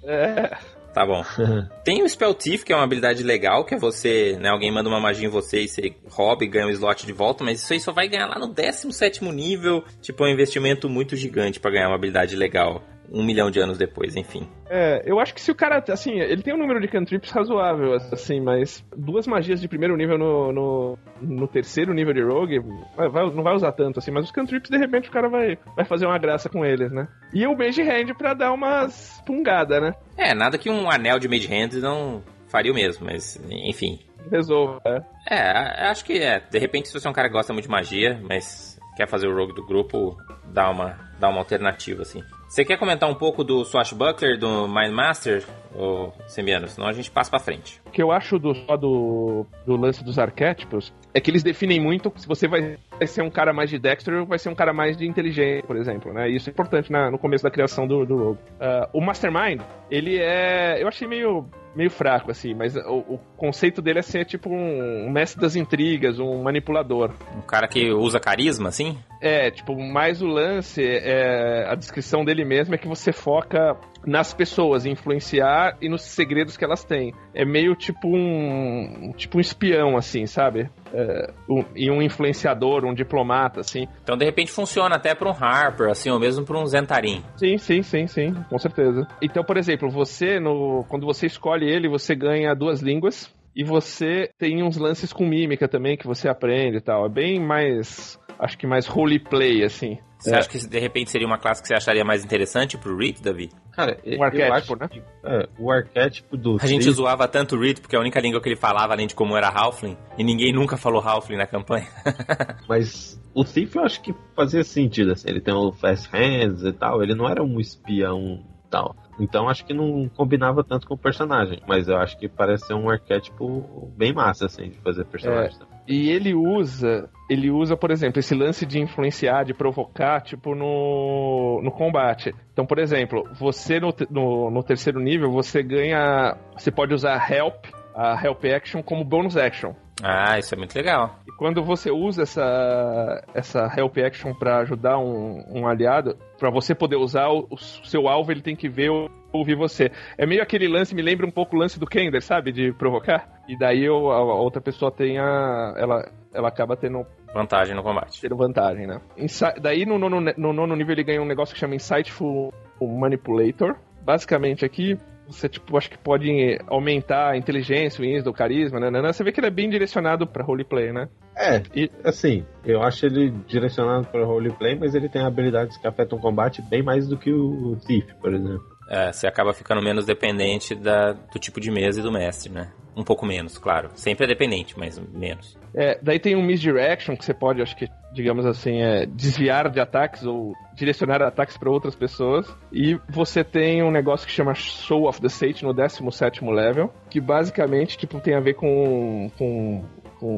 É, 0.07 0.55
Tá 0.95 1.05
bom. 1.05 1.21
Tem 1.83 2.01
o 2.01 2.07
Spell 2.07 2.33
Thief, 2.33 2.63
que 2.63 2.71
é 2.71 2.75
uma 2.75 2.85
habilidade 2.85 3.21
legal, 3.21 3.65
que 3.65 3.75
é 3.75 3.77
você, 3.77 4.37
né, 4.39 4.47
alguém 4.47 4.71
manda 4.71 4.87
uma 4.87 5.01
magia 5.01 5.27
em 5.27 5.29
você 5.29 5.63
e 5.63 5.67
você 5.67 5.93
rouba 6.09 6.45
e 6.45 6.47
ganha 6.47 6.67
um 6.67 6.69
slot 6.69 7.05
de 7.05 7.11
volta, 7.11 7.43
mas 7.43 7.61
isso 7.61 7.73
aí 7.73 7.81
só 7.81 7.91
vai 7.91 8.07
ganhar 8.07 8.27
lá 8.27 8.39
no 8.39 8.47
17 8.47 9.21
nível. 9.25 9.83
Tipo, 10.01 10.23
é 10.23 10.29
um 10.29 10.31
investimento 10.31 10.87
muito 10.87 11.17
gigante 11.17 11.59
pra 11.59 11.69
ganhar 11.69 11.89
uma 11.89 11.95
habilidade 11.95 12.37
legal. 12.37 12.81
Um 13.11 13.23
milhão 13.23 13.49
de 13.51 13.59
anos 13.59 13.77
depois, 13.77 14.15
enfim. 14.15 14.47
É, 14.69 15.03
eu 15.05 15.19
acho 15.19 15.33
que 15.33 15.41
se 15.41 15.51
o 15.51 15.55
cara, 15.55 15.83
assim, 15.89 16.19
ele 16.19 16.41
tem 16.41 16.53
um 16.53 16.57
número 16.57 16.79
de 16.81 16.87
cantrips 16.87 17.29
razoável, 17.31 17.93
assim, 17.93 18.41
mas 18.41 18.83
duas 18.95 19.27
magias 19.27 19.61
de 19.61 19.67
primeiro 19.67 19.95
nível 19.95 20.17
no, 20.17 20.51
no, 20.51 20.99
no 21.21 21.47
terceiro 21.47 21.93
nível 21.93 22.13
de 22.13 22.21
Rogue, 22.23 22.59
vai- 22.95 23.29
não 23.31 23.43
vai 23.43 23.53
usar 23.55 23.71
tanto, 23.73 23.99
assim, 23.99 24.11
mas 24.11 24.25
os 24.25 24.31
cantrips, 24.31 24.69
de 24.69 24.77
repente, 24.77 25.09
o 25.09 25.11
cara 25.11 25.29
vai, 25.29 25.57
vai 25.75 25.85
fazer 25.85 26.05
uma 26.05 26.17
graça 26.17 26.49
com 26.49 26.65
eles, 26.65 26.91
né? 26.91 27.07
E 27.33 27.45
o 27.45 27.55
Mage 27.57 27.81
Hand 27.81 28.13
pra 28.17 28.33
dar 28.33 28.51
umas 28.53 29.21
pungadas, 29.25 29.81
né? 29.81 29.93
É, 30.17 30.33
nada 30.33 30.57
que 30.57 30.69
um 30.69 30.89
anel 30.89 31.19
de 31.19 31.27
Mage 31.27 31.47
Hand 31.53 31.79
não 31.81 32.23
faria 32.47 32.71
o 32.71 32.75
mesmo, 32.75 33.05
mas, 33.05 33.39
enfim. 33.49 33.99
Resolva, 34.31 34.81
é. 34.85 35.01
É, 35.29 35.87
acho 35.89 36.03
que 36.03 36.13
é. 36.19 36.39
De 36.39 36.57
repente, 36.57 36.87
se 36.87 36.93
você 36.99 37.07
é 37.07 37.09
um 37.09 37.13
cara 37.13 37.27
que 37.27 37.33
gosta 37.35 37.53
muito 37.53 37.65
de 37.65 37.71
magia, 37.71 38.19
mas 38.27 38.79
quer 38.97 39.07
fazer 39.07 39.27
o 39.27 39.35
rogue 39.35 39.53
do 39.53 39.65
grupo, 39.65 40.17
dá 40.51 40.69
uma, 40.71 40.97
dá 41.19 41.29
uma 41.29 41.39
alternativa, 41.39 42.01
assim. 42.01 42.23
Você 42.55 42.63
quer 42.63 42.77
comentar 42.77 43.09
um 43.09 43.13
pouco 43.15 43.43
do 43.43 43.65
Swashbuckler, 43.65 44.39
do 44.39 44.65
Mindmaster, 44.65 45.43
ou 45.73 46.13
Sembiano? 46.25 46.69
Senão 46.69 46.87
a 46.87 46.93
gente 46.93 47.11
passa 47.11 47.29
pra 47.29 47.37
frente. 47.37 47.81
O 47.85 47.91
que 47.91 48.01
eu 48.01 48.13
acho 48.13 48.39
do, 48.39 48.53
do, 48.77 49.45
do 49.65 49.75
lance 49.75 50.01
dos 50.01 50.17
arquétipos 50.17 50.93
é 51.13 51.19
que 51.19 51.29
eles 51.29 51.43
definem 51.43 51.81
muito 51.81 52.13
se 52.15 52.25
você 52.25 52.47
vai 52.47 52.77
ser 53.05 53.23
um 53.23 53.29
cara 53.29 53.51
mais 53.51 53.69
de 53.69 53.77
Dexter 53.77 54.21
ou 54.21 54.25
vai 54.25 54.39
ser 54.39 54.47
um 54.47 54.55
cara 54.55 54.71
mais 54.71 54.95
de 54.95 55.05
inteligente, 55.05 55.65
por 55.67 55.75
exemplo, 55.75 56.13
né? 56.13 56.29
Isso 56.29 56.49
é 56.49 56.51
importante 56.53 56.89
na- 56.89 57.11
no 57.11 57.19
começo 57.19 57.43
da 57.43 57.51
criação 57.51 57.85
do, 57.85 58.05
do 58.05 58.15
Rogue. 58.17 58.39
Ah, 58.57 58.87
o 58.93 59.01
Mastermind, 59.01 59.59
ele 59.91 60.17
é... 60.17 60.81
Eu 60.81 60.87
achei 60.87 61.09
meio, 61.09 61.45
meio 61.75 61.89
fraco, 61.89 62.31
assim, 62.31 62.53
mas 62.53 62.75
o, 62.75 63.15
o 63.15 63.19
conceito 63.37 63.81
dele 63.81 63.99
é 63.99 64.01
ser 64.01 64.25
tipo 64.25 64.49
um, 64.49 65.07
um 65.07 65.11
mestre 65.11 65.41
das 65.41 65.55
intrigas, 65.55 66.19
um 66.19 66.43
manipulador. 66.43 67.11
Um 67.35 67.41
cara 67.41 67.67
que 67.67 67.91
usa 67.91 68.19
carisma, 68.19 68.69
assim? 68.69 68.97
É, 69.21 69.51
tipo, 69.51 69.75
mais 69.75 70.21
o 70.21 70.27
lance, 70.27 70.81
é, 70.83 71.65
a 71.67 71.75
descrição 71.75 72.23
dele 72.23 72.45
mesmo 72.45 72.75
é 72.75 72.77
que 72.77 72.87
você 72.87 73.11
foca 73.11 73.77
nas 74.05 74.33
pessoas, 74.33 74.85
influenciar 74.85 75.77
e 75.81 75.89
nos 75.89 76.01
segredos 76.03 76.55
que 76.57 76.63
elas 76.63 76.83
têm. 76.83 77.13
É 77.33 77.43
meio 77.45 77.75
tipo 77.75 78.07
um 78.07 79.11
tipo 79.15 79.37
um 79.37 79.41
espião, 79.41 79.97
assim, 79.97 80.25
sabe? 80.25 80.69
É, 80.93 81.33
um- 81.49 81.65
e 81.75 81.89
um 81.91 82.01
influenciador, 82.01 82.85
um 82.85 82.93
diplomata, 82.93 83.59
assim. 83.61 83.87
Então, 84.03 84.15
de 84.17 84.23
repente, 84.25 84.51
funciona 84.51 84.95
até 84.95 85.13
pra 85.15 85.29
um 85.29 85.33
Harper, 85.37 85.89
assim, 85.89 86.09
ou 86.09 86.19
mesmo 86.19 86.45
pra 86.45 86.57
um 86.57 86.65
Zentarim. 86.65 87.23
Sim, 87.35 87.57
sim, 87.57 87.81
sim, 87.81 88.07
sim, 88.07 88.33
com 88.49 88.57
certeza. 88.57 89.07
Então, 89.21 89.43
por 89.43 89.57
exemplo, 89.57 89.89
você, 89.89 90.39
no, 90.39 90.85
quando 90.87 91.05
você 91.05 91.25
escolhe 91.25 91.65
ele, 91.69 91.89
você 91.89 92.15
ganha 92.15 92.53
duas 92.55 92.81
línguas. 92.81 93.33
E 93.57 93.63
você 93.63 94.29
tem 94.37 94.61
uns 94.61 94.75
lances 94.75 95.13
com 95.13 95.25
mímica 95.25 95.65
também 95.65 95.95
que 95.95 96.05
você 96.05 96.27
aprende 96.27 96.75
e 96.75 96.81
tal. 96.81 97.05
É 97.05 97.09
bem 97.09 97.39
mais. 97.39 98.19
Acho 98.37 98.57
que 98.57 98.67
mais 98.67 98.85
roleplay, 98.85 99.63
assim. 99.63 99.97
Você 100.29 100.35
acha 100.35 100.49
que, 100.49 100.67
de 100.67 100.79
repente, 100.79 101.11
seria 101.11 101.27
uma 101.27 101.37
classe 101.37 101.61
que 101.61 101.67
você 101.67 101.75
acharia 101.75 102.03
mais 102.03 102.23
interessante 102.23 102.77
pro 102.77 102.97
Reed, 102.97 103.19
Davi? 103.21 103.49
Cara, 103.71 103.97
Um 104.05 104.23
arquétipo, 104.23 104.53
acho 104.53 104.75
né? 104.75 104.87
que, 104.87 105.01
é, 105.23 105.47
o 105.57 105.71
arquétipo 105.71 106.37
do 106.37 106.57
A 106.59 106.65
gente 106.67 106.89
zoava 106.91 107.27
tanto 107.27 107.55
o 107.55 107.59
Reed, 107.59 107.79
porque 107.79 107.95
a 107.95 107.99
única 107.99 108.19
língua 108.19 108.41
que 108.41 108.49
ele 108.49 108.55
falava, 108.55 108.93
além 108.93 109.07
de 109.07 109.15
como 109.15 109.37
era 109.37 109.49
Halfling, 109.49 109.97
e 110.17 110.23
ninguém 110.23 110.53
nunca 110.53 110.77
falou 110.77 111.01
Halfling 111.01 111.37
na 111.37 111.47
campanha. 111.47 111.87
Mas 112.67 113.21
o 113.33 113.43
Thief 113.43 113.75
eu 113.75 113.83
acho 113.83 114.01
que 114.01 114.15
fazia 114.35 114.63
sentido, 114.63 115.11
assim. 115.11 115.29
Ele 115.29 115.41
tem 115.41 115.53
o 115.53 115.71
Fast 115.73 116.09
Hands 116.11 116.63
e 116.63 116.71
tal. 116.71 117.03
Ele 117.03 117.13
não 117.13 117.27
era 117.27 117.43
um 117.43 117.59
espião 117.59 118.41
e 118.65 118.69
tal. 118.69 118.95
Então 119.19 119.49
acho 119.49 119.65
que 119.65 119.73
não 119.73 120.09
combinava 120.09 120.63
tanto 120.63 120.87
com 120.87 120.93
o 120.93 120.97
personagem. 120.97 121.61
Mas 121.67 121.87
eu 121.87 121.97
acho 121.97 122.17
que 122.17 122.29
parece 122.29 122.67
ser 122.67 122.73
um 122.73 122.89
arquétipo 122.89 123.91
bem 123.97 124.13
massa, 124.13 124.45
assim, 124.45 124.69
de 124.69 124.77
fazer 124.79 125.05
personagem. 125.05 125.57
também. 125.59 125.74
E 125.87 126.09
ele 126.09 126.33
usa, 126.33 127.09
ele 127.29 127.51
usa, 127.51 127.77
por 127.77 127.91
exemplo, 127.91 128.19
esse 128.19 128.33
lance 128.33 128.65
de 128.65 128.79
influenciar, 128.79 129.43
de 129.43 129.53
provocar, 129.53 130.21
tipo, 130.21 130.55
no, 130.55 131.61
no 131.63 131.71
combate. 131.71 132.33
Então, 132.51 132.65
por 132.65 132.79
exemplo, 132.79 133.23
você 133.39 133.79
no, 133.79 133.93
no, 134.09 134.51
no 134.51 134.63
terceiro 134.63 134.99
nível, 134.99 135.31
você 135.31 135.61
ganha. 135.61 136.35
Você 136.53 136.71
pode 136.71 136.93
usar 136.93 137.31
Help, 137.31 137.65
a 137.95 138.19
Help 138.23 138.43
Action, 138.45 138.81
como 138.81 139.03
bonus 139.03 139.37
action. 139.37 139.73
ah, 140.03 140.37
isso 140.37 140.53
é 140.53 140.57
muito 140.57 140.75
legal. 140.75 141.19
E 141.27 141.31
quando 141.37 141.63
você 141.63 141.91
usa 141.91 142.23
essa, 142.23 143.23
essa 143.33 143.71
Help 143.77 143.97
Action 143.97 144.33
pra 144.33 144.59
ajudar 144.59 144.97
um, 144.97 145.43
um 145.47 145.67
aliado, 145.67 146.17
pra 146.37 146.49
você 146.49 146.75
poder 146.75 146.97
usar, 146.97 147.29
o, 147.29 147.47
o 147.51 147.57
seu 147.57 148.07
alvo 148.07 148.31
ele 148.31 148.41
tem 148.41 148.55
que 148.55 148.67
ver 148.67 148.91
ouvir 149.37 149.55
você. 149.55 149.91
É 150.17 150.25
meio 150.25 150.41
aquele 150.41 150.67
lance, 150.67 150.93
me 150.95 151.01
lembra 151.01 151.25
um 151.25 151.31
pouco 151.31 151.55
o 151.55 151.59
lance 151.59 151.79
do 151.79 151.85
Kender, 151.85 152.21
sabe? 152.21 152.51
De 152.51 152.71
provocar. 152.73 153.41
E 153.47 153.57
daí 153.57 153.83
eu- 153.83 154.11
a, 154.11 154.15
a 154.17 154.35
outra 154.35 154.61
pessoa 154.61 154.91
tem 154.91 155.17
a. 155.19 155.73
Ela, 155.77 156.09
ela 156.33 156.47
acaba 156.47 156.75
tendo, 156.75 157.05
Vantagem 157.33 157.75
no 157.75 157.83
combate. 157.83 158.21
tendo 158.21 158.35
vantagem, 158.37 158.87
né? 158.87 158.99
Insi- 159.17 159.59
daí 159.61 159.85
no 159.85 159.97
nono, 159.99 160.21
no 160.37 160.53
nono 160.53 160.75
nível 160.75 160.93
ele 160.93 161.03
ganha 161.03 161.21
um 161.21 161.25
negócio 161.25 161.53
que 161.53 161.59
chama 161.59 161.75
Insightful 161.75 162.53
Manipulator. 162.81 163.75
Basicamente 164.03 164.63
aqui, 164.63 164.97
você, 165.27 165.49
tipo, 165.49 165.75
acho 165.77 165.89
que 165.89 165.97
pode 165.97 166.29
aumentar 166.67 167.31
a 167.31 167.37
inteligência, 167.37 167.99
o 168.03 168.05
wisdom, 168.07 168.29
o 168.29 168.33
carisma, 168.33 168.79
né? 168.79 169.01
Você 169.11 169.23
vê 169.23 169.31
que 169.31 169.39
ele 169.39 169.47
é 169.47 169.51
bem 169.51 169.69
direcionado 169.69 170.27
pra 170.27 170.43
roleplay, 170.43 170.91
né? 170.93 171.09
É, 171.35 171.61
e 171.75 171.89
assim, 172.03 172.45
eu 172.63 172.81
acho 172.83 173.05
ele 173.05 173.31
direcionado 173.47 174.07
para 174.07 174.23
roleplay, 174.23 174.75
mas 174.79 174.93
ele 174.95 175.09
tem 175.09 175.23
habilidades 175.23 175.75
que 175.77 175.87
afetam 175.87 176.17
o 176.17 176.21
combate 176.21 176.61
bem 176.61 176.83
mais 176.83 177.07
do 177.07 177.17
que 177.17 177.31
o 177.33 177.75
Thief, 177.87 178.13
por 178.21 178.33
exemplo. 178.33 178.63
É, 178.89 179.11
você 179.11 179.27
acaba 179.27 179.53
ficando 179.53 179.81
menos 179.81 180.05
dependente 180.05 180.75
da, 180.75 181.13
do 181.13 181.39
tipo 181.39 181.59
de 181.59 181.71
mesa 181.71 181.99
e 181.99 182.03
do 182.03 182.11
mestre, 182.11 182.51
né? 182.51 182.71
Um 182.95 183.03
pouco 183.03 183.25
menos, 183.25 183.57
claro. 183.57 183.89
Sempre 183.95 184.25
é 184.25 184.27
dependente, 184.27 184.77
mas 184.77 184.97
menos. 184.97 185.57
É, 185.73 185.99
daí 186.01 186.17
tem 186.17 186.35
um 186.35 186.45
misdirection 186.45 187.17
que 187.17 187.25
você 187.25 187.33
pode, 187.33 187.61
acho 187.61 187.75
que, 187.75 187.89
digamos 188.13 188.45
assim, 188.45 188.81
é, 188.81 189.05
desviar 189.05 189.69
de 189.69 189.81
ataques 189.81 190.25
ou 190.25 190.53
direcionar 190.73 191.21
ataques 191.21 191.57
para 191.57 191.69
outras 191.69 191.93
pessoas. 191.93 192.47
E 192.71 192.97
você 193.09 193.43
tem 193.43 193.83
um 193.83 193.91
negócio 193.91 194.25
que 194.25 194.31
chama 194.31 194.55
Soul 194.55 195.09
of 195.09 195.19
the 195.19 195.27
Sage 195.27 195.65
no 195.65 195.73
17 195.73 196.45
level, 196.45 196.93
que 197.09 197.19
basicamente 197.19 197.97
tipo, 197.97 198.21
tem 198.21 198.35
a 198.35 198.39
ver 198.39 198.53
com 198.53 199.29
com, 199.37 199.83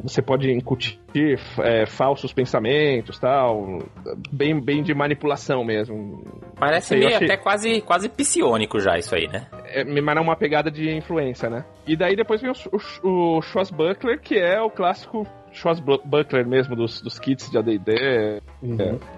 você 0.04 0.21
pode 0.21 0.52
incutir 0.52 1.00
é, 1.60 1.86
falsos 1.86 2.34
pensamentos 2.34 3.17
tal, 3.19 3.80
bem, 4.32 4.60
bem 4.60 4.84
de 4.84 4.93
manipulação 4.93 5.63
mesmo. 5.63 6.23
Parece 6.60 6.88
Sei, 6.89 7.00
meio 7.00 7.15
achei- 7.15 7.28
até 7.28 7.38
quase, 7.38 7.82
quase 7.82 8.10
psionico 8.10 8.80
já 8.80 8.97
isso 8.97 9.15
aí, 9.15 9.28
né? 9.28 9.47
É, 9.65 9.84
mas 9.84 10.15
não 10.15 10.23
uma 10.23 10.36
pegada 10.36 10.69
de 10.71 10.89
influência, 10.95 11.50
né? 11.50 11.65
E 11.86 11.95
daí 11.95 12.15
depois 12.15 12.41
vem 12.41 12.52
o, 12.52 12.54
o, 13.04 13.38
o 13.38 13.41
Schwarzbuckler, 13.41 14.19
que 14.21 14.38
é 14.38 14.62
o 14.62 14.69
clássico 14.69 15.26
Schwarzbuckler 15.58 16.48
mesmo 16.48 16.76
dos, 16.76 17.02
dos 17.02 17.20
kits 17.20 17.50
de 17.50 17.58
AD&D. 17.58 17.93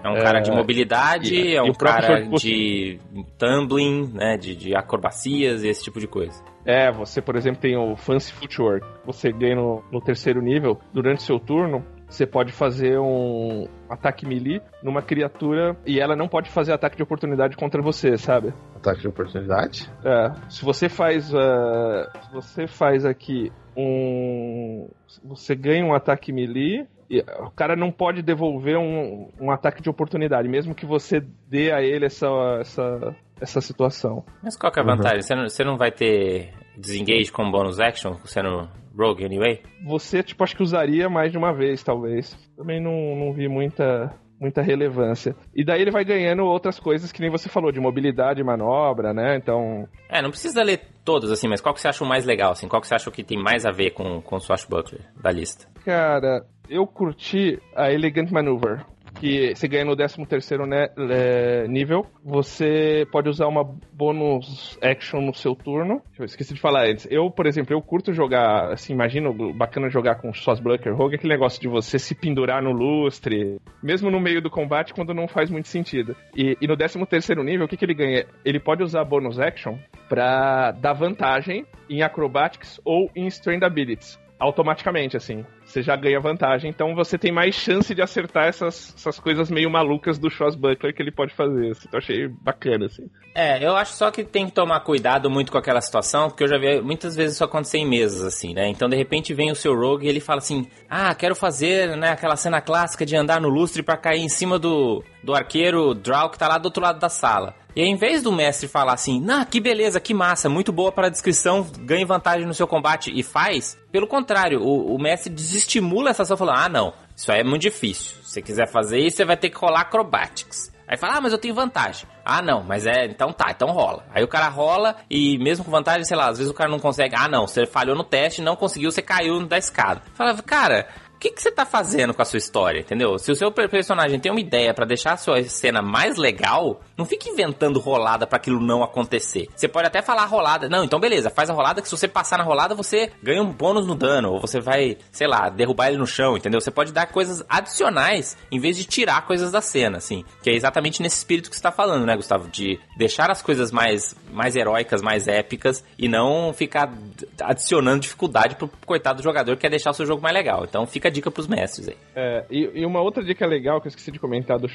É 0.02 0.08
um 0.08 0.16
É, 0.16 0.22
cara 0.22 0.40
de 0.40 0.50
mobilidade, 0.50 1.34
e- 1.34 1.54
é 1.56 1.62
um 1.62 1.72
cara 1.72 2.20
de 2.22 2.98
tumbling, 3.38 4.10
né? 4.14 4.36
De, 4.36 4.54
de 4.54 4.74
acrobacias 4.74 5.62
e 5.64 5.68
esse 5.68 5.84
tipo 5.84 6.00
de 6.00 6.06
coisa. 6.06 6.42
É, 6.64 6.90
você, 6.92 7.22
por 7.22 7.36
exemplo, 7.36 7.60
tem 7.60 7.76
o 7.76 7.96
Fancy 7.96 8.32
Footwork. 8.32 8.86
Você 9.06 9.32
ganha 9.32 9.56
no, 9.56 9.82
no 9.90 10.00
terceiro 10.00 10.42
nível, 10.42 10.78
durante 10.92 11.22
seu 11.22 11.38
turno, 11.38 11.84
você 12.06 12.26
pode 12.26 12.52
fazer 12.52 12.98
um 12.98 13.66
ataque 13.88 14.26
melee 14.26 14.60
numa 14.82 15.00
criatura 15.00 15.76
e 15.86 16.00
ela 16.00 16.14
não 16.16 16.28
pode 16.28 16.50
fazer 16.50 16.72
ataque 16.72 16.96
de 16.96 17.02
oportunidade 17.02 17.56
contra 17.56 17.80
você, 17.80 18.16
sabe? 18.18 18.52
Ataque 18.76 19.00
de 19.00 19.08
oportunidade? 19.08 19.88
É, 20.04 20.32
se 20.50 20.64
você 20.64 20.88
faz. 20.88 21.32
ah, 21.34 22.10
se 22.26 22.32
você 22.32 22.66
faz 22.66 23.04
aqui 23.04 23.50
um. 23.80 24.88
Você 25.24 25.54
ganha 25.54 25.84
um 25.84 25.94
ataque 25.94 26.32
melee. 26.32 26.86
E 27.08 27.18
o 27.40 27.50
cara 27.50 27.74
não 27.74 27.90
pode 27.90 28.22
devolver 28.22 28.78
um, 28.78 29.28
um 29.40 29.50
ataque 29.50 29.82
de 29.82 29.90
oportunidade, 29.90 30.48
mesmo 30.48 30.76
que 30.76 30.86
você 30.86 31.20
dê 31.48 31.72
a 31.72 31.82
ele 31.82 32.06
essa, 32.06 32.28
essa, 32.60 33.16
essa 33.40 33.60
situação. 33.60 34.24
Mas 34.40 34.56
qual 34.56 34.72
que 34.72 34.78
é 34.78 34.82
a 34.82 34.86
vantagem? 34.86 35.20
Você, 35.20 35.34
não, 35.34 35.48
você 35.48 35.64
não 35.64 35.76
vai 35.76 35.90
ter 35.90 36.52
desengage 36.76 37.32
com 37.32 37.50
bonus 37.50 37.80
action 37.80 38.14
sendo 38.24 38.68
rogue 38.96 39.24
anyway? 39.24 39.60
Você, 39.84 40.22
tipo, 40.22 40.44
acho 40.44 40.56
que 40.56 40.62
usaria 40.62 41.08
mais 41.08 41.32
de 41.32 41.38
uma 41.38 41.52
vez, 41.52 41.82
talvez. 41.82 42.32
Também 42.56 42.80
não, 42.80 43.16
não 43.16 43.32
vi 43.32 43.48
muita, 43.48 44.14
muita 44.40 44.62
relevância. 44.62 45.34
E 45.54 45.64
daí 45.64 45.82
ele 45.82 45.90
vai 45.90 46.04
ganhando 46.04 46.44
outras 46.44 46.78
coisas 46.78 47.10
que 47.10 47.20
nem 47.20 47.30
você 47.30 47.48
falou, 47.48 47.72
de 47.72 47.80
mobilidade 47.80 48.40
e 48.40 48.44
manobra, 48.44 49.12
né? 49.12 49.36
Então, 49.36 49.88
É, 50.08 50.22
não 50.22 50.30
precisa 50.30 50.62
ler 50.62 50.80
todos 51.04 51.30
assim, 51.30 51.48
mas 51.48 51.60
qual 51.60 51.74
que 51.74 51.80
você 51.80 51.88
acha 51.88 52.04
o 52.04 52.06
mais 52.06 52.24
legal, 52.24 52.52
assim? 52.52 52.68
Qual 52.68 52.80
que 52.80 52.88
você 52.88 52.94
acha 52.94 53.10
que 53.10 53.24
tem 53.24 53.38
mais 53.38 53.64
a 53.64 53.70
ver 53.70 53.90
com, 53.90 54.20
com 54.20 54.36
o 54.36 54.40
Swashbuckler 54.40 55.02
da 55.20 55.30
lista? 55.30 55.66
Cara, 55.84 56.44
eu 56.68 56.86
curti 56.86 57.58
a 57.74 57.92
Elegant 57.92 58.30
Maneuver. 58.30 58.84
Que 59.20 59.54
você 59.54 59.68
ganha 59.68 59.84
no 59.84 59.94
13 59.94 60.24
terceiro 60.24 60.66
né, 60.66 60.88
é, 61.10 61.68
nível. 61.68 62.06
Você 62.24 63.06
pode 63.12 63.28
usar 63.28 63.46
uma 63.48 63.62
bonus 63.92 64.78
action 64.82 65.20
no 65.20 65.34
seu 65.34 65.54
turno. 65.54 66.00
Eu 66.18 66.24
esqueci 66.24 66.54
de 66.54 66.60
falar 66.60 66.86
antes. 66.86 67.06
Eu, 67.10 67.30
por 67.30 67.46
exemplo, 67.46 67.74
eu 67.74 67.82
curto 67.82 68.14
jogar, 68.14 68.72
assim, 68.72 68.94
imagino 68.94 69.52
bacana 69.52 69.90
jogar 69.90 70.14
com 70.16 70.32
Swashbuckler 70.32 70.96
Rogue, 70.96 71.16
aquele 71.16 71.34
negócio 71.34 71.60
de 71.60 71.68
você 71.68 71.98
se 71.98 72.14
pendurar 72.14 72.62
no 72.62 72.72
lustre, 72.72 73.58
mesmo 73.82 74.10
no 74.10 74.18
meio 74.18 74.40
do 74.40 74.48
combate, 74.48 74.94
quando 74.94 75.12
não 75.12 75.28
faz 75.28 75.50
muito 75.50 75.68
sentido. 75.68 76.16
E, 76.34 76.56
e 76.58 76.66
no 76.66 76.76
13 76.76 77.04
terceiro 77.04 77.44
nível, 77.44 77.66
o 77.66 77.68
que, 77.68 77.76
que 77.76 77.84
ele 77.84 77.94
ganha? 77.94 78.24
Ele 78.42 78.58
pode 78.58 78.82
usar 78.82 79.04
bonus 79.04 79.38
action 79.38 79.76
pra 80.08 80.70
dar 80.72 80.94
vantagem 80.94 81.66
em 81.90 82.02
acrobatics 82.02 82.80
ou 82.84 83.10
em 83.14 83.26
strength 83.26 83.64
abilities 83.64 84.18
automaticamente, 84.40 85.16
assim. 85.16 85.44
Você 85.70 85.82
já 85.82 85.94
ganha 85.94 86.18
vantagem, 86.18 86.68
então 86.68 86.96
você 86.96 87.16
tem 87.16 87.30
mais 87.30 87.54
chance 87.54 87.94
de 87.94 88.02
acertar 88.02 88.48
essas, 88.48 88.92
essas 88.96 89.20
coisas 89.20 89.48
meio 89.48 89.70
malucas 89.70 90.18
do 90.18 90.28
Buckler 90.58 90.92
que 90.92 91.00
ele 91.00 91.12
pode 91.12 91.32
fazer. 91.32 91.70
Assim. 91.70 91.84
Então 91.86 91.98
achei 91.98 92.26
bacana, 92.26 92.86
assim. 92.86 93.08
É, 93.32 93.64
eu 93.64 93.76
acho 93.76 93.92
só 93.92 94.10
que 94.10 94.24
tem 94.24 94.46
que 94.46 94.52
tomar 94.52 94.80
cuidado 94.80 95.30
muito 95.30 95.52
com 95.52 95.58
aquela 95.58 95.80
situação, 95.80 96.28
porque 96.28 96.42
eu 96.42 96.48
já 96.48 96.58
vi 96.58 96.80
muitas 96.80 97.14
vezes 97.14 97.34
isso 97.36 97.44
acontecer 97.44 97.78
em 97.78 97.88
mesas, 97.88 98.22
assim, 98.22 98.52
né? 98.52 98.68
Então, 98.68 98.88
de 98.88 98.96
repente, 98.96 99.32
vem 99.32 99.52
o 99.52 99.54
seu 99.54 99.72
rogue 99.72 100.06
e 100.06 100.08
ele 100.08 100.18
fala 100.18 100.38
assim, 100.38 100.66
ah, 100.88 101.14
quero 101.14 101.36
fazer, 101.36 101.96
né, 101.96 102.10
aquela 102.10 102.34
cena 102.34 102.60
clássica 102.60 103.06
de 103.06 103.14
andar 103.14 103.40
no 103.40 103.48
lustre 103.48 103.84
pra 103.84 103.96
cair 103.96 104.20
em 104.20 104.28
cima 104.28 104.58
do, 104.58 105.04
do 105.22 105.34
arqueiro 105.34 105.94
Drow 105.94 106.30
que 106.30 106.38
tá 106.38 106.48
lá 106.48 106.58
do 106.58 106.66
outro 106.66 106.82
lado 106.82 106.98
da 106.98 107.08
sala. 107.08 107.54
E 107.74 107.82
aí, 107.82 107.88
em 107.88 107.96
vez 107.96 108.22
do 108.22 108.32
mestre 108.32 108.66
falar 108.66 108.94
assim, 108.94 109.20
nah, 109.20 109.44
que 109.44 109.60
beleza, 109.60 110.00
que 110.00 110.12
massa, 110.12 110.48
muito 110.48 110.72
boa 110.72 110.90
para 110.90 111.06
a 111.06 111.10
descrição, 111.10 111.66
ganhe 111.80 112.04
vantagem 112.04 112.46
no 112.46 112.54
seu 112.54 112.66
combate 112.66 113.12
e 113.14 113.22
faz, 113.22 113.78
pelo 113.92 114.08
contrário, 114.08 114.60
o, 114.60 114.94
o 114.94 115.00
mestre 115.00 115.32
desestimula 115.32 116.10
essa 116.10 116.24
ação 116.24 116.36
falando, 116.36 116.58
ah, 116.58 116.68
não, 116.68 116.92
isso 117.14 117.30
aí 117.30 117.40
é 117.40 117.44
muito 117.44 117.62
difícil. 117.62 118.16
Se 118.22 118.32
você 118.32 118.42
quiser 118.42 118.66
fazer 118.68 118.98
isso, 118.98 119.18
você 119.18 119.24
vai 119.24 119.36
ter 119.36 119.50
que 119.50 119.58
rolar 119.58 119.82
acrobatics. 119.82 120.72
Aí 120.90 120.96
fala, 120.96 121.18
ah, 121.18 121.20
mas 121.20 121.32
eu 121.32 121.38
tenho 121.38 121.54
vantagem. 121.54 122.08
Ah, 122.24 122.42
não, 122.42 122.64
mas 122.64 122.84
é, 122.84 123.04
então 123.04 123.32
tá, 123.32 123.52
então 123.52 123.68
rola. 123.68 124.04
Aí 124.12 124.24
o 124.24 124.28
cara 124.28 124.48
rola 124.48 124.96
e 125.08 125.38
mesmo 125.38 125.64
com 125.64 125.70
vantagem, 125.70 126.02
sei 126.02 126.16
lá, 126.16 126.28
às 126.28 126.38
vezes 126.38 126.50
o 126.50 126.54
cara 126.54 126.68
não 126.68 126.80
consegue. 126.80 127.14
Ah, 127.14 127.28
não, 127.28 127.46
você 127.46 127.64
falhou 127.64 127.94
no 127.94 128.02
teste, 128.02 128.42
não 128.42 128.56
conseguiu, 128.56 128.90
você 128.90 129.00
caiu 129.00 129.46
da 129.46 129.56
escada. 129.56 130.02
Fala, 130.14 130.34
cara, 130.42 130.88
que, 131.20 131.30
que 131.30 131.42
você 131.42 131.52
tá 131.52 131.66
fazendo 131.66 132.14
com 132.14 132.22
a 132.22 132.24
sua 132.24 132.38
história, 132.38 132.80
entendeu? 132.80 133.18
Se 133.18 133.30
o 133.30 133.36
seu 133.36 133.52
per- 133.52 133.68
personagem 133.68 134.18
tem 134.18 134.32
uma 134.32 134.40
ideia 134.40 134.72
pra 134.72 134.86
deixar 134.86 135.12
a 135.12 135.16
sua 135.16 135.42
cena 135.44 135.82
mais 135.82 136.16
legal, 136.16 136.80
não 137.00 137.06
fique 137.06 137.30
inventando 137.30 137.80
rolada 137.80 138.26
pra 138.26 138.36
aquilo 138.36 138.60
não 138.60 138.82
acontecer. 138.82 139.48
Você 139.56 139.66
pode 139.66 139.86
até 139.86 140.02
falar 140.02 140.26
rolada. 140.26 140.68
Não, 140.68 140.84
então 140.84 141.00
beleza, 141.00 141.30
faz 141.30 141.48
a 141.48 141.54
rolada 141.54 141.80
que 141.80 141.88
se 141.88 141.96
você 141.96 142.06
passar 142.06 142.36
na 142.38 142.44
rolada, 142.44 142.74
você 142.74 143.10
ganha 143.22 143.42
um 143.42 143.50
bônus 143.50 143.86
no 143.86 143.94
dano. 143.94 144.32
Ou 144.32 144.40
você 144.40 144.60
vai, 144.60 144.98
sei 145.10 145.26
lá, 145.26 145.48
derrubar 145.48 145.88
ele 145.88 145.96
no 145.96 146.06
chão, 146.06 146.36
entendeu? 146.36 146.60
Você 146.60 146.70
pode 146.70 146.92
dar 146.92 147.06
coisas 147.06 147.42
adicionais 147.48 148.36
em 148.52 148.60
vez 148.60 148.76
de 148.76 148.84
tirar 148.84 149.26
coisas 149.26 149.50
da 149.50 149.60
cena, 149.60 149.96
assim. 149.96 150.24
Que 150.42 150.50
é 150.50 150.54
exatamente 150.54 151.00
nesse 151.02 151.16
espírito 151.16 151.48
que 151.48 151.56
você 151.56 151.62
tá 151.62 151.72
falando, 151.72 152.04
né, 152.04 152.14
Gustavo? 152.14 152.48
De 152.48 152.78
deixar 152.96 153.30
as 153.30 153.40
coisas 153.40 153.72
mais, 153.72 154.14
mais 154.30 154.54
heróicas, 154.54 155.00
mais 155.00 155.26
épicas 155.26 155.82
e 155.98 156.06
não 156.06 156.52
ficar 156.52 156.92
adicionando 157.40 158.00
dificuldade 158.00 158.56
pro 158.56 158.70
coitado 158.84 159.20
do 159.20 159.24
jogador 159.24 159.56
que 159.56 159.62
quer 159.62 159.70
deixar 159.70 159.90
o 159.90 159.94
seu 159.94 160.04
jogo 160.04 160.22
mais 160.22 160.34
legal. 160.34 160.64
Então 160.68 160.86
fica 160.86 161.08
a 161.08 161.10
dica 161.10 161.30
pros 161.30 161.46
mestres 161.46 161.88
aí. 161.88 161.96
É, 162.14 162.44
e, 162.50 162.70
e 162.74 162.86
uma 162.86 163.00
outra 163.00 163.24
dica 163.24 163.46
legal 163.46 163.80
que 163.80 163.86
eu 163.86 163.90
esqueci 163.90 164.10
de 164.10 164.18
comentar 164.18 164.58
do 164.58 164.68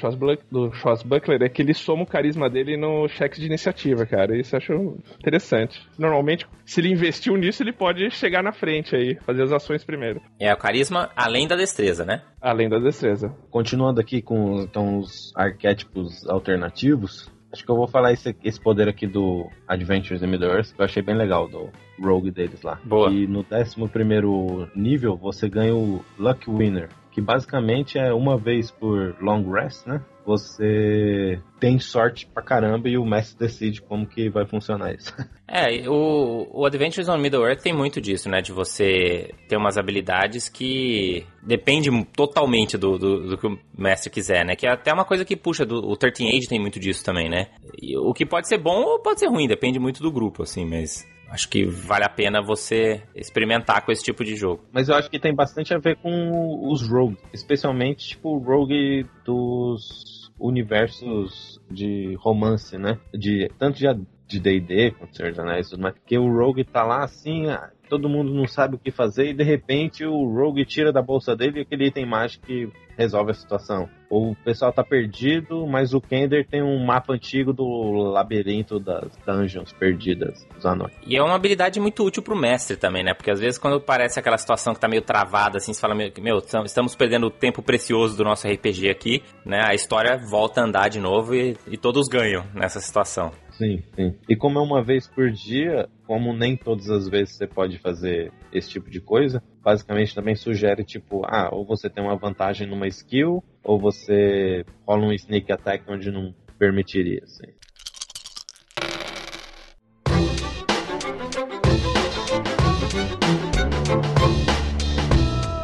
do 0.50 0.72
Schwarzbuckler 0.74 1.42
é 1.42 1.48
que 1.48 1.62
ele 1.62 1.74
soma 1.74 2.02
o 2.02 2.06
carisma 2.16 2.48
dele 2.48 2.78
no 2.78 3.06
cheque 3.08 3.38
de 3.38 3.44
iniciativa, 3.44 4.06
cara. 4.06 4.34
Isso 4.34 4.54
eu 4.54 4.58
acho 4.58 4.98
interessante. 5.20 5.86
Normalmente, 5.98 6.46
se 6.64 6.80
ele 6.80 6.90
investiu 6.90 7.36
nisso, 7.36 7.62
ele 7.62 7.74
pode 7.74 8.10
chegar 8.10 8.42
na 8.42 8.52
frente 8.52 8.96
aí, 8.96 9.16
fazer 9.16 9.42
as 9.42 9.52
ações 9.52 9.84
primeiro. 9.84 10.22
É 10.40 10.50
o 10.50 10.56
carisma 10.56 11.10
além 11.14 11.46
da 11.46 11.54
destreza, 11.54 12.06
né? 12.06 12.22
Além 12.40 12.70
da 12.70 12.78
destreza. 12.78 13.28
Continuando 13.50 14.00
aqui 14.00 14.22
com 14.22 14.62
então, 14.62 14.98
os 14.98 15.30
arquétipos 15.36 16.26
alternativos, 16.26 17.30
acho 17.52 17.62
que 17.62 17.70
eu 17.70 17.76
vou 17.76 17.86
falar 17.86 18.12
esse, 18.12 18.34
esse 18.42 18.58
poder 18.58 18.88
aqui 18.88 19.06
do 19.06 19.46
Adventures 19.68 20.22
in 20.22 20.28
Middle-earth, 20.28 20.72
que 20.74 20.80
eu 20.80 20.86
achei 20.86 21.02
bem 21.02 21.16
legal, 21.16 21.46
do 21.46 21.68
Rogue 22.00 22.30
deles 22.30 22.62
lá. 22.62 22.80
Boa. 22.82 23.10
E 23.10 23.26
no 23.26 23.44
11 23.52 24.70
nível, 24.74 25.18
você 25.18 25.50
ganha 25.50 25.74
o 25.74 26.02
Luck 26.18 26.50
Winner, 26.50 26.88
que 27.10 27.20
basicamente 27.20 27.98
é 27.98 28.10
uma 28.14 28.38
vez 28.38 28.70
por 28.70 29.14
long 29.20 29.50
rest, 29.50 29.86
né? 29.86 30.00
Você 30.26 31.40
tem 31.60 31.78
sorte 31.78 32.26
pra 32.26 32.42
caramba 32.42 32.88
e 32.88 32.98
o 32.98 33.04
mestre 33.04 33.38
decide 33.38 33.80
como 33.80 34.04
que 34.04 34.28
vai 34.28 34.44
funcionar 34.44 34.92
isso. 34.94 35.14
É, 35.48 35.88
o, 35.88 36.48
o 36.52 36.66
Adventures 36.66 37.08
on 37.08 37.18
Middle-earth 37.18 37.62
tem 37.62 37.72
muito 37.72 38.00
disso, 38.00 38.28
né? 38.28 38.40
De 38.40 38.50
você 38.50 39.32
ter 39.48 39.56
umas 39.56 39.78
habilidades 39.78 40.48
que 40.48 41.24
depende 41.40 41.88
totalmente 42.06 42.76
do, 42.76 42.98
do, 42.98 43.28
do 43.28 43.38
que 43.38 43.46
o 43.46 43.56
mestre 43.78 44.10
quiser, 44.10 44.44
né? 44.44 44.56
Que 44.56 44.66
é 44.66 44.72
até 44.72 44.92
uma 44.92 45.04
coisa 45.04 45.24
que 45.24 45.36
puxa, 45.36 45.64
do, 45.64 45.76
o 45.76 45.96
13 45.96 46.36
Age 46.36 46.48
tem 46.48 46.60
muito 46.60 46.80
disso 46.80 47.04
também, 47.04 47.28
né? 47.28 47.46
E 47.80 47.96
o 47.96 48.12
que 48.12 48.26
pode 48.26 48.48
ser 48.48 48.58
bom 48.58 48.82
ou 48.82 48.98
pode 49.00 49.20
ser 49.20 49.28
ruim, 49.28 49.46
depende 49.46 49.78
muito 49.78 50.02
do 50.02 50.10
grupo, 50.10 50.42
assim, 50.42 50.66
mas... 50.66 51.06
Acho 51.28 51.48
que 51.48 51.64
vale 51.64 52.04
a 52.04 52.08
pena 52.08 52.40
você 52.40 53.02
experimentar 53.14 53.84
com 53.84 53.90
esse 53.90 54.02
tipo 54.02 54.24
de 54.24 54.36
jogo. 54.36 54.64
Mas 54.72 54.88
eu 54.88 54.94
acho 54.94 55.10
que 55.10 55.18
tem 55.18 55.34
bastante 55.34 55.74
a 55.74 55.78
ver 55.78 55.96
com 55.96 56.70
os 56.70 56.88
rogues, 56.88 57.18
especialmente 57.32 58.10
tipo 58.10 58.36
o 58.36 58.38
rogue 58.38 59.04
dos 59.24 60.15
universos 60.38 61.60
de 61.70 62.14
romance, 62.20 62.76
né? 62.78 62.98
De 63.12 63.50
tanto 63.58 63.78
de 63.78 63.86
de 64.26 64.40
D&D, 64.40 64.90
com 64.92 65.06
Senhor 65.12 65.30
dos 65.30 65.38
Anéis, 65.38 65.70
e 65.70 65.78
mais, 65.78 65.94
porque 65.94 66.18
o 66.18 66.28
Rogue 66.28 66.64
tá 66.64 66.82
lá 66.82 67.04
assim, 67.04 67.46
ah, 67.46 67.70
todo 67.88 68.08
mundo 68.08 68.34
não 68.34 68.46
sabe 68.46 68.74
o 68.74 68.78
que 68.78 68.90
fazer 68.90 69.30
e 69.30 69.34
de 69.34 69.44
repente 69.44 70.04
o 70.04 70.24
Rogue 70.24 70.64
tira 70.64 70.92
da 70.92 71.00
bolsa 71.00 71.36
dele 71.36 71.60
aquele 71.60 71.86
item 71.86 72.06
mágico 72.06 72.44
que 72.44 72.68
resolve 72.96 73.30
a 73.30 73.34
situação. 73.34 73.88
O 74.08 74.34
pessoal 74.44 74.72
tá 74.72 74.84
perdido, 74.84 75.66
mas 75.66 75.92
o 75.92 76.00
Kender 76.00 76.46
tem 76.48 76.62
um 76.62 76.84
mapa 76.84 77.12
antigo 77.12 77.52
do 77.52 77.64
labirinto 78.12 78.78
das 78.78 79.16
dungeons 79.26 79.72
perdidas 79.72 80.46
dos 80.54 80.64
anões. 80.64 80.94
E 81.04 81.16
é 81.16 81.22
uma 81.22 81.34
habilidade 81.34 81.80
muito 81.80 82.04
útil 82.04 82.22
pro 82.22 82.36
mestre 82.36 82.76
também, 82.76 83.02
né? 83.02 83.14
Porque 83.14 83.30
às 83.30 83.40
vezes 83.40 83.58
quando 83.58 83.80
parece 83.80 84.18
aquela 84.18 84.38
situação 84.38 84.74
que 84.74 84.80
tá 84.80 84.88
meio 84.88 85.02
travada, 85.02 85.58
assim, 85.58 85.72
você 85.72 85.80
fala, 85.80 85.94
meu, 85.94 86.38
estamos 86.64 86.94
perdendo 86.94 87.30
tempo 87.30 87.62
precioso 87.62 88.16
do 88.16 88.24
nosso 88.24 88.46
RPG 88.46 88.90
aqui, 88.90 89.22
né? 89.44 89.62
A 89.66 89.74
história 89.74 90.16
volta 90.16 90.60
a 90.60 90.64
andar 90.64 90.88
de 90.88 91.00
novo 91.00 91.34
e, 91.34 91.56
e 91.66 91.76
todos 91.76 92.08
ganham 92.08 92.44
nessa 92.54 92.80
situação. 92.80 93.32
Sim, 93.56 93.82
sim. 93.94 94.14
E 94.28 94.36
como 94.36 94.58
é 94.58 94.62
uma 94.62 94.82
vez 94.82 95.08
por 95.08 95.30
dia, 95.30 95.88
como 96.06 96.34
nem 96.34 96.58
todas 96.58 96.90
as 96.90 97.08
vezes 97.08 97.36
você 97.36 97.46
pode 97.46 97.78
fazer 97.78 98.30
esse 98.52 98.68
tipo 98.68 98.90
de 98.90 99.00
coisa, 99.00 99.42
basicamente 99.62 100.14
também 100.14 100.34
sugere, 100.34 100.84
tipo, 100.84 101.22
ah, 101.24 101.48
ou 101.50 101.64
você 101.64 101.88
tem 101.88 102.04
uma 102.04 102.16
vantagem 102.16 102.66
numa 102.66 102.86
skill, 102.86 103.42
ou 103.64 103.80
você 103.80 104.62
rola 104.86 105.06
um 105.06 105.12
sneak 105.12 105.50
attack 105.50 105.90
onde 105.90 106.10
não 106.10 106.34
permitiria, 106.58 107.22
assim. 107.24 107.46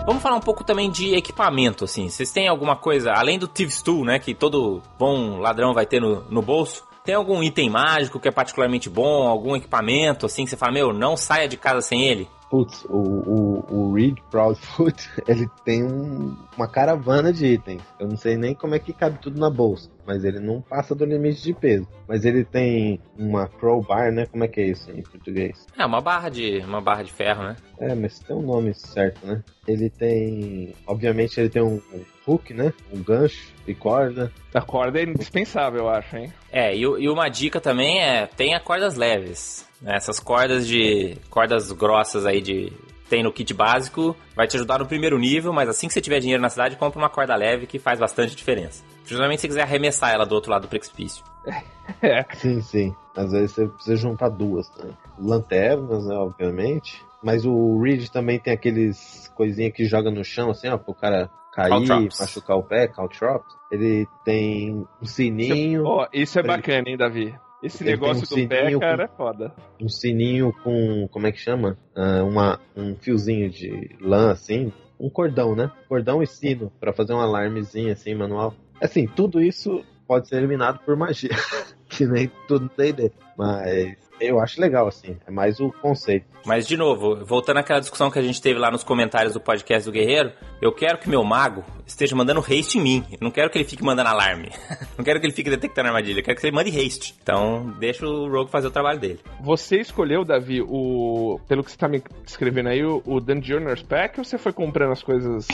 Vamos 0.07 0.23
falar 0.23 0.37
um 0.37 0.41
pouco 0.41 0.65
também 0.65 0.91
de 0.91 1.15
equipamento, 1.15 1.85
assim. 1.85 2.09
Vocês 2.09 2.33
têm 2.33 2.49
alguma 2.49 2.75
coisa, 2.75 3.13
além 3.13 3.39
do 3.39 3.47
Thieves 3.47 3.83
Tool, 3.83 4.03
né, 4.03 4.19
que 4.19 4.35
todo 4.35 4.83
bom 4.99 5.37
ladrão 5.37 5.75
vai 5.75 5.85
ter 5.85 6.01
no, 6.01 6.23
no 6.31 6.41
bolso, 6.41 6.91
tem 7.05 7.15
algum 7.15 7.43
item 7.43 7.71
mágico 7.71 8.21
que 8.21 8.29
é 8.29 8.33
particularmente 8.33 8.89
bom? 8.89 9.27
Algum 9.27 9.57
equipamento 9.57 10.27
assim 10.27 10.45
que 10.45 10.51
você 10.51 10.57
fala, 10.57 10.73
meu, 10.73 10.93
não 10.93 11.17
saia 11.17 11.49
de 11.49 11.57
casa 11.57 11.81
sem 11.81 12.03
ele? 12.03 12.29
Putz, 12.51 12.85
o, 12.85 12.99
o, 12.99 13.75
o 13.75 13.95
Reed 13.95 14.19
Proudfoot, 14.31 15.09
ele 15.27 15.49
tem 15.65 15.83
um, 15.83 16.37
uma 16.55 16.69
caravana 16.69 17.33
de 17.33 17.47
itens. 17.47 17.81
Eu 17.99 18.07
não 18.07 18.17
sei 18.17 18.37
nem 18.37 18.55
como 18.55 18.75
é 18.75 18.79
que 18.79 18.93
cabe 18.93 19.19
tudo 19.19 19.41
na 19.41 19.49
bolsa, 19.49 19.91
mas 20.07 20.23
ele 20.23 20.39
não 20.39 20.61
passa 20.61 20.95
do 20.95 21.07
limite 21.07 21.43
de 21.43 21.55
peso. 21.55 21.89
Mas 22.07 22.27
ele 22.27 22.45
tem 22.45 23.01
uma 23.19 23.49
crowbar, 23.49 24.13
né? 24.13 24.27
Como 24.27 24.45
é 24.45 24.49
que 24.49 24.61
é 24.61 24.67
isso 24.67 24.91
em 24.91 25.03
português? 25.03 25.67
É, 25.79 25.87
uma 25.87 26.03
barra 26.03 26.29
de, 26.29 26.59
uma 26.59 26.83
barra 26.83 27.03
de 27.03 27.11
ferro, 27.11 27.43
né? 27.43 27.57
É, 27.79 27.95
mas 27.95 28.19
tem 28.19 28.37
um 28.37 28.43
nome 28.43 28.75
certo, 28.75 29.27
né? 29.27 29.43
Ele 29.67 29.89
tem, 29.89 30.75
obviamente 30.87 31.41
ele 31.41 31.49
tem 31.49 31.63
um 31.63 31.81
hook, 32.27 32.53
né? 32.53 32.71
Um 32.93 33.03
gancho 33.03 33.51
e 33.67 33.75
corda. 33.75 34.31
A 34.53 34.61
corda 34.61 35.01
é 35.01 35.05
indispensável, 35.05 35.85
eu 35.85 35.89
acho, 35.89 36.19
hein? 36.19 36.31
É, 36.53 36.77
e, 36.77 36.81
e 36.83 37.09
uma 37.09 37.31
dica 37.31 37.59
também 37.61 38.03
é, 38.03 38.27
tenha 38.27 38.61
cordas 38.61 38.95
leves. 38.95 39.67
Né? 39.81 39.97
Essas 39.97 40.21
cordas 40.21 40.67
de. 40.69 41.17
cordas 41.31 41.73
grossas 41.73 42.27
aí 42.27 42.43
de. 42.43 42.71
Tem 43.09 43.23
no 43.23 43.33
kit 43.33 43.53
básico, 43.53 44.17
vai 44.35 44.47
te 44.47 44.57
ajudar 44.57 44.79
no 44.79 44.87
primeiro 44.87 45.19
nível, 45.19 45.53
mas 45.53 45.69
assim 45.69 45.87
que 45.87 45.93
você 45.93 46.01
tiver 46.01 46.19
dinheiro 46.19 46.41
na 46.41 46.49
cidade, 46.49 46.77
compra 46.77 46.99
uma 46.99 47.11
corda 47.11 47.35
leve 47.37 47.67
que 47.67 47.79
faz 47.79 47.99
bastante 47.99 48.35
diferença. 48.35 48.83
Principalmente 49.05 49.41
se 49.41 49.43
você 49.43 49.49
quiser 49.49 49.63
arremessar 49.63 50.15
ela 50.15 50.25
do 50.25 50.35
outro 50.35 50.51
lado 50.51 50.63
do 50.63 50.69
precipício. 50.69 51.25
É. 52.01 52.25
Sim, 52.37 52.63
sim. 52.63 52.95
Às 53.15 53.33
vezes 53.33 53.51
você 53.51 53.67
precisa 53.67 53.97
juntar 53.97 54.29
duas. 54.29 54.71
Né? 54.77 54.93
Lanternas, 55.19 56.07
né, 56.07 56.15
obviamente. 56.15 57.05
Mas 57.21 57.45
o 57.45 57.81
Reed 57.83 58.09
também 58.09 58.39
tem 58.39 58.53
aqueles 58.53 59.31
coisinha 59.35 59.71
que 59.71 59.85
joga 59.85 60.11
no 60.11 60.25
chão, 60.25 60.51
assim, 60.51 60.69
ó, 60.69 60.79
pro 60.79 60.95
cara 60.95 61.29
cair, 61.53 62.09
machucar 62.19 62.57
o 62.57 62.63
pé, 62.63 62.89
caltrops. 62.89 63.55
Ele 63.71 64.07
tem 64.25 64.87
um 65.01 65.05
sininho. 65.05 65.85
Oh, 65.87 66.07
isso 66.13 66.39
é 66.39 66.43
bacana, 66.43 66.89
hein, 66.89 66.97
Davi? 66.97 67.35
Esse 67.63 67.85
Ele 67.85 67.93
negócio 67.93 68.25
um 68.37 68.43
do 68.43 68.49
pé, 68.49 68.79
cara, 68.79 69.09
com, 69.09 69.15
é 69.15 69.17
foda. 69.17 69.55
Um 69.81 69.89
sininho 69.89 70.53
com, 70.65 71.07
como 71.09 71.27
é 71.27 71.33
que 71.33 71.39
chama? 71.39 71.79
Uh, 71.97 72.27
uma, 72.27 72.61
um 72.77 72.97
fiozinho 72.97 73.49
de 73.49 73.97
lã, 74.01 74.33
assim. 74.33 74.73
Um 74.99 75.09
cordão, 75.09 75.55
né? 75.55 75.71
Cordão 75.89 76.23
e 76.23 76.27
sino, 76.27 76.73
para 76.81 76.93
fazer 76.93 77.13
um 77.13 77.21
alarmezinho, 77.21 77.93
assim, 77.93 78.15
manual. 78.15 78.55
Assim, 78.81 79.07
tudo 79.07 79.41
isso 79.41 79.85
pode 80.09 80.29
ser 80.29 80.37
eliminado 80.37 80.81
por 80.85 80.97
magia. 80.97 81.31
que 81.89 82.05
nem 82.05 82.31
tudo 82.49 82.69
tem 82.69 82.91
ideia. 82.91 83.13
Mas 83.37 83.97
eu 84.29 84.41
acho 84.41 84.61
legal, 84.61 84.89
assim. 84.89 85.17
É 85.27 85.31
mais 85.31 85.61
o 85.61 85.71
conceito. 85.71 86.27
Mas, 86.45 86.67
de 86.67 86.77
novo, 86.77 87.25
voltando 87.25 87.59
àquela 87.59 87.81
discussão 87.81 88.11
que 88.11 88.19
a 88.19 88.23
gente 88.23 88.41
teve 88.41 88.59
lá 88.59 88.71
nos 88.71 88.83
comentários 88.83 89.35
do 89.35 89.41
podcast 89.41 89.89
do 89.89 89.93
Guerreiro, 89.93 90.33
eu 90.61 90.73
quero 90.73 90.99
que 90.99 91.09
meu 91.09 91.23
mago 91.23 91.65
esteja 91.87 92.17
mandando 92.17 92.41
haste 92.41 92.79
em 92.79 92.81
mim. 92.81 93.05
Eu 93.13 93.19
não 93.21 93.31
quero 93.31 93.51
que 93.51 93.59
ele 93.59 93.65
fique 93.65 93.85
mandando 93.85 94.09
alarme. 94.09 94.51
não 94.97 95.05
quero 95.05 95.21
que 95.21 95.27
ele 95.27 95.35
fique 95.35 95.51
detectando 95.51 95.89
armadilha. 95.89 96.21
Eu 96.21 96.25
quero 96.25 96.39
que 96.39 96.47
ele 96.47 96.57
mande 96.57 96.71
haste. 96.71 97.15
Então, 97.23 97.75
deixa 97.79 98.07
o 98.07 98.29
Rogue 98.29 98.51
fazer 98.51 98.67
o 98.67 98.73
trabalho 98.73 98.99
dele. 98.99 99.21
Você 99.41 99.81
escolheu, 99.81 100.25
Davi, 100.25 100.63
o. 100.63 101.39
Pelo 101.49 101.63
que 101.63 101.71
você 101.71 101.77
tá 101.77 101.89
me 101.89 102.03
escrevendo 102.27 102.69
aí, 102.69 102.85
o 102.85 103.21
Dungeoner's 103.21 103.83
Pack 103.83 104.19
ou 104.19 104.25
você 104.25 104.39
foi 104.39 104.53
comprando 104.53 104.93
as 104.93 105.03
coisas 105.03 105.47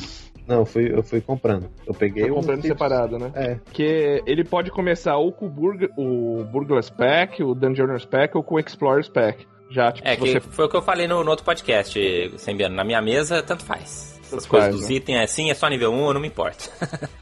não, 0.48 0.60
eu 0.60 0.64
fui, 0.64 0.90
eu 0.90 1.02
fui 1.02 1.20
comprando. 1.20 1.68
Eu 1.86 1.92
peguei 1.92 2.24
Foi 2.24 2.32
comprando 2.32 2.62
separado, 2.62 3.18
né? 3.18 3.30
É. 3.34 3.58
Que 3.70 4.22
ele 4.26 4.42
pode 4.42 4.70
começar 4.70 5.16
ou 5.16 5.30
com 5.30 5.46
o, 5.46 5.50
Burg, 5.50 5.90
o 5.96 6.42
Burglar's 6.44 6.88
Pack, 6.88 7.42
o 7.42 7.54
Dungeoner's 7.54 8.06
Pack, 8.06 8.34
ou 8.34 8.42
com 8.42 8.54
o 8.54 8.58
Explorer's 8.58 9.08
Pack. 9.08 9.46
Já, 9.70 9.92
tipo, 9.92 10.08
é, 10.08 10.16
que 10.16 10.20
você... 10.22 10.40
foi 10.40 10.64
o 10.64 10.68
que 10.68 10.76
eu 10.76 10.82
falei 10.82 11.06
no, 11.06 11.22
no 11.22 11.30
outro 11.30 11.44
podcast, 11.44 12.00
Sembiano. 12.38 12.74
Na 12.74 12.82
minha 12.82 13.02
mesa, 13.02 13.42
tanto 13.42 13.62
faz. 13.62 14.17
Essas 14.28 14.46
coisas 14.46 14.74
dos 14.74 14.88
né? 14.88 14.96
itens 14.96 15.18
é 15.18 15.22
assim, 15.24 15.50
é 15.50 15.54
só 15.54 15.68
nível 15.68 15.92
1, 15.92 16.06
eu 16.06 16.14
não 16.14 16.20
me 16.20 16.28
importo. 16.28 16.70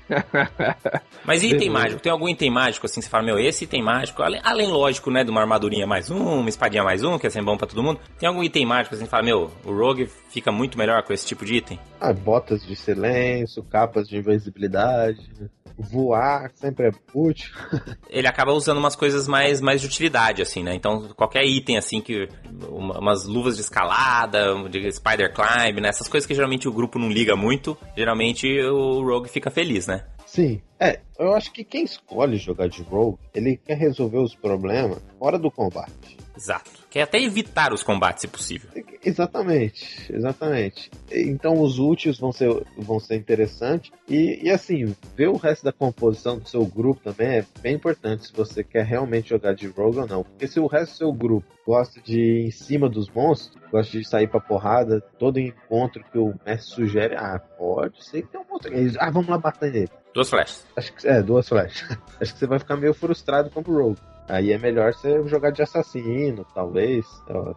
Mas 1.25 1.43
item 1.43 1.71
mágico? 1.71 2.01
Tem 2.01 2.13
algum 2.13 2.29
item 2.29 2.51
mágico 2.51 2.87
assim, 2.87 3.01
você 3.01 3.09
fala, 3.09 3.25
meu, 3.25 3.39
esse 3.39 3.65
item 3.65 3.83
mágico, 3.83 4.23
além, 4.23 4.41
além 4.45 4.69
lógico, 4.69 5.11
né, 5.11 5.25
de 5.25 5.31
uma 5.31 5.41
armadurinha 5.41 5.87
mais 5.87 6.11
um, 6.11 6.41
uma 6.41 6.49
espadinha 6.49 6.83
mais 6.83 7.03
um, 7.03 7.19
que 7.19 7.27
é 7.27 7.31
sempre 7.31 7.47
bom 7.47 7.57
pra 7.57 7.67
todo 7.67 7.83
mundo, 7.83 8.01
tem 8.19 8.29
algum 8.29 8.43
item 8.43 8.67
mágico 8.67 8.95
assim, 8.95 9.05
você 9.05 9.11
fala, 9.11 9.23
meu, 9.23 9.51
o 9.65 9.73
Rogue 9.73 10.09
fica 10.29 10.51
muito 10.51 10.77
melhor 10.77 11.03
com 11.03 11.13
esse 11.13 11.27
tipo 11.27 11.45
de 11.45 11.57
item? 11.57 11.79
Ah, 12.01 12.13
botas 12.13 12.65
de 12.67 12.75
silêncio, 12.77 13.63
capas 13.63 14.09
de 14.09 14.17
invisibilidade 14.17 15.21
voar 15.79 16.51
sempre 16.55 16.89
é 16.89 16.91
útil. 17.13 17.55
Ele 18.09 18.27
acaba 18.27 18.53
usando 18.53 18.79
umas 18.79 18.97
coisas 18.97 19.29
mais, 19.29 19.61
mais 19.61 19.81
de 19.81 19.87
utilidade, 19.87 20.41
assim, 20.41 20.63
né? 20.63 20.75
Então, 20.75 21.09
qualquer 21.15 21.45
item, 21.45 21.77
assim, 21.77 22.01
que. 22.01 22.29
Uma, 22.69 22.99
umas 22.99 23.27
luvas 23.27 23.57
de 23.57 23.63
escalada, 23.63 24.55
de 24.69 24.91
spider 24.91 25.33
climb, 25.33 25.81
né? 25.81 25.89
Essas 25.89 26.09
coisas 26.09 26.27
que 26.27 26.35
geralmente 26.35 26.69
o 26.69 26.73
grupo 26.73 26.96
não 26.99 27.09
liga 27.11 27.37
muito, 27.37 27.77
geralmente 27.97 28.47
o 28.63 29.03
Rogue 29.03 29.29
fica 29.29 29.51
feliz, 29.51 29.87
né? 29.87 30.05
Sim. 30.27 30.61
É, 30.79 31.01
eu 31.19 31.35
acho 31.35 31.53
que 31.53 31.65
quem 31.65 31.85
escolhe 31.85 32.37
jogar 32.37 32.69
de 32.69 32.83
Rogue, 32.83 33.19
ele 33.35 33.57
quer 33.57 33.79
resolver 33.79 34.19
os 34.19 34.35
problemas 34.35 35.03
fora 35.19 35.39
do 35.39 35.51
combate. 35.51 36.17
Exato. 36.37 36.86
Quer 36.97 37.03
até 37.03 37.21
evitar 37.21 37.75
os 37.75 37.83
combates, 37.83 38.23
se 38.23 38.27
possível. 38.27 38.71
Exatamente, 39.05 40.11
exatamente. 40.11 40.91
Então 41.13 41.61
os 41.61 41.79
úteis 41.79 42.19
vão 42.19 42.33
ser, 42.33 42.49
vão 42.79 42.99
ser 42.99 43.17
interessantes. 43.17 43.93
E, 44.09 44.41
e 44.43 44.51
assim, 44.51 44.97
ver 45.15 45.29
o 45.29 45.37
resto 45.37 45.63
da 45.63 45.75
composição 45.75 46.39
do 46.39 46.49
seu 46.49 46.65
grupo 46.65 47.03
também 47.05 47.37
é 47.37 47.45
bem 47.61 47.75
importante 47.75 48.29
se 48.29 48.33
você 48.33 48.65
quer 48.65 48.87
realmente 48.87 49.29
jogar 49.29 49.55
de 49.55 49.67
rogue 49.67 49.99
ou 49.99 50.07
não. 50.07 50.25
Porque 50.25 50.49
se 50.49 50.59
o 50.59 50.67
resto 50.67 50.93
do 50.93 50.97
seu 50.97 51.13
grupo 51.13 51.47
gosta 51.67 52.01
de 52.01 52.19
ir 52.19 52.47
em 52.47 52.51
cima 52.51 52.89
dos 52.89 53.11
monstros, 53.11 53.63
gosta 53.71 53.99
de 53.99 54.09
sair 54.09 54.29
pra 54.29 54.41
porrada, 54.41 55.03
todo 55.19 55.39
encontro 55.39 56.03
que 56.11 56.17
o 56.17 56.33
mestre 56.47 56.77
sugere, 56.77 57.15
ah, 57.15 57.39
pode 57.59 58.03
ser 58.07 58.23
que 58.23 58.29
tem 58.29 58.41
um 58.41 58.45
monstro. 58.51 58.73
Ah, 58.99 59.11
vamos 59.11 59.29
lá 59.29 59.37
bater 59.37 59.71
nele. 59.71 59.91
Duas 60.15 60.31
flechas. 60.31 60.67
Acho 60.75 60.95
que, 60.95 61.07
é, 61.07 61.23
duas 61.23 61.47
flechas. 61.47 61.99
Acho 62.19 62.33
que 62.33 62.39
você 62.39 62.47
vai 62.47 62.59
ficar 62.59 62.79
meio 62.79 62.95
frustrado 62.95 63.51
com 63.51 63.61
o 63.61 63.63
rogue. 63.63 64.01
Aí 64.29 64.53
é 64.53 64.59
melhor 64.59 64.93
você 64.93 65.23
jogar 65.29 65.51
de 65.51 65.63
assassino, 65.63 66.45
talvez. 66.55 67.07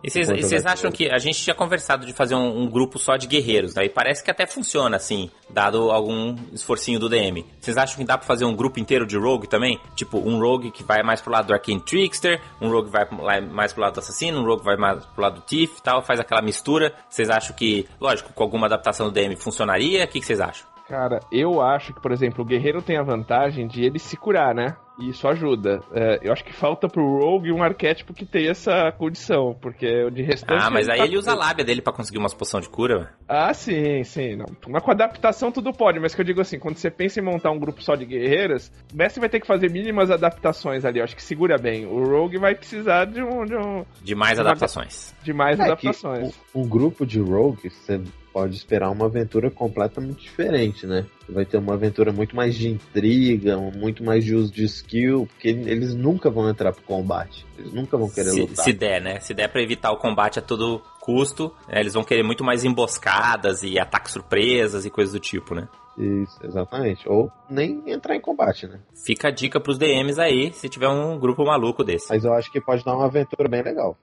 E 0.04 0.10
vocês 0.10 0.66
acham 0.66 0.92
que 0.92 1.10
a 1.10 1.18
gente 1.18 1.42
tinha 1.42 1.56
conversado 1.56 2.06
de 2.06 2.14
fazer 2.14 2.36
um, 2.36 2.62
um 2.62 2.70
grupo 2.70 3.00
só 3.00 3.18
de 3.18 3.28
guerreiros, 3.28 3.76
né? 3.76 3.86
E 3.86 3.90
parece 3.90 4.24
que 4.24 4.30
até 4.30 4.46
funciona, 4.46 4.96
assim, 4.96 5.30
dado 5.50 5.90
algum 5.92 6.36
esforcinho 6.54 7.00
do 7.00 7.10
DM. 7.10 7.46
Vocês 7.60 7.78
acham 7.78 7.98
que 7.98 8.04
dá 8.04 8.18
pra 8.18 8.28
fazer 8.28 8.46
um 8.46 8.56
grupo 8.56 8.80
inteiro 8.80 9.06
de 9.06 9.18
rogue 9.18 9.48
também? 9.48 9.80
Tipo, 9.96 10.20
um 10.20 10.40
rogue 10.40 10.72
que 10.72 10.84
vai 10.84 11.02
mais 11.02 11.22
pro 11.22 11.32
lado 11.32 11.48
do 11.48 11.54
Arcane 11.54 11.82
Trickster, 11.82 12.40
um 12.62 12.70
rogue 12.70 12.90
vai 12.90 13.08
mais 13.42 13.74
pro 13.74 13.82
lado 13.82 13.96
do 13.96 14.00
assassino, 14.00 14.40
um 14.40 14.46
rogue 14.46 14.64
vai 14.64 14.78
mais 14.78 15.04
pro 15.06 15.22
lado 15.22 15.36
do 15.36 15.42
Thief 15.42 15.78
e 15.78 15.82
tal, 15.82 16.04
faz 16.04 16.20
aquela 16.20 16.42
mistura. 16.42 16.94
Vocês 17.10 17.30
acham 17.30 17.56
que, 17.56 17.88
lógico, 18.00 18.32
com 18.34 18.44
alguma 18.44 18.68
adaptação 18.68 19.08
do 19.08 19.12
DM 19.12 19.36
funcionaria? 19.36 20.06
O 20.06 20.08
que 20.08 20.22
vocês 20.22 20.40
acham? 20.40 20.68
Cara, 20.90 21.20
eu 21.32 21.62
acho 21.62 21.94
que, 21.94 22.02
por 22.02 22.12
exemplo, 22.12 22.44
o 22.44 22.48
guerreiro 22.48 22.82
tem 22.82 22.98
a 22.98 23.04
vantagem 23.04 23.68
de 23.68 23.84
ele 23.84 24.00
se 24.00 24.18
curar, 24.18 24.56
né? 24.56 24.76
E 25.00 25.10
isso 25.10 25.28
ajuda. 25.28 25.82
É, 25.94 26.20
eu 26.24 26.34
acho 26.34 26.44
que 26.44 26.52
falta 26.52 26.88
pro 26.90 27.20
Rogue 27.20 27.52
um 27.52 27.64
arquétipo 27.64 28.12
que 28.12 28.26
tenha 28.26 28.50
essa 28.50 28.92
condição, 28.92 29.56
porque 29.62 30.10
de 30.10 30.24
restante. 30.24 30.62
Ah, 30.62 30.70
mas 30.72 30.90
aí 30.90 30.98
tá... 30.98 31.06
ele 31.06 31.16
usa 31.16 31.32
a 31.32 31.36
lábia 31.36 31.64
dele 31.64 31.82
para 31.82 31.94
conseguir 31.94 32.18
umas 32.18 32.34
poções 32.34 32.66
de 32.66 32.72
cura. 32.72 33.14
Ah, 33.28 33.54
sim, 33.54 34.04
sim. 34.04 34.36
Não. 34.36 34.48
Mas 34.68 34.84
com 34.84 34.92
adaptação 34.92 35.52
tudo 35.52 35.72
pode, 35.72 36.00
mas 36.00 36.16
que 36.16 36.22
eu 36.22 36.26
digo 36.26 36.42
assim, 36.42 36.58
quando 36.58 36.78
você 36.78 36.90
pensa 36.90 37.20
em 37.20 37.24
montar 37.24 37.52
um 37.52 37.60
grupo 37.60 37.82
só 37.84 37.96
de 37.96 38.04
guerreiras, 38.04 38.72
o 38.92 38.98
mestre 38.98 39.20
vai 39.20 39.30
ter 39.30 39.40
que 39.40 39.48
fazer 39.48 39.72
mínimas 39.72 40.10
adaptações 40.10 40.84
ali. 40.84 41.00
Eu 41.00 41.04
acho 41.04 41.16
que 41.16 41.24
segura 41.24 41.58
bem. 41.58 41.86
O 41.86 42.04
Rogue 42.04 42.40
vai 42.40 42.56
precisar 42.56 43.06
de 43.06 43.22
um. 43.22 43.46
De, 43.46 43.56
um, 43.56 43.86
de 44.04 44.16
mais 44.16 44.34
de 44.34 44.42
adaptações. 44.42 45.16
De 45.24 45.32
mais 45.32 45.60
é 45.60 45.64
adaptações. 45.64 46.36
Um, 46.54 46.62
um 46.62 46.68
grupo 46.68 47.06
de 47.06 47.20
Rogue, 47.20 47.70
você 47.70 48.02
pode 48.40 48.56
esperar 48.56 48.90
uma 48.90 49.06
aventura 49.06 49.52
completamente 49.52 50.22
diferente, 50.22 50.88
né? 50.88 51.06
Vai 51.28 51.46
ter 51.46 51.58
uma 51.58 51.74
aventura 51.74 52.14
muito 52.14 52.34
mais 52.34 52.56
de 52.56 52.70
intriga, 52.70 53.58
muito 53.58 54.02
mais 54.02 54.24
de 54.24 54.34
uso 54.34 54.52
de 54.52 54.64
skill, 54.64 55.28
porque 55.28 55.50
eles 55.50 55.94
nunca 55.94 56.30
vão 56.30 56.50
entrar 56.50 56.72
pro 56.72 56.82
combate. 56.84 57.46
Eles 57.58 57.74
nunca 57.74 57.98
vão 57.98 58.10
querer 58.10 58.30
se, 58.30 58.40
lutar. 58.40 58.64
Se 58.64 58.72
der, 58.72 59.02
né? 59.02 59.20
Se 59.20 59.34
der 59.34 59.50
pra 59.50 59.62
evitar 59.62 59.92
o 59.92 59.98
combate 59.98 60.40
a 60.40 60.42
todo 60.42 60.82
custo, 61.02 61.54
né, 61.68 61.82
eles 61.82 61.94
vão 61.94 62.04
querer 62.04 62.24
muito 62.24 62.44
mais 62.44 62.64
emboscadas 62.64 63.62
e 63.62 63.78
ataques 63.78 64.14
surpresas 64.14 64.86
e 64.86 64.90
coisas 64.90 65.14
do 65.14 65.20
tipo, 65.20 65.54
né? 65.54 65.68
Isso, 65.98 66.40
exatamente. 66.46 67.10
Ou 67.10 67.30
nem 67.50 67.84
entrar 67.88 68.16
em 68.16 68.22
combate, 68.22 68.68
né? 68.68 68.80
Fica 69.06 69.28
a 69.28 69.32
dica 69.32 69.60
pros 69.60 69.78
DMs 69.78 70.18
aí, 70.18 70.54
se 70.54 70.70
tiver 70.70 70.88
um 70.88 71.20
grupo 71.20 71.44
maluco 71.44 71.84
desse. 71.84 72.08
Mas 72.10 72.24
eu 72.24 72.34
acho 72.34 72.50
que 72.50 72.62
pode 72.62 72.86
dar 72.86 72.96
uma 72.96 73.08
aventura 73.08 73.50
bem 73.50 73.62
legal. 73.62 73.98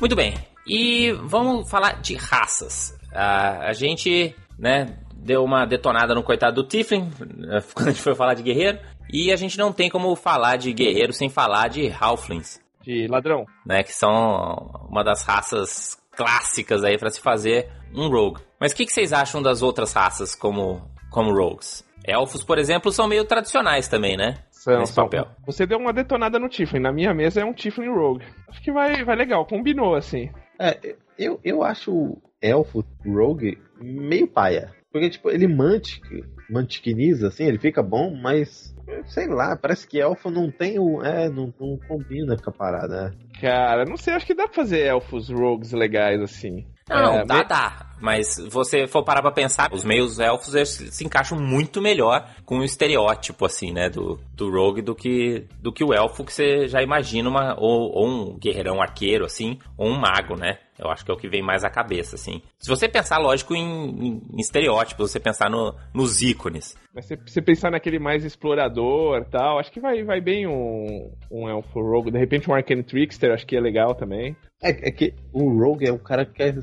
Muito 0.00 0.16
bem. 0.16 0.34
E 0.66 1.12
vamos 1.22 1.70
falar 1.70 2.00
de 2.00 2.16
raças. 2.16 2.96
a 3.12 3.72
gente, 3.72 4.34
né, 4.58 4.96
deu 5.14 5.42
uma 5.44 5.64
detonada 5.64 6.14
no 6.14 6.22
coitado 6.22 6.62
do 6.62 6.68
Tiflin 6.68 7.10
né, 7.36 7.62
quando 7.72 7.88
a 7.88 7.90
gente 7.90 8.02
foi 8.02 8.14
falar 8.14 8.34
de 8.34 8.42
guerreiro. 8.42 8.78
E 9.12 9.30
a 9.32 9.36
gente 9.36 9.58
não 9.58 9.72
tem 9.72 9.90
como 9.90 10.14
falar 10.16 10.56
de 10.56 10.72
guerreiro 10.72 11.12
sem 11.12 11.28
falar 11.28 11.68
de 11.68 11.92
Halflings. 11.98 12.60
De 12.82 13.06
ladrão. 13.06 13.46
Né, 13.64 13.82
que 13.82 13.92
são 13.92 14.86
uma 14.90 15.02
das 15.02 15.22
raças 15.22 15.98
clássicas 16.16 16.84
aí 16.84 16.98
para 16.98 17.10
se 17.10 17.20
fazer 17.20 17.70
um 17.94 18.08
rogue. 18.08 18.40
Mas 18.60 18.72
o 18.72 18.76
que, 18.76 18.86
que, 18.86 18.92
vocês 18.92 19.12
acham 19.12 19.42
das 19.42 19.62
outras 19.62 19.92
raças 19.92 20.34
como, 20.34 20.82
como 21.10 21.34
rogues? 21.34 21.84
Elfos, 22.06 22.44
por 22.44 22.58
exemplo, 22.58 22.92
são 22.92 23.08
meio 23.08 23.24
tradicionais 23.24 23.88
também, 23.88 24.16
né? 24.16 24.38
São, 24.64 24.80
Nesse 24.80 24.94
são. 24.94 25.04
papel. 25.04 25.26
Você 25.44 25.66
deu 25.66 25.76
uma 25.76 25.92
detonada 25.92 26.38
no 26.38 26.48
Tiflin. 26.48 26.80
Na 26.80 26.90
minha 26.90 27.12
mesa 27.12 27.42
é 27.42 27.44
um 27.44 27.52
Tiflin 27.52 27.90
Rogue. 27.90 28.24
Acho 28.48 28.62
que 28.62 28.72
vai, 28.72 29.04
vai 29.04 29.14
legal, 29.14 29.44
combinou 29.44 29.94
assim. 29.94 30.30
É, 30.58 30.96
eu, 31.18 31.38
eu 31.44 31.62
acho 31.62 31.92
o 31.92 32.22
elfo 32.40 32.82
Rogue 33.04 33.58
meio 33.78 34.26
paia. 34.26 34.72
Porque, 34.90 35.10
tipo, 35.10 35.28
ele 35.28 35.46
mantique, 35.46 36.24
mantiquiniza, 36.48 37.28
assim, 37.28 37.44
ele 37.44 37.58
fica 37.58 37.82
bom, 37.82 38.14
mas 38.14 38.74
sei 39.06 39.26
lá, 39.26 39.54
parece 39.54 39.86
que 39.86 40.00
elfo 40.00 40.30
não 40.30 40.50
tem 40.50 40.78
o. 40.78 41.02
É, 41.02 41.28
não, 41.28 41.52
não 41.60 41.78
combina 41.86 42.34
com 42.36 42.48
a 42.48 42.52
parada. 42.52 43.10
Né? 43.10 43.16
Cara, 43.42 43.84
não 43.84 43.98
sei, 43.98 44.14
acho 44.14 44.24
que 44.24 44.34
dá 44.34 44.44
pra 44.44 44.54
fazer 44.54 44.86
elfos 44.86 45.28
rogues 45.28 45.72
legais 45.72 46.22
assim. 46.22 46.66
Não, 46.88 47.16
é, 47.16 47.26
dá, 47.26 47.34
me... 47.36 47.44
dá. 47.44 47.90
Mas 48.00 48.36
você 48.50 48.86
for 48.86 49.02
parar 49.02 49.22
pra 49.22 49.30
pensar, 49.30 49.72
os 49.72 49.84
meios 49.84 50.18
elfos 50.18 50.54
se 50.68 51.04
encaixam 51.04 51.38
muito 51.38 51.80
melhor 51.80 52.28
com 52.44 52.58
o 52.58 52.64
estereótipo, 52.64 53.46
assim, 53.46 53.72
né, 53.72 53.88
do, 53.88 54.20
do 54.34 54.50
rogue 54.50 54.82
do 54.82 54.94
que, 54.94 55.46
do 55.60 55.72
que 55.72 55.84
o 55.84 55.92
elfo 55.92 56.24
que 56.24 56.32
você 56.32 56.68
já 56.68 56.82
imagina, 56.82 57.28
uma, 57.28 57.54
ou, 57.58 57.92
ou 57.92 58.06
um 58.06 58.38
guerreirão 58.38 58.80
arqueiro, 58.80 59.24
assim, 59.24 59.58
ou 59.76 59.88
um 59.88 59.98
mago, 59.98 60.36
né? 60.36 60.58
Eu 60.78 60.90
acho 60.90 61.04
que 61.04 61.10
é 61.10 61.14
o 61.14 61.16
que 61.16 61.28
vem 61.28 61.42
mais 61.42 61.62
à 61.62 61.70
cabeça, 61.70 62.16
assim. 62.16 62.42
Se 62.58 62.68
você 62.68 62.88
pensar, 62.88 63.18
lógico, 63.18 63.54
em, 63.54 63.62
em, 63.62 64.22
em 64.32 64.40
estereótipos, 64.40 65.12
você 65.12 65.20
pensar 65.20 65.48
no, 65.48 65.72
nos 65.94 66.20
ícones. 66.20 66.76
Mas 66.92 67.06
se 67.06 67.16
você 67.16 67.40
pensar 67.40 67.70
naquele 67.70 68.00
mais 68.00 68.24
explorador 68.24 69.24
tal, 69.30 69.60
acho 69.60 69.70
que 69.70 69.80
vai, 69.80 70.02
vai 70.02 70.20
bem 70.20 70.48
um, 70.48 71.12
um 71.30 71.48
Elfo 71.48 71.80
Rogue. 71.80 72.10
De 72.10 72.18
repente 72.18 72.50
um 72.50 72.54
Arcane 72.54 72.82
Trickster, 72.82 73.32
acho 73.32 73.46
que 73.46 73.56
é 73.56 73.60
legal 73.60 73.94
também. 73.94 74.36
É, 74.60 74.88
é 74.88 74.90
que 74.90 75.14
o 75.32 75.48
Rogue 75.48 75.86
é 75.86 75.92
um 75.92 75.98
cara 75.98 76.26
que 76.26 76.32
quer 76.32 76.54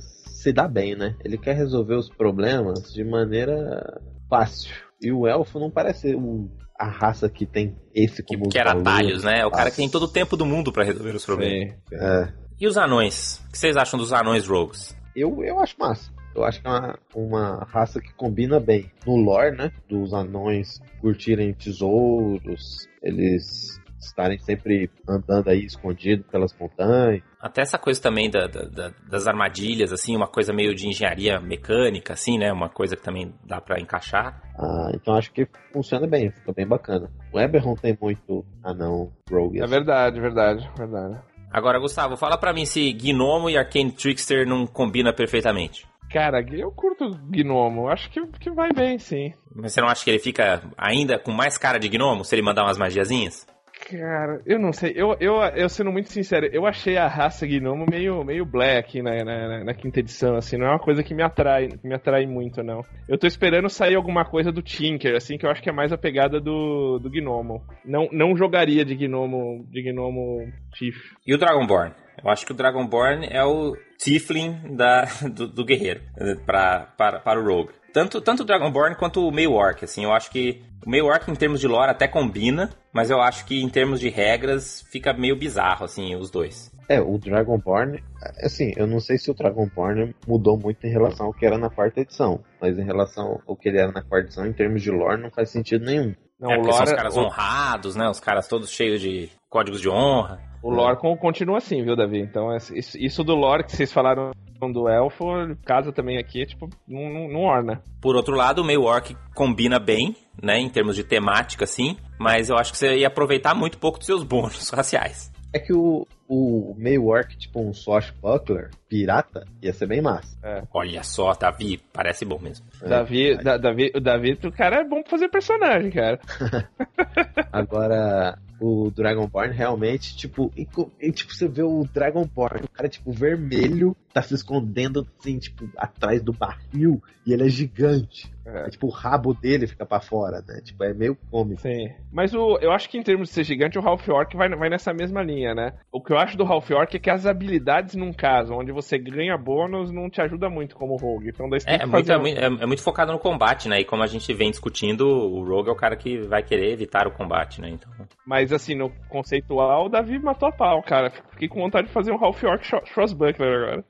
se 0.41 0.51
dar 0.51 0.67
bem, 0.67 0.95
né? 0.95 1.15
Ele 1.23 1.37
quer 1.37 1.55
resolver 1.55 1.95
os 1.95 2.09
problemas 2.09 2.91
de 2.91 3.03
maneira 3.03 4.01
fácil. 4.29 4.73
E 5.01 5.11
o 5.11 5.27
Elfo 5.27 5.59
não 5.59 5.69
parece 5.69 6.15
o, 6.15 6.49
a 6.77 6.87
raça 6.87 7.29
que 7.29 7.45
tem 7.45 7.75
esse 7.93 8.23
como 8.23 8.43
Que 8.43 8.57
quer 8.57 8.67
atalhos, 8.67 9.23
né? 9.23 9.39
É 9.41 9.45
o 9.45 9.51
cara 9.51 9.69
que 9.69 9.77
tem 9.77 9.89
todo 9.89 10.03
o 10.03 10.11
tempo 10.11 10.35
do 10.35 10.45
mundo 10.45 10.71
para 10.71 10.83
resolver 10.83 11.15
os 11.15 11.25
problemas. 11.25 11.73
Sim. 11.73 11.95
É. 11.95 12.33
E 12.59 12.67
os 12.67 12.77
anões? 12.77 13.43
O 13.47 13.51
que 13.51 13.57
vocês 13.57 13.77
acham 13.77 13.99
dos 13.99 14.13
anões 14.13 14.47
rogues? 14.47 14.95
Eu, 15.15 15.43
eu 15.43 15.59
acho 15.59 15.75
massa. 15.79 16.11
Eu 16.35 16.43
acho 16.43 16.61
que 16.61 16.67
é 16.67 16.69
uma, 16.69 16.99
uma 17.13 17.67
raça 17.69 17.99
que 17.99 18.13
combina 18.13 18.59
bem 18.59 18.89
no 19.05 19.15
lore, 19.17 19.55
né? 19.55 19.71
Dos 19.89 20.13
anões 20.13 20.79
curtirem 21.01 21.53
tesouros, 21.53 22.87
eles 23.01 23.80
estarem 24.05 24.37
sempre 24.39 24.89
andando 25.07 25.49
aí 25.49 25.63
escondido 25.65 26.23
pelas 26.25 26.53
montanhas. 26.57 27.21
Até 27.39 27.61
essa 27.61 27.77
coisa 27.77 28.01
também 28.01 28.29
da, 28.29 28.47
da, 28.47 28.91
das 29.09 29.27
armadilhas, 29.27 29.91
assim, 29.91 30.15
uma 30.15 30.27
coisa 30.27 30.53
meio 30.53 30.75
de 30.75 30.87
engenharia 30.87 31.39
mecânica, 31.39 32.13
assim, 32.13 32.37
né? 32.37 32.51
Uma 32.51 32.69
coisa 32.69 32.95
que 32.95 33.03
também 33.03 33.33
dá 33.45 33.59
para 33.61 33.79
encaixar. 33.79 34.41
Ah, 34.57 34.91
então 34.93 35.15
acho 35.15 35.31
que 35.31 35.47
funciona 35.71 36.07
bem, 36.07 36.31
fica 36.31 36.51
bem 36.53 36.67
bacana. 36.67 37.09
O 37.31 37.39
Eberron 37.39 37.75
tem 37.75 37.97
muito 37.99 38.45
anão 38.63 39.11
rogue. 39.29 39.61
É 39.61 39.67
verdade, 39.67 40.19
verdade, 40.19 40.69
verdade. 40.77 41.19
Agora, 41.51 41.79
Gustavo, 41.79 42.15
fala 42.15 42.37
para 42.37 42.53
mim 42.53 42.65
se 42.65 42.93
Gnomo 42.93 43.49
e 43.49 43.57
Arcane 43.57 43.91
Trickster 43.91 44.47
não 44.47 44.65
combina 44.65 45.11
perfeitamente. 45.13 45.85
Cara, 46.11 46.41
eu 46.51 46.71
curto 46.71 47.09
Gnomo. 47.29 47.87
Acho 47.87 48.09
que, 48.09 48.25
que 48.39 48.51
vai 48.51 48.71
bem, 48.73 48.99
sim. 48.99 49.33
Mas 49.55 49.73
você 49.73 49.81
não 49.81 49.87
acha 49.87 50.03
que 50.03 50.09
ele 50.09 50.19
fica 50.19 50.61
ainda 50.77 51.17
com 51.17 51.31
mais 51.31 51.57
cara 51.57 51.79
de 51.79 51.87
Gnomo 51.87 52.25
se 52.25 52.35
ele 52.35 52.41
mandar 52.41 52.63
umas 52.63 52.77
magiazinhas? 52.77 53.47
Cara, 53.91 54.41
eu 54.45 54.57
não 54.57 54.71
sei. 54.71 54.93
Eu, 54.95 55.17
eu, 55.19 55.35
eu 55.53 55.67
sendo 55.67 55.91
muito 55.91 56.09
sincero, 56.09 56.45
eu 56.45 56.65
achei 56.65 56.95
a 56.95 57.07
raça 57.07 57.45
Gnomo 57.45 57.85
meio, 57.89 58.23
meio 58.23 58.45
black 58.45 59.01
na, 59.01 59.21
na, 59.23 59.63
na, 59.65 59.73
quinta 59.73 59.99
edição, 59.99 60.37
assim. 60.37 60.55
Não 60.55 60.67
é 60.67 60.69
uma 60.69 60.79
coisa 60.79 61.03
que 61.03 61.13
me 61.13 61.21
atrai, 61.21 61.67
me 61.83 61.93
atrai 61.93 62.25
muito, 62.25 62.63
não. 62.63 62.85
Eu 63.05 63.17
tô 63.17 63.27
esperando 63.27 63.69
sair 63.69 63.95
alguma 63.95 64.23
coisa 64.23 64.49
do 64.49 64.61
Tinker, 64.61 65.13
assim, 65.15 65.37
que 65.37 65.45
eu 65.45 65.51
acho 65.51 65.61
que 65.61 65.69
é 65.69 65.73
mais 65.73 65.91
a 65.91 65.97
pegada 65.97 66.39
do, 66.39 66.99
do 66.99 67.09
Gnomo. 67.09 67.61
Não, 67.83 68.07
não 68.13 68.37
jogaria 68.37 68.85
de 68.85 68.95
Gnomo, 68.95 69.67
de 69.69 69.81
Gnomo 69.81 70.47
Chief. 70.73 70.95
E 71.27 71.35
o 71.35 71.37
Dragonborn? 71.37 71.93
Eu 72.23 72.29
acho 72.29 72.45
que 72.45 72.53
o 72.53 72.55
Dragonborn 72.55 73.27
é 73.29 73.43
o 73.43 73.75
Tiflin 73.97 74.75
da, 74.75 75.05
do, 75.35 75.47
do 75.47 75.65
guerreiro, 75.65 76.01
pra, 76.45 76.93
para, 76.97 77.19
para 77.19 77.41
o 77.41 77.43
Rogue. 77.43 77.73
Tanto, 77.91 78.21
tanto 78.21 78.43
o 78.43 78.45
Dragonborn 78.45 78.95
quanto 78.95 79.27
o 79.27 79.31
meio 79.31 79.51
Orc, 79.51 79.83
assim, 79.83 80.05
eu 80.05 80.13
acho 80.13 80.31
que 80.31 80.61
o 80.85 80.89
meio 80.89 81.05
Orc 81.05 81.29
em 81.29 81.35
termos 81.35 81.59
de 81.59 81.67
lore 81.67 81.91
até 81.91 82.07
combina, 82.07 82.69
mas 82.93 83.09
eu 83.09 83.21
acho 83.21 83.45
que 83.45 83.61
em 83.61 83.69
termos 83.69 83.99
de 83.99 84.09
regras 84.09 84.83
fica 84.91 85.13
meio 85.13 85.35
bizarro, 85.35 85.85
assim, 85.85 86.15
os 86.15 86.29
dois. 86.29 86.71
É, 86.89 86.99
o 86.99 87.17
Dragonborn, 87.17 88.03
assim, 88.43 88.73
eu 88.75 88.85
não 88.85 88.99
sei 88.99 89.17
se 89.17 89.31
o 89.31 89.33
Dragonborn 89.33 90.13
mudou 90.27 90.57
muito 90.57 90.85
em 90.85 90.91
relação 90.91 91.27
ao 91.27 91.33
que 91.33 91.45
era 91.45 91.57
na 91.57 91.69
quarta 91.69 92.01
edição, 92.01 92.43
mas 92.59 92.77
em 92.77 92.83
relação 92.83 93.39
ao 93.47 93.55
que 93.55 93.69
ele 93.69 93.79
era 93.79 93.91
na 93.91 94.01
quarta 94.01 94.27
edição, 94.27 94.45
em 94.45 94.53
termos 94.53 94.81
de 94.81 94.91
lore, 94.91 95.21
não 95.21 95.31
faz 95.31 95.49
sentido 95.49 95.85
nenhum. 95.85 96.13
Não, 96.39 96.51
é, 96.51 96.57
o 96.57 96.61
lore... 96.61 96.73
são 96.73 96.83
os 96.83 96.93
caras 96.93 97.17
honrados, 97.17 97.95
né? 97.95 98.09
Os 98.09 98.19
caras 98.19 98.47
todos 98.47 98.69
cheios 98.69 98.99
de 98.99 99.29
códigos 99.49 99.79
de 99.79 99.89
honra. 99.89 100.50
O 100.63 100.69
lore 100.69 100.97
continua 101.19 101.57
assim, 101.57 101.83
viu, 101.83 101.95
Davi? 101.95 102.19
Então, 102.19 102.55
isso 102.55 103.23
do 103.23 103.35
lore 103.35 103.63
que 103.63 103.71
vocês 103.71 103.91
falaram 103.91 104.31
do 104.71 104.87
elfo, 104.87 105.25
casa 105.65 105.91
também 105.91 106.19
aqui, 106.19 106.45
tipo, 106.45 106.69
não, 106.87 107.35
orna. 107.41 107.81
Por 107.99 108.15
outro 108.15 108.35
lado, 108.35 108.61
o 108.61 108.65
meio 108.65 108.83
orc 108.83 109.15
combina 109.33 109.79
bem, 109.79 110.15
né, 110.41 110.59
em 110.59 110.69
termos 110.69 110.95
de 110.95 111.03
temática, 111.03 111.63
assim, 111.63 111.97
mas 112.19 112.49
eu 112.49 112.57
acho 112.57 112.71
que 112.71 112.77
você 112.77 112.97
ia 112.97 113.07
aproveitar 113.07 113.55
muito 113.55 113.79
pouco 113.79 113.97
dos 113.97 114.05
seus 114.05 114.23
bônus 114.23 114.69
raciais. 114.69 115.31
É 115.53 115.59
que 115.59 115.73
o, 115.73 116.07
o 116.29 116.73
meio 116.77 117.07
orc, 117.07 117.35
tipo 117.37 117.59
um 117.59 117.73
swashbuckler, 117.73 118.69
pirata, 118.87 119.43
ia 119.61 119.73
ser 119.73 119.85
bem 119.85 120.01
massa. 120.01 120.37
É. 120.41 120.63
Olha 120.73 121.03
só, 121.03 121.33
Davi, 121.33 121.77
parece 121.91 122.23
bom 122.23 122.39
mesmo. 122.39 122.65
É, 122.81 122.87
Davi, 122.87 123.37
da, 123.43 123.57
Davi, 123.57 123.91
o 123.93 123.99
Davi, 123.99 124.39
o 124.45 124.51
cara 124.51 124.77
é 124.77 124.83
bom 124.83 125.01
pra 125.01 125.11
fazer 125.11 125.27
personagem, 125.27 125.91
cara. 125.91 126.19
Agora, 127.51 128.37
o 128.59 128.91
Dragonborn 128.91 129.53
realmente, 129.53 130.15
tipo, 130.15 130.51
e, 130.55 130.67
e, 130.99 131.11
tipo, 131.11 131.33
você 131.33 131.47
vê 131.47 131.63
o 131.63 131.83
Dragonborn, 131.93 132.65
o 132.65 132.69
cara, 132.69 132.87
tipo, 132.87 133.11
vermelho, 133.11 133.95
tá 134.13 134.21
se 134.21 134.33
escondendo, 134.33 135.07
assim, 135.19 135.39
tipo, 135.39 135.67
atrás 135.77 136.21
do 136.21 136.31
barril, 136.31 137.01
e 137.25 137.33
ele 137.33 137.45
é 137.45 137.49
gigante. 137.49 138.31
É. 138.45 138.67
É, 138.67 138.69
tipo, 138.69 138.87
o 138.87 138.89
rabo 138.89 139.33
dele 139.33 139.67
fica 139.67 139.85
para 139.85 140.01
fora, 140.01 140.43
né? 140.47 140.61
Tipo, 140.63 140.83
é 140.83 140.93
meio 140.93 141.15
cômico. 141.29 141.61
Sim. 141.61 141.91
Mas 142.11 142.33
o, 142.33 142.57
eu 142.59 142.71
acho 142.71 142.89
que 142.89 142.97
em 142.97 143.03
termos 143.03 143.29
de 143.29 143.35
ser 143.35 143.43
gigante, 143.43 143.77
o 143.77 143.87
Half 143.87 144.07
Orc 144.09 144.35
vai, 144.35 144.49
vai 144.49 144.69
nessa 144.69 144.93
mesma 144.93 145.21
linha, 145.21 145.53
né? 145.53 145.73
O 145.91 146.01
que 146.01 146.11
eu 146.11 146.17
acho 146.17 146.37
do 146.37 146.43
Half 146.43 146.69
Orc 146.71 146.95
é 146.95 146.99
que 146.99 147.09
as 147.09 147.25
habilidades 147.25 147.95
num 147.95 148.11
caso, 148.11 148.53
onde 148.53 148.71
você 148.71 148.97
ganha 148.97 149.37
bônus, 149.37 149.91
não 149.91 150.09
te 150.09 150.21
ajuda 150.21 150.49
muito 150.49 150.75
como 150.75 150.97
Rogue. 150.97 151.29
Então 151.29 151.49
daí 151.49 151.59
é, 151.65 151.83
é, 151.83 151.85
muito, 151.85 152.11
um... 152.11 152.27
é, 152.61 152.65
muito 152.65 152.83
focado 152.83 153.11
no 153.11 153.19
combate, 153.19 153.69
né? 153.69 153.79
E 153.79 153.85
como 153.85 154.03
a 154.03 154.07
gente 154.07 154.33
vem 154.33 154.49
discutindo, 154.49 155.07
o 155.07 155.43
Rogue 155.43 155.69
é 155.69 155.71
o 155.71 155.75
cara 155.75 155.95
que 155.95 156.19
vai 156.21 156.43
querer 156.43 156.71
evitar 156.71 157.07
o 157.07 157.11
combate, 157.11 157.30
né? 157.59 157.69
Então... 157.69 157.91
Mas 158.25 158.51
assim, 158.51 158.75
no 158.75 158.89
conceitual, 159.09 159.85
o 159.85 159.89
Davi 159.89 160.19
matou 160.19 160.49
a 160.49 160.51
pau, 160.51 160.81
cara. 160.83 161.11
Fiquei 161.31 161.47
com 161.47 161.61
vontade 161.61 161.87
de 161.87 161.93
fazer 161.93 162.11
um 162.11 162.23
Half 162.23 162.43
Orc 162.43 162.63
Crossbuckler 162.93 163.55
agora. 163.55 163.85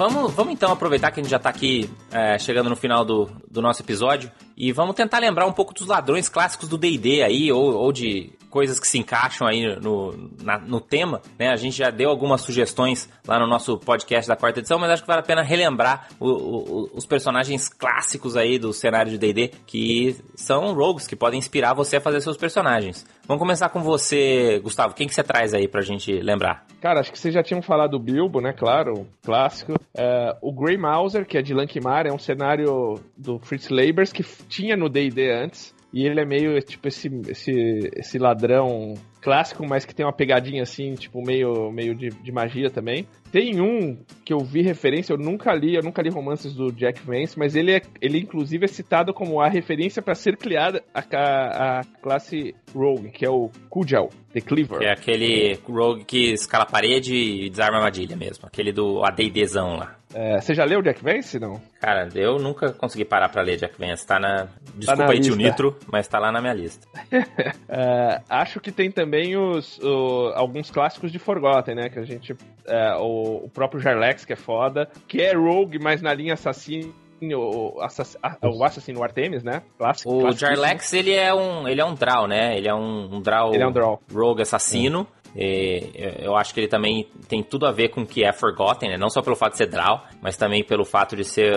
Vamos, 0.00 0.32
vamos 0.32 0.54
então 0.54 0.72
aproveitar 0.72 1.10
que 1.10 1.20
a 1.20 1.22
gente 1.22 1.30
já 1.30 1.36
está 1.36 1.50
aqui 1.50 1.90
é, 2.10 2.38
chegando 2.38 2.70
no 2.70 2.76
final 2.76 3.04
do, 3.04 3.30
do 3.50 3.60
nosso 3.60 3.82
episódio 3.82 4.30
e 4.56 4.72
vamos 4.72 4.94
tentar 4.94 5.18
lembrar 5.18 5.44
um 5.46 5.52
pouco 5.52 5.74
dos 5.74 5.86
ladrões 5.86 6.26
clássicos 6.26 6.70
do 6.70 6.78
D&D 6.78 7.22
aí, 7.22 7.52
ou, 7.52 7.74
ou 7.74 7.92
de 7.92 8.32
coisas 8.50 8.80
que 8.80 8.86
se 8.86 8.98
encaixam 8.98 9.46
aí 9.46 9.76
no, 9.80 10.30
na, 10.42 10.58
no 10.58 10.80
tema, 10.80 11.22
né? 11.38 11.48
A 11.48 11.56
gente 11.56 11.78
já 11.78 11.90
deu 11.90 12.10
algumas 12.10 12.42
sugestões 12.42 13.08
lá 13.26 13.38
no 13.38 13.46
nosso 13.46 13.78
podcast 13.78 14.28
da 14.28 14.36
quarta 14.36 14.58
edição, 14.58 14.78
mas 14.78 14.90
acho 14.90 15.02
que 15.02 15.08
vale 15.08 15.20
a 15.20 15.24
pena 15.24 15.42
relembrar 15.42 16.08
o, 16.18 16.28
o, 16.28 16.90
os 16.94 17.06
personagens 17.06 17.68
clássicos 17.68 18.36
aí 18.36 18.58
do 18.58 18.72
cenário 18.72 19.10
de 19.10 19.18
D&D, 19.18 19.52
que 19.66 20.16
são 20.34 20.74
rogues, 20.74 21.06
que 21.06 21.16
podem 21.16 21.38
inspirar 21.38 21.72
você 21.72 21.96
a 21.96 22.00
fazer 22.00 22.20
seus 22.20 22.36
personagens. 22.36 23.06
Vamos 23.26 23.40
começar 23.40 23.68
com 23.68 23.80
você, 23.80 24.58
Gustavo. 24.58 24.92
Quem 24.92 25.06
que 25.06 25.14
você 25.14 25.22
traz 25.22 25.54
aí 25.54 25.68
pra 25.68 25.82
gente 25.82 26.12
lembrar? 26.20 26.66
Cara, 26.80 26.98
acho 26.98 27.12
que 27.12 27.18
vocês 27.18 27.32
já 27.32 27.42
tinham 27.42 27.62
falado 27.62 27.92
do 27.92 27.98
Bilbo, 28.00 28.40
né? 28.40 28.52
Claro, 28.52 29.06
clássico. 29.22 29.74
É, 29.96 30.36
o 30.42 30.52
Grey 30.52 30.76
Mauser, 30.76 31.24
que 31.24 31.38
é 31.38 31.42
de 31.42 31.54
Lankmar, 31.54 32.06
é 32.06 32.12
um 32.12 32.18
cenário 32.18 32.98
do 33.16 33.38
Fritz 33.38 33.68
Labers 33.68 34.12
que 34.12 34.24
tinha 34.48 34.76
no 34.76 34.88
D&D 34.88 35.30
antes. 35.30 35.72
E 35.92 36.06
ele 36.06 36.20
é 36.20 36.24
meio, 36.24 36.58
tipo, 36.60 36.86
esse, 36.86 37.08
esse, 37.28 37.90
esse 37.96 38.18
ladrão 38.18 38.94
clássico, 39.20 39.66
mas 39.66 39.84
que 39.84 39.94
tem 39.94 40.06
uma 40.06 40.12
pegadinha 40.12 40.62
assim, 40.62 40.94
tipo, 40.94 41.20
meio, 41.22 41.70
meio 41.70 41.94
de, 41.94 42.08
de, 42.08 42.32
magia 42.32 42.70
também. 42.70 43.06
Tem 43.30 43.60
um 43.60 43.98
que 44.24 44.32
eu 44.32 44.38
vi 44.38 44.62
referência, 44.62 45.12
eu 45.12 45.18
nunca 45.18 45.52
li, 45.52 45.74
eu 45.74 45.82
nunca 45.82 46.00
li 46.00 46.08
romances 46.08 46.54
do 46.54 46.72
Jack 46.72 47.00
Vance, 47.04 47.38
mas 47.38 47.54
ele, 47.54 47.72
é, 47.72 47.82
ele 48.00 48.18
inclusive 48.18 48.64
é 48.64 48.68
citado 48.68 49.12
como 49.12 49.40
a 49.40 49.48
referência 49.48 50.00
para 50.00 50.14
ser 50.14 50.36
criada 50.36 50.82
a, 50.94 51.00
a, 51.00 51.80
a, 51.80 51.84
classe 52.00 52.54
Rogue, 52.74 53.10
que 53.10 53.24
é 53.24 53.30
o 53.30 53.50
Kujal, 53.68 54.10
The 54.32 54.40
Cleaver. 54.40 54.78
Que 54.78 54.86
é 54.86 54.92
aquele 54.92 55.58
Rogue 55.66 56.04
que 56.04 56.32
escala 56.32 56.64
a 56.64 56.70
parede 56.70 57.14
e 57.14 57.50
desarma 57.50 57.76
a 57.76 57.80
armadilha 57.80 58.16
mesmo, 58.16 58.46
aquele 58.46 58.72
do 58.72 59.04
AD&Dzão 59.04 59.76
lá. 59.76 59.99
É, 60.12 60.40
você 60.40 60.54
já 60.54 60.64
leu 60.64 60.82
Jack 60.82 61.02
Vance, 61.02 61.38
não? 61.38 61.60
Cara, 61.80 62.08
eu 62.14 62.38
nunca 62.38 62.72
consegui 62.72 63.04
parar 63.04 63.28
pra 63.28 63.42
ler 63.42 63.56
Jack 63.56 63.78
Vance. 63.78 64.06
Tá 64.06 64.18
na. 64.18 64.48
Desculpa 64.74 64.96
tá 65.02 65.06
na 65.06 65.12
aí, 65.12 65.20
tio 65.20 65.36
Nitro, 65.36 65.76
mas 65.90 66.08
tá 66.08 66.18
lá 66.18 66.32
na 66.32 66.40
minha 66.40 66.52
lista. 66.52 66.86
é, 67.68 68.20
acho 68.28 68.60
que 68.60 68.72
tem 68.72 68.90
também 68.90 69.36
os, 69.36 69.78
o, 69.78 70.32
alguns 70.34 70.70
clássicos 70.70 71.12
de 71.12 71.18
Forgotten, 71.18 71.74
né? 71.74 71.88
Que 71.88 71.98
a 72.00 72.04
gente. 72.04 72.36
É, 72.66 72.94
o, 72.96 73.44
o, 73.44 73.50
próprio 73.52 73.80
Jarlex, 73.80 74.24
que 74.24 74.32
é 74.32 74.36
foda. 74.36 74.88
Que 75.06 75.22
é 75.22 75.34
Rogue, 75.34 75.78
mas 75.78 76.02
na 76.02 76.12
linha 76.12 76.34
assassino. 76.34 76.92
O, 77.22 77.78
assass, 77.82 78.16
o 78.42 78.64
assassino 78.64 79.02
Artemis, 79.02 79.44
né? 79.44 79.62
Clássico. 79.76 80.10
O 80.10 80.32
Jarlex, 80.32 80.92
ele 80.94 81.12
é 81.12 81.32
um. 81.34 81.68
Ele 81.68 81.80
é 81.80 81.84
um 81.84 81.94
draw, 81.94 82.26
né? 82.26 82.56
Ele 82.56 82.66
é 82.66 82.74
um, 82.74 83.16
um 83.16 83.20
draw. 83.20 83.54
Ele 83.54 83.62
é 83.62 83.66
um 83.66 83.72
draw. 83.72 84.00
Rogue 84.12 84.42
assassino. 84.42 85.02
Hum. 85.02 85.19
Eu 85.34 86.36
acho 86.36 86.52
que 86.52 86.60
ele 86.60 86.68
também 86.68 87.08
tem 87.28 87.42
tudo 87.42 87.66
a 87.66 87.72
ver 87.72 87.88
com 87.88 88.02
o 88.02 88.06
que 88.06 88.24
é 88.24 88.32
Forgotten, 88.32 88.90
né? 88.90 88.96
Não 88.96 89.08
só 89.08 89.22
pelo 89.22 89.36
fato 89.36 89.52
de 89.52 89.58
ser 89.58 89.66
Draw, 89.66 90.04
mas 90.20 90.36
também 90.36 90.64
pelo 90.64 90.84
fato 90.84 91.16
de 91.16 91.24
ser. 91.24 91.54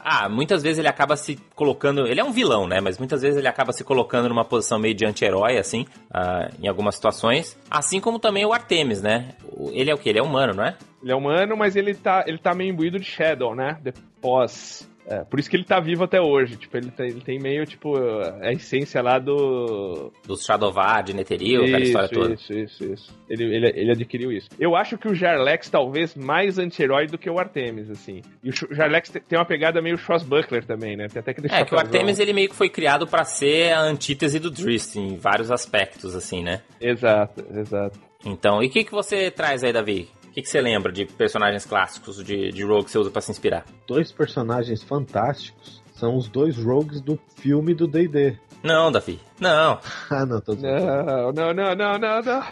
Ah, 0.00 0.28
muitas 0.28 0.62
vezes 0.62 0.78
ele 0.78 0.88
acaba 0.88 1.16
se 1.16 1.36
colocando. 1.54 2.06
Ele 2.06 2.20
é 2.20 2.24
um 2.24 2.32
vilão, 2.32 2.66
né? 2.66 2.80
Mas 2.80 2.98
muitas 2.98 3.22
vezes 3.22 3.38
ele 3.38 3.48
acaba 3.48 3.72
se 3.72 3.84
colocando 3.84 4.28
numa 4.28 4.44
posição 4.44 4.78
meio 4.78 4.94
de 4.94 5.06
anti-herói, 5.06 5.56
assim, 5.56 5.86
uh, 6.10 6.52
em 6.62 6.68
algumas 6.68 6.96
situações. 6.96 7.58
Assim 7.70 8.00
como 8.00 8.18
também 8.18 8.44
o 8.44 8.52
Artemis, 8.52 9.00
né? 9.00 9.30
Ele 9.72 9.90
é 9.90 9.94
o 9.94 9.98
que? 9.98 10.08
Ele 10.08 10.18
é 10.18 10.22
humano, 10.22 10.52
não 10.54 10.64
é? 10.64 10.76
Ele 11.02 11.12
é 11.12 11.16
humano, 11.16 11.56
mas 11.56 11.76
ele 11.76 11.94
tá, 11.94 12.24
ele 12.26 12.38
tá 12.38 12.54
meio 12.54 12.70
imbuído 12.70 12.98
de 12.98 13.06
Shadow, 13.06 13.54
né? 13.54 13.78
Depois 13.82 14.88
é, 15.06 15.22
por 15.24 15.38
isso 15.38 15.50
que 15.50 15.56
ele 15.56 15.64
tá 15.64 15.78
vivo 15.80 16.04
até 16.04 16.20
hoje. 16.20 16.56
Tipo, 16.56 16.76
ele 16.78 16.90
tem, 16.90 17.06
ele 17.08 17.20
tem 17.20 17.38
meio, 17.38 17.66
tipo, 17.66 17.96
a 17.96 18.52
essência 18.52 19.02
lá 19.02 19.18
do. 19.18 20.10
Do 20.26 20.36
Shadowvar, 20.36 21.02
de 21.02 21.14
Netheril, 21.14 21.64
aquela 21.64 21.80
história 21.80 22.08
toda. 22.08 22.34
Isso, 22.34 22.52
isso, 22.52 22.84
isso. 22.84 23.18
Ele, 23.28 23.44
ele, 23.44 23.66
ele 23.74 23.92
adquiriu 23.92 24.32
isso. 24.32 24.48
Eu 24.58 24.74
acho 24.74 24.96
que 24.96 25.08
o 25.08 25.14
Jarlex 25.14 25.68
talvez 25.68 26.14
mais 26.14 26.58
anti-herói 26.58 27.06
do 27.06 27.18
que 27.18 27.28
o 27.28 27.38
Artemis, 27.38 27.90
assim. 27.90 28.22
E 28.42 28.50
o 28.50 28.74
Jarlex 28.74 29.10
tem 29.10 29.38
uma 29.38 29.44
pegada 29.44 29.82
meio 29.82 29.98
Buckler 30.26 30.64
também, 30.64 30.96
né? 30.96 31.06
Tem 31.08 31.20
até 31.20 31.34
que 31.34 31.46
É, 31.52 31.64
que 31.64 31.74
o 31.74 31.78
Artemis 31.78 32.18
ele 32.18 32.32
meio 32.32 32.48
que 32.48 32.56
foi 32.56 32.70
criado 32.70 33.06
para 33.06 33.24
ser 33.24 33.72
a 33.72 33.80
antítese 33.80 34.38
do 34.38 34.50
Drist 34.50 34.96
em 34.96 35.16
vários 35.16 35.50
aspectos, 35.50 36.14
assim, 36.14 36.42
né? 36.42 36.62
Exato, 36.80 37.44
exato. 37.54 37.98
Então, 38.24 38.62
e 38.62 38.66
o 38.66 38.70
que, 38.70 38.84
que 38.84 38.92
você 38.92 39.30
traz 39.30 39.62
aí, 39.62 39.72
Davi? 39.72 40.08
Que, 40.34 40.42
que 40.42 40.48
você 40.48 40.60
lembra 40.60 40.90
de 40.90 41.06
personagens 41.06 41.64
clássicos 41.64 42.22
de, 42.24 42.50
de 42.50 42.64
Rogue 42.64 42.86
que 42.86 42.90
você 42.90 42.98
usa 42.98 43.10
pra 43.10 43.20
se 43.20 43.30
inspirar? 43.30 43.64
Dois 43.86 44.10
personagens 44.10 44.82
fantásticos 44.82 45.80
são 45.94 46.16
os 46.16 46.28
dois 46.28 46.58
Rogues 46.58 47.00
do 47.00 47.16
filme 47.36 47.72
do 47.72 47.86
D&D. 47.86 48.36
Não, 48.62 48.90
Davi. 48.90 49.20
Não. 49.38 49.78
ah, 50.10 50.26
não, 50.26 50.40
tô 50.40 50.54
Não, 50.54 51.32
não, 51.32 51.54
não, 51.54 51.74
não, 51.76 51.98
não, 51.98 52.22
não. 52.22 52.44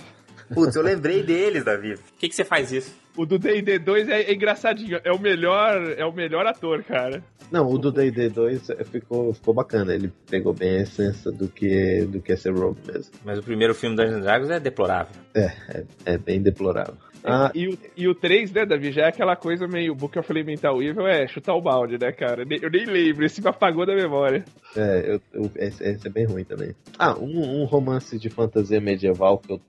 Putz, 0.54 0.76
eu 0.76 0.82
lembrei 0.82 1.22
deles, 1.22 1.64
Davi. 1.64 1.94
Por 1.94 2.18
que, 2.18 2.28
que 2.28 2.36
você 2.36 2.44
faz 2.44 2.70
isso? 2.70 2.94
O 3.16 3.26
do 3.26 3.38
D&D 3.38 3.78
2 3.78 4.08
é, 4.08 4.22
é, 4.22 4.32
engraçadinho. 4.34 5.00
É 5.02 5.10
o 5.10 5.18
melhor, 5.18 5.94
é 5.96 6.04
o 6.04 6.12
melhor 6.12 6.46
ator, 6.46 6.84
cara. 6.84 7.22
Não, 7.50 7.66
o 7.66 7.78
do 7.78 7.90
D&D 7.90 8.28
2 8.28 8.68
ficou, 8.90 9.34
ficou 9.34 9.54
bacana. 9.54 9.92
Ele 9.92 10.12
pegou 10.30 10.52
bem 10.52 10.78
a 10.78 10.82
essência 10.82 11.32
do 11.32 11.48
que, 11.48 12.04
do 12.06 12.20
que 12.20 12.32
é 12.32 12.36
ser 12.36 12.52
Rogue 12.52 12.80
mesmo. 12.86 13.12
Mas 13.24 13.38
o 13.38 13.42
primeiro 13.42 13.74
filme 13.74 13.96
Dungeons 13.96 14.22
Dragons 14.22 14.50
é 14.50 14.60
deplorável. 14.60 15.14
É, 15.34 15.46
é, 15.68 15.84
é 16.04 16.18
bem 16.18 16.40
deplorável. 16.40 16.96
Ah, 17.24 17.52
e, 17.54 17.68
o, 17.68 17.78
e 17.96 18.08
o 18.08 18.14
3, 18.14 18.52
né, 18.52 18.66
Davi, 18.66 18.90
já 18.90 19.02
é 19.02 19.08
aquela 19.08 19.36
coisa 19.36 19.66
meio 19.66 19.94
Book 19.94 20.18
of 20.18 20.30
Elemental 20.30 20.82
Evil, 20.82 21.06
é 21.06 21.26
chutar 21.26 21.54
o 21.54 21.62
balde, 21.62 21.96
né, 21.98 22.10
cara? 22.12 22.42
Eu 22.42 22.70
nem 22.70 22.84
lembro, 22.84 23.24
esse 23.24 23.40
me 23.40 23.48
apagou 23.48 23.86
da 23.86 23.94
memória. 23.94 24.44
É, 24.76 25.14
eu, 25.14 25.20
eu, 25.32 25.50
esse, 25.56 25.84
esse, 25.84 26.06
é 26.06 26.10
bem 26.10 26.26
ruim 26.26 26.44
também. 26.44 26.74
Ah, 26.98 27.16
um, 27.18 27.62
um, 27.62 27.64
romance 27.64 28.18
de 28.18 28.28
fantasia 28.28 28.80
medieval 28.80 29.38
que 29.38 29.52
eu 29.52 29.60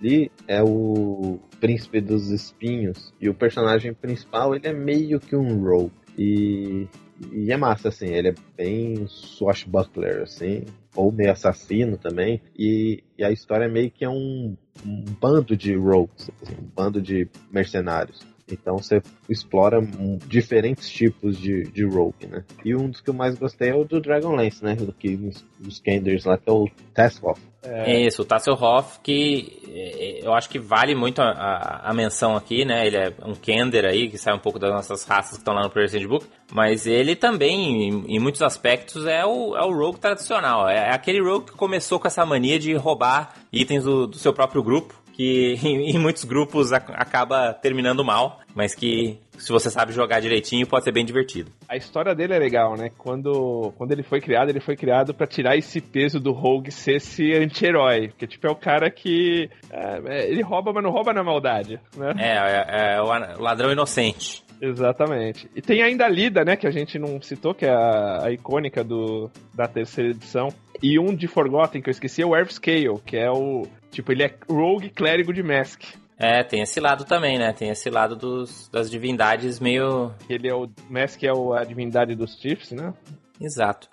li 0.00 0.30
é 0.46 0.62
o 0.62 1.40
Príncipe 1.60 2.00
dos 2.00 2.30
Espinhos. 2.30 3.12
E 3.20 3.28
o 3.28 3.34
personagem 3.34 3.92
principal, 3.92 4.54
ele 4.54 4.68
é 4.68 4.72
meio 4.72 5.18
que 5.18 5.34
um 5.34 5.60
rogue. 5.62 5.92
E, 6.16 6.86
e 7.32 7.50
é 7.50 7.56
massa, 7.56 7.88
assim, 7.88 8.08
ele 8.08 8.28
é 8.28 8.34
bem 8.56 9.06
swashbuckler, 9.06 10.22
assim, 10.22 10.64
ou 10.94 11.10
meio 11.12 11.32
assassino 11.32 11.96
também. 11.96 12.40
E, 12.58 13.02
e 13.18 13.24
a 13.24 13.30
história 13.30 13.68
meio 13.68 13.90
que 13.90 14.04
é 14.04 14.08
um 14.08 14.56
um 14.84 15.04
bando 15.20 15.56
de 15.56 15.74
rogues, 15.76 16.30
assim, 16.42 16.54
um 16.54 16.68
bando 16.74 17.00
de 17.00 17.28
mercenários. 17.50 18.20
Então 18.52 18.78
você 18.78 19.02
explora 19.28 19.80
diferentes 20.26 20.88
tipos 20.88 21.38
de, 21.38 21.64
de 21.64 21.84
rogue, 21.84 22.26
né? 22.26 22.44
E 22.64 22.74
um 22.74 22.88
dos 22.88 23.00
que 23.00 23.10
eu 23.10 23.14
mais 23.14 23.36
gostei 23.36 23.70
é 23.70 23.74
o 23.74 23.84
do 23.84 24.00
Dragonlance, 24.00 24.62
né? 24.64 24.74
Do 24.74 24.92
que 24.92 25.18
os 25.66 25.80
Kenders 25.80 26.24
lá, 26.24 26.36
que 26.36 26.48
é 26.48 26.52
o 26.52 26.68
Tasselhoff. 26.94 27.40
É... 27.62 28.00
Isso, 28.06 28.22
o 28.22 28.24
Tasselhoff, 28.24 28.98
que 29.02 29.62
é, 29.68 30.26
eu 30.26 30.34
acho 30.34 30.50
que 30.50 30.58
vale 30.58 30.96
muito 30.96 31.22
a, 31.22 31.30
a, 31.30 31.90
a, 31.90 31.94
menção 31.94 32.34
aqui, 32.34 32.64
né? 32.64 32.86
Ele 32.86 32.96
é 32.96 33.14
um 33.24 33.34
Kender 33.34 33.84
aí, 33.84 34.08
que 34.08 34.18
sai 34.18 34.34
um 34.34 34.38
pouco 34.38 34.58
das 34.58 34.72
nossas 34.72 35.04
raças 35.04 35.32
que 35.32 35.38
estão 35.38 35.54
lá 35.54 35.62
no 35.62 35.70
Player's 35.70 35.94
Handbook, 35.94 36.26
mas 36.52 36.86
ele 36.86 37.14
também, 37.14 37.88
em, 37.88 38.16
em, 38.16 38.18
muitos 38.18 38.42
aspectos, 38.42 39.06
é 39.06 39.24
o, 39.24 39.56
é 39.56 39.64
o 39.64 39.72
rogue 39.72 40.00
tradicional. 40.00 40.68
É, 40.68 40.88
é 40.88 40.92
aquele 40.92 41.22
rogue 41.22 41.46
que 41.46 41.56
começou 41.56 42.00
com 42.00 42.08
essa 42.08 42.26
mania 42.26 42.58
de 42.58 42.74
roubar 42.74 43.32
itens 43.52 43.84
do, 43.84 44.08
do 44.08 44.18
seu 44.18 44.32
próprio 44.32 44.62
grupo 44.62 45.01
que 45.12 45.54
em, 45.62 45.98
muitos 45.98 46.24
grupos 46.24 46.72
acaba 46.72 47.52
terminando 47.52 48.04
mal, 48.04 48.40
mas 48.54 48.74
que 48.74 49.18
se 49.38 49.50
você 49.50 49.70
sabe 49.70 49.92
jogar 49.92 50.20
direitinho 50.20 50.66
pode 50.66 50.84
ser 50.84 50.92
bem 50.92 51.04
divertido. 51.04 51.50
A 51.68 51.76
história 51.76 52.14
dele 52.14 52.34
é 52.34 52.38
legal, 52.38 52.76
né? 52.76 52.90
Quando, 52.96 53.72
quando 53.76 53.92
ele 53.92 54.02
foi 54.02 54.20
criado, 54.20 54.50
ele 54.50 54.60
foi 54.60 54.76
criado 54.76 55.12
para 55.14 55.26
tirar 55.26 55.56
esse 55.56 55.80
peso 55.80 56.20
do 56.20 56.32
Rogue 56.32 56.70
ser 56.70 56.96
esse 56.96 57.32
anti-herói, 57.32 58.08
porque 58.08 58.26
tipo 58.26 58.46
é 58.46 58.50
o 58.50 58.56
cara 58.56 58.90
que 58.90 59.48
é, 59.70 60.00
é, 60.06 60.30
ele 60.30 60.42
rouba, 60.42 60.72
mas 60.72 60.82
não 60.82 60.90
rouba 60.90 61.12
na 61.12 61.24
maldade, 61.24 61.80
né? 61.96 62.12
É, 62.18 62.92
é, 62.92 62.96
é 62.96 63.02
o 63.02 63.42
ladrão 63.42 63.72
inocente. 63.72 64.44
Exatamente. 64.60 65.50
E 65.56 65.60
tem 65.60 65.82
ainda 65.82 66.04
a 66.04 66.08
Lida, 66.08 66.44
né, 66.44 66.54
que 66.54 66.68
a 66.68 66.70
gente 66.70 66.96
não 66.96 67.20
citou, 67.20 67.52
que 67.52 67.66
é 67.66 67.72
a, 67.72 68.26
a 68.26 68.32
icônica 68.32 68.84
do, 68.84 69.28
da 69.52 69.66
terceira 69.66 70.10
edição. 70.10 70.50
E 70.80 71.00
um 71.00 71.12
de 71.12 71.26
Forgotten 71.26 71.82
que 71.82 71.88
eu 71.88 71.90
esqueci 71.90 72.22
é 72.22 72.26
o 72.26 72.36
Earth 72.36 72.52
Scale, 72.52 73.00
que 73.04 73.16
é 73.16 73.28
o, 73.28 73.66
Tipo, 73.92 74.10
ele 74.10 74.22
é 74.22 74.34
rogue 74.48 74.88
clérigo 74.88 75.34
de 75.34 75.42
Mask. 75.42 75.82
É, 76.18 76.42
tem 76.42 76.62
esse 76.62 76.80
lado 76.80 77.04
também, 77.04 77.38
né? 77.38 77.52
Tem 77.52 77.68
esse 77.68 77.90
lado 77.90 78.16
dos, 78.16 78.68
das 78.68 78.90
divindades 78.90 79.60
meio. 79.60 80.14
Ele 80.30 80.48
é 80.48 80.54
o. 80.54 80.66
Mask 80.88 81.22
é 81.22 81.32
o, 81.32 81.52
a 81.52 81.62
divindade 81.62 82.14
dos 82.14 82.40
Chiefs, 82.40 82.72
né? 82.72 82.94
Exato. 83.38 83.90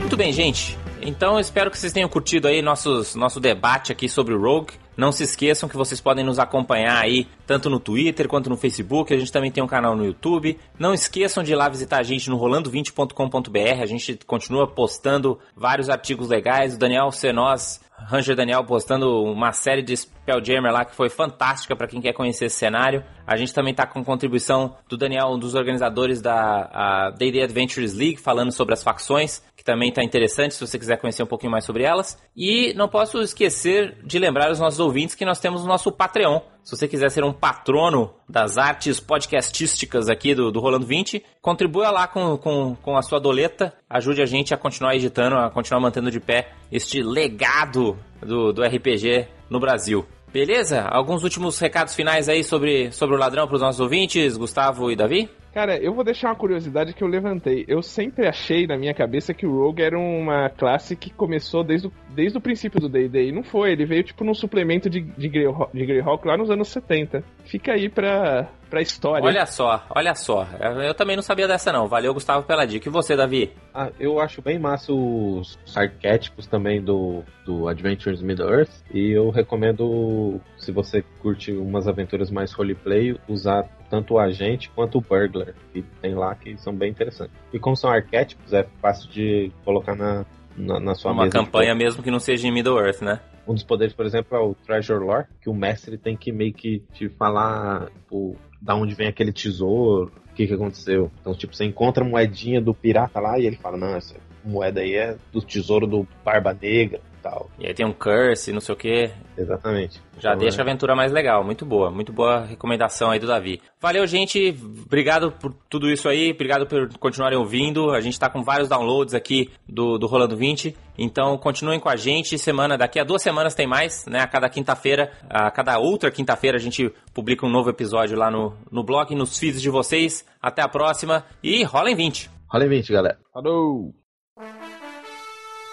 Muito 0.00 0.16
bem, 0.16 0.32
gente. 0.32 0.76
Então 1.00 1.38
espero 1.38 1.70
que 1.70 1.78
vocês 1.78 1.92
tenham 1.92 2.08
curtido 2.08 2.48
aí 2.48 2.62
nossos, 2.62 3.14
nosso 3.14 3.38
debate 3.38 3.92
aqui 3.92 4.08
sobre 4.08 4.34
o 4.34 4.40
Rogue. 4.40 4.81
Não 4.96 5.10
se 5.10 5.24
esqueçam 5.24 5.68
que 5.68 5.76
vocês 5.76 6.00
podem 6.00 6.24
nos 6.24 6.38
acompanhar 6.38 6.98
aí, 6.98 7.26
tanto 7.46 7.70
no 7.70 7.80
Twitter 7.80 8.28
quanto 8.28 8.50
no 8.50 8.56
Facebook. 8.56 9.12
A 9.12 9.18
gente 9.18 9.32
também 9.32 9.50
tem 9.50 9.62
um 9.62 9.66
canal 9.66 9.96
no 9.96 10.04
YouTube. 10.04 10.58
Não 10.78 10.92
esqueçam 10.92 11.42
de 11.42 11.52
ir 11.52 11.54
lá 11.54 11.68
visitar 11.68 11.98
a 11.98 12.02
gente 12.02 12.28
no 12.28 12.38
rolando20.com.br. 12.38 13.82
A 13.82 13.86
gente 13.86 14.18
continua 14.26 14.66
postando 14.66 15.38
vários 15.56 15.88
artigos 15.88 16.28
legais. 16.28 16.74
O 16.74 16.78
Daniel 16.78 17.10
Senós, 17.10 17.80
Ranger 17.96 18.36
Daniel, 18.36 18.64
postando 18.64 19.22
uma 19.22 19.52
série 19.52 19.82
de 19.82 19.94
Spelljammer 20.22 20.72
lá, 20.72 20.84
que 20.84 20.94
foi 20.94 21.08
fantástica 21.08 21.74
para 21.74 21.88
quem 21.88 22.00
quer 22.00 22.12
conhecer 22.12 22.46
esse 22.46 22.56
cenário. 22.56 23.04
A 23.26 23.36
gente 23.36 23.52
também 23.52 23.74
tá 23.74 23.86
com 23.86 24.04
contribuição 24.04 24.76
do 24.88 24.96
Daniel, 24.96 25.28
um 25.28 25.38
dos 25.38 25.54
organizadores 25.54 26.20
da 26.20 27.10
Day 27.10 27.42
Adventures 27.42 27.94
League, 27.94 28.16
falando 28.16 28.52
sobre 28.52 28.72
as 28.72 28.82
facções, 28.82 29.42
que 29.56 29.64
também 29.64 29.92
tá 29.92 30.02
interessante 30.02 30.54
se 30.54 30.60
você 30.60 30.78
quiser 30.78 30.96
conhecer 30.96 31.22
um 31.22 31.26
pouquinho 31.26 31.50
mais 31.50 31.64
sobre 31.64 31.82
elas. 31.82 32.18
E 32.36 32.72
não 32.74 32.88
posso 32.88 33.20
esquecer 33.20 33.96
de 34.04 34.18
lembrar 34.18 34.50
os 34.50 34.60
nossos 34.60 34.80
ouvintes 34.80 35.14
que 35.14 35.24
nós 35.24 35.38
temos 35.40 35.64
o 35.64 35.68
nosso 35.68 35.90
Patreon. 35.90 36.40
Se 36.62 36.76
você 36.76 36.86
quiser 36.86 37.10
ser 37.10 37.24
um 37.24 37.32
patrono 37.32 38.14
das 38.28 38.56
artes 38.56 39.00
podcastísticas 39.00 40.08
aqui 40.08 40.34
do, 40.34 40.52
do 40.52 40.60
Rolando 40.60 40.86
20, 40.86 41.24
contribua 41.40 41.90
lá 41.90 42.06
com, 42.06 42.36
com, 42.38 42.76
com 42.76 42.96
a 42.96 43.02
sua 43.02 43.18
doleta, 43.18 43.74
ajude 43.90 44.22
a 44.22 44.26
gente 44.26 44.54
a 44.54 44.56
continuar 44.56 44.94
editando, 44.94 45.36
a 45.36 45.50
continuar 45.50 45.80
mantendo 45.80 46.10
de 46.10 46.20
pé 46.20 46.52
este 46.70 47.02
legado 47.02 47.98
do, 48.24 48.52
do 48.52 48.62
RPG 48.62 49.26
no 49.50 49.60
Brasil. 49.60 50.06
Beleza? 50.32 50.82
Alguns 50.82 51.22
últimos 51.22 51.58
recados 51.58 51.94
finais 51.94 52.28
aí 52.28 52.42
sobre, 52.42 52.90
sobre 52.90 53.14
o 53.14 53.18
ladrão 53.18 53.46
para 53.46 53.56
os 53.56 53.60
nossos 53.60 53.80
ouvintes, 53.80 54.36
Gustavo 54.36 54.90
e 54.90 54.96
Davi? 54.96 55.28
Cara, 55.52 55.76
eu 55.76 55.92
vou 55.92 56.02
deixar 56.02 56.28
uma 56.28 56.34
curiosidade 56.34 56.94
que 56.94 57.04
eu 57.04 57.08
levantei. 57.08 57.64
Eu 57.68 57.82
sempre 57.82 58.26
achei 58.26 58.66
na 58.66 58.76
minha 58.76 58.94
cabeça 58.94 59.34
que 59.34 59.46
o 59.46 59.54
Rogue 59.54 59.82
era 59.82 59.98
uma 59.98 60.48
classe 60.48 60.96
que 60.96 61.10
começou 61.10 61.62
desde 61.62 61.88
o, 61.88 61.92
desde 62.08 62.38
o 62.38 62.40
princípio 62.40 62.80
do 62.80 62.88
D&D. 62.88 63.28
E 63.28 63.32
não 63.32 63.42
foi, 63.42 63.72
ele 63.72 63.84
veio 63.84 64.02
tipo 64.02 64.24
num 64.24 64.32
suplemento 64.32 64.88
de, 64.88 65.02
de, 65.02 65.28
Greyhawk, 65.28 65.76
de 65.76 65.84
Greyhawk 65.84 66.26
lá 66.26 66.38
nos 66.38 66.50
anos 66.50 66.68
70. 66.68 67.22
Fica 67.44 67.72
aí 67.72 67.90
pra, 67.90 68.48
pra 68.70 68.80
história. 68.80 69.26
Olha 69.26 69.44
só, 69.44 69.84
olha 69.94 70.14
só. 70.14 70.46
Eu 70.82 70.94
também 70.94 71.16
não 71.16 71.22
sabia 71.22 71.46
dessa 71.46 71.70
não. 71.70 71.86
Valeu, 71.86 72.14
Gustavo, 72.14 72.46
pela 72.46 72.64
dica. 72.64 72.88
E 72.88 72.92
você, 72.92 73.14
Davi? 73.14 73.52
Ah, 73.74 73.90
eu 74.00 74.20
acho 74.20 74.40
bem 74.40 74.58
massa 74.58 74.90
os 74.90 75.58
arquétipos 75.76 76.46
também 76.46 76.82
do, 76.82 77.22
do 77.44 77.68
Adventures 77.68 78.22
Middle-earth. 78.22 78.72
E 78.90 79.10
eu 79.10 79.28
recomendo, 79.28 80.40
se 80.56 80.72
você 80.72 81.04
curte 81.20 81.52
umas 81.52 81.86
aventuras 81.86 82.30
mais 82.30 82.52
roleplay, 82.54 83.14
usar 83.28 83.68
tanto 83.92 84.14
o 84.14 84.18
agente 84.18 84.70
quanto 84.74 84.96
o 84.96 85.00
burglar, 85.02 85.52
que 85.70 85.82
tem 86.00 86.14
lá 86.14 86.34
que 86.34 86.56
são 86.56 86.74
bem 86.74 86.90
interessantes. 86.90 87.36
E 87.52 87.58
como 87.58 87.76
são 87.76 87.90
arquétipos, 87.90 88.50
é 88.54 88.66
fácil 88.80 89.10
de 89.10 89.52
colocar 89.66 89.94
na, 89.94 90.24
na, 90.56 90.80
na 90.80 90.94
sua 90.94 91.12
Uma 91.12 91.28
campanha 91.28 91.74
mesmo 91.74 92.02
que 92.02 92.10
não 92.10 92.18
seja 92.18 92.48
em 92.48 92.50
Middle-earth, 92.50 93.02
né? 93.02 93.20
Um 93.46 93.52
dos 93.52 93.62
poderes, 93.62 93.92
por 93.92 94.06
exemplo, 94.06 94.34
é 94.34 94.40
o 94.40 94.54
Treasure 94.54 95.04
Lore, 95.04 95.26
que 95.42 95.50
o 95.50 95.54
mestre 95.54 95.98
tem 95.98 96.16
que 96.16 96.32
meio 96.32 96.54
que 96.54 96.82
te 96.94 97.10
falar 97.10 97.90
tipo, 97.90 98.34
da 98.62 98.74
onde 98.74 98.94
vem 98.94 99.08
aquele 99.08 99.30
tesouro, 99.30 100.10
o 100.30 100.34
que, 100.34 100.46
que 100.46 100.54
aconteceu. 100.54 101.12
Então, 101.20 101.34
tipo, 101.34 101.54
você 101.54 101.66
encontra 101.66 102.02
a 102.02 102.08
moedinha 102.08 102.62
do 102.62 102.72
pirata 102.72 103.20
lá 103.20 103.38
e 103.38 103.44
ele 103.44 103.56
fala, 103.56 103.76
não, 103.76 103.94
essa 103.94 104.16
moeda 104.42 104.80
aí 104.80 104.94
é 104.94 105.18
do 105.30 105.42
tesouro 105.42 105.86
do 105.86 106.08
Barba 106.24 106.56
Negra 106.58 107.02
tal. 107.22 107.48
E 107.58 107.66
aí 107.66 107.72
tem 107.72 107.86
um 107.86 107.92
curse, 107.92 108.52
não 108.52 108.60
sei 108.60 108.74
o 108.74 108.78
que. 108.78 109.10
Exatamente. 109.38 110.00
Já 110.18 110.30
Então, 110.30 110.40
deixa 110.40 110.60
a 110.60 110.64
é- 110.64 110.68
aventura 110.68 110.94
mais 110.94 111.10
legal. 111.12 111.42
Muito 111.42 111.64
boa, 111.64 111.90
muito 111.90 112.12
boa 112.12 112.40
recomendação 112.44 113.10
aí 113.10 113.18
do 113.18 113.26
Davi. 113.26 113.60
Valeu, 113.80 114.06
gente. 114.06 114.54
Obrigado 114.84 115.32
por 115.32 115.54
tudo 115.70 115.90
isso 115.90 116.08
aí. 116.08 116.32
Obrigado 116.32 116.66
por 116.66 116.88
continuarem 116.98 117.38
ouvindo. 117.38 117.90
A 117.90 118.00
gente 118.00 118.18
tá 118.18 118.28
com 118.28 118.42
vários 118.42 118.68
downloads 118.68 119.14
aqui 119.14 119.50
do, 119.68 119.96
do 119.98 120.06
Rolando 120.06 120.36
20. 120.36 120.76
Então 120.98 121.38
continuem 121.38 121.80
com 121.80 121.88
a 121.88 121.96
gente. 121.96 122.38
Semana, 122.38 122.76
daqui 122.76 122.98
a 123.00 123.04
duas 123.04 123.22
semanas 123.22 123.54
tem 123.54 123.66
mais, 123.66 124.04
né? 124.06 124.20
A 124.20 124.26
cada 124.26 124.48
quinta-feira, 124.48 125.10
a 125.30 125.50
cada 125.50 125.78
outra 125.78 126.10
quinta-feira 126.10 126.56
a 126.58 126.60
gente 126.60 126.92
publica 127.14 127.46
um 127.46 127.50
novo 127.50 127.70
episódio 127.70 128.16
lá 128.18 128.30
no, 128.30 128.54
no 128.70 128.84
blog, 128.84 129.14
nos 129.14 129.38
feeds 129.38 129.62
de 129.62 129.70
vocês. 129.70 130.24
Até 130.40 130.60
a 130.62 130.68
próxima 130.68 131.24
e 131.42 131.62
rola 131.64 131.90
em 131.90 131.94
20. 131.94 132.30
Rola 132.48 132.66
em 132.66 132.68
20, 132.68 132.92
galera. 132.92 133.18
Falou! 133.32 133.94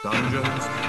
Dungeons. 0.01 0.88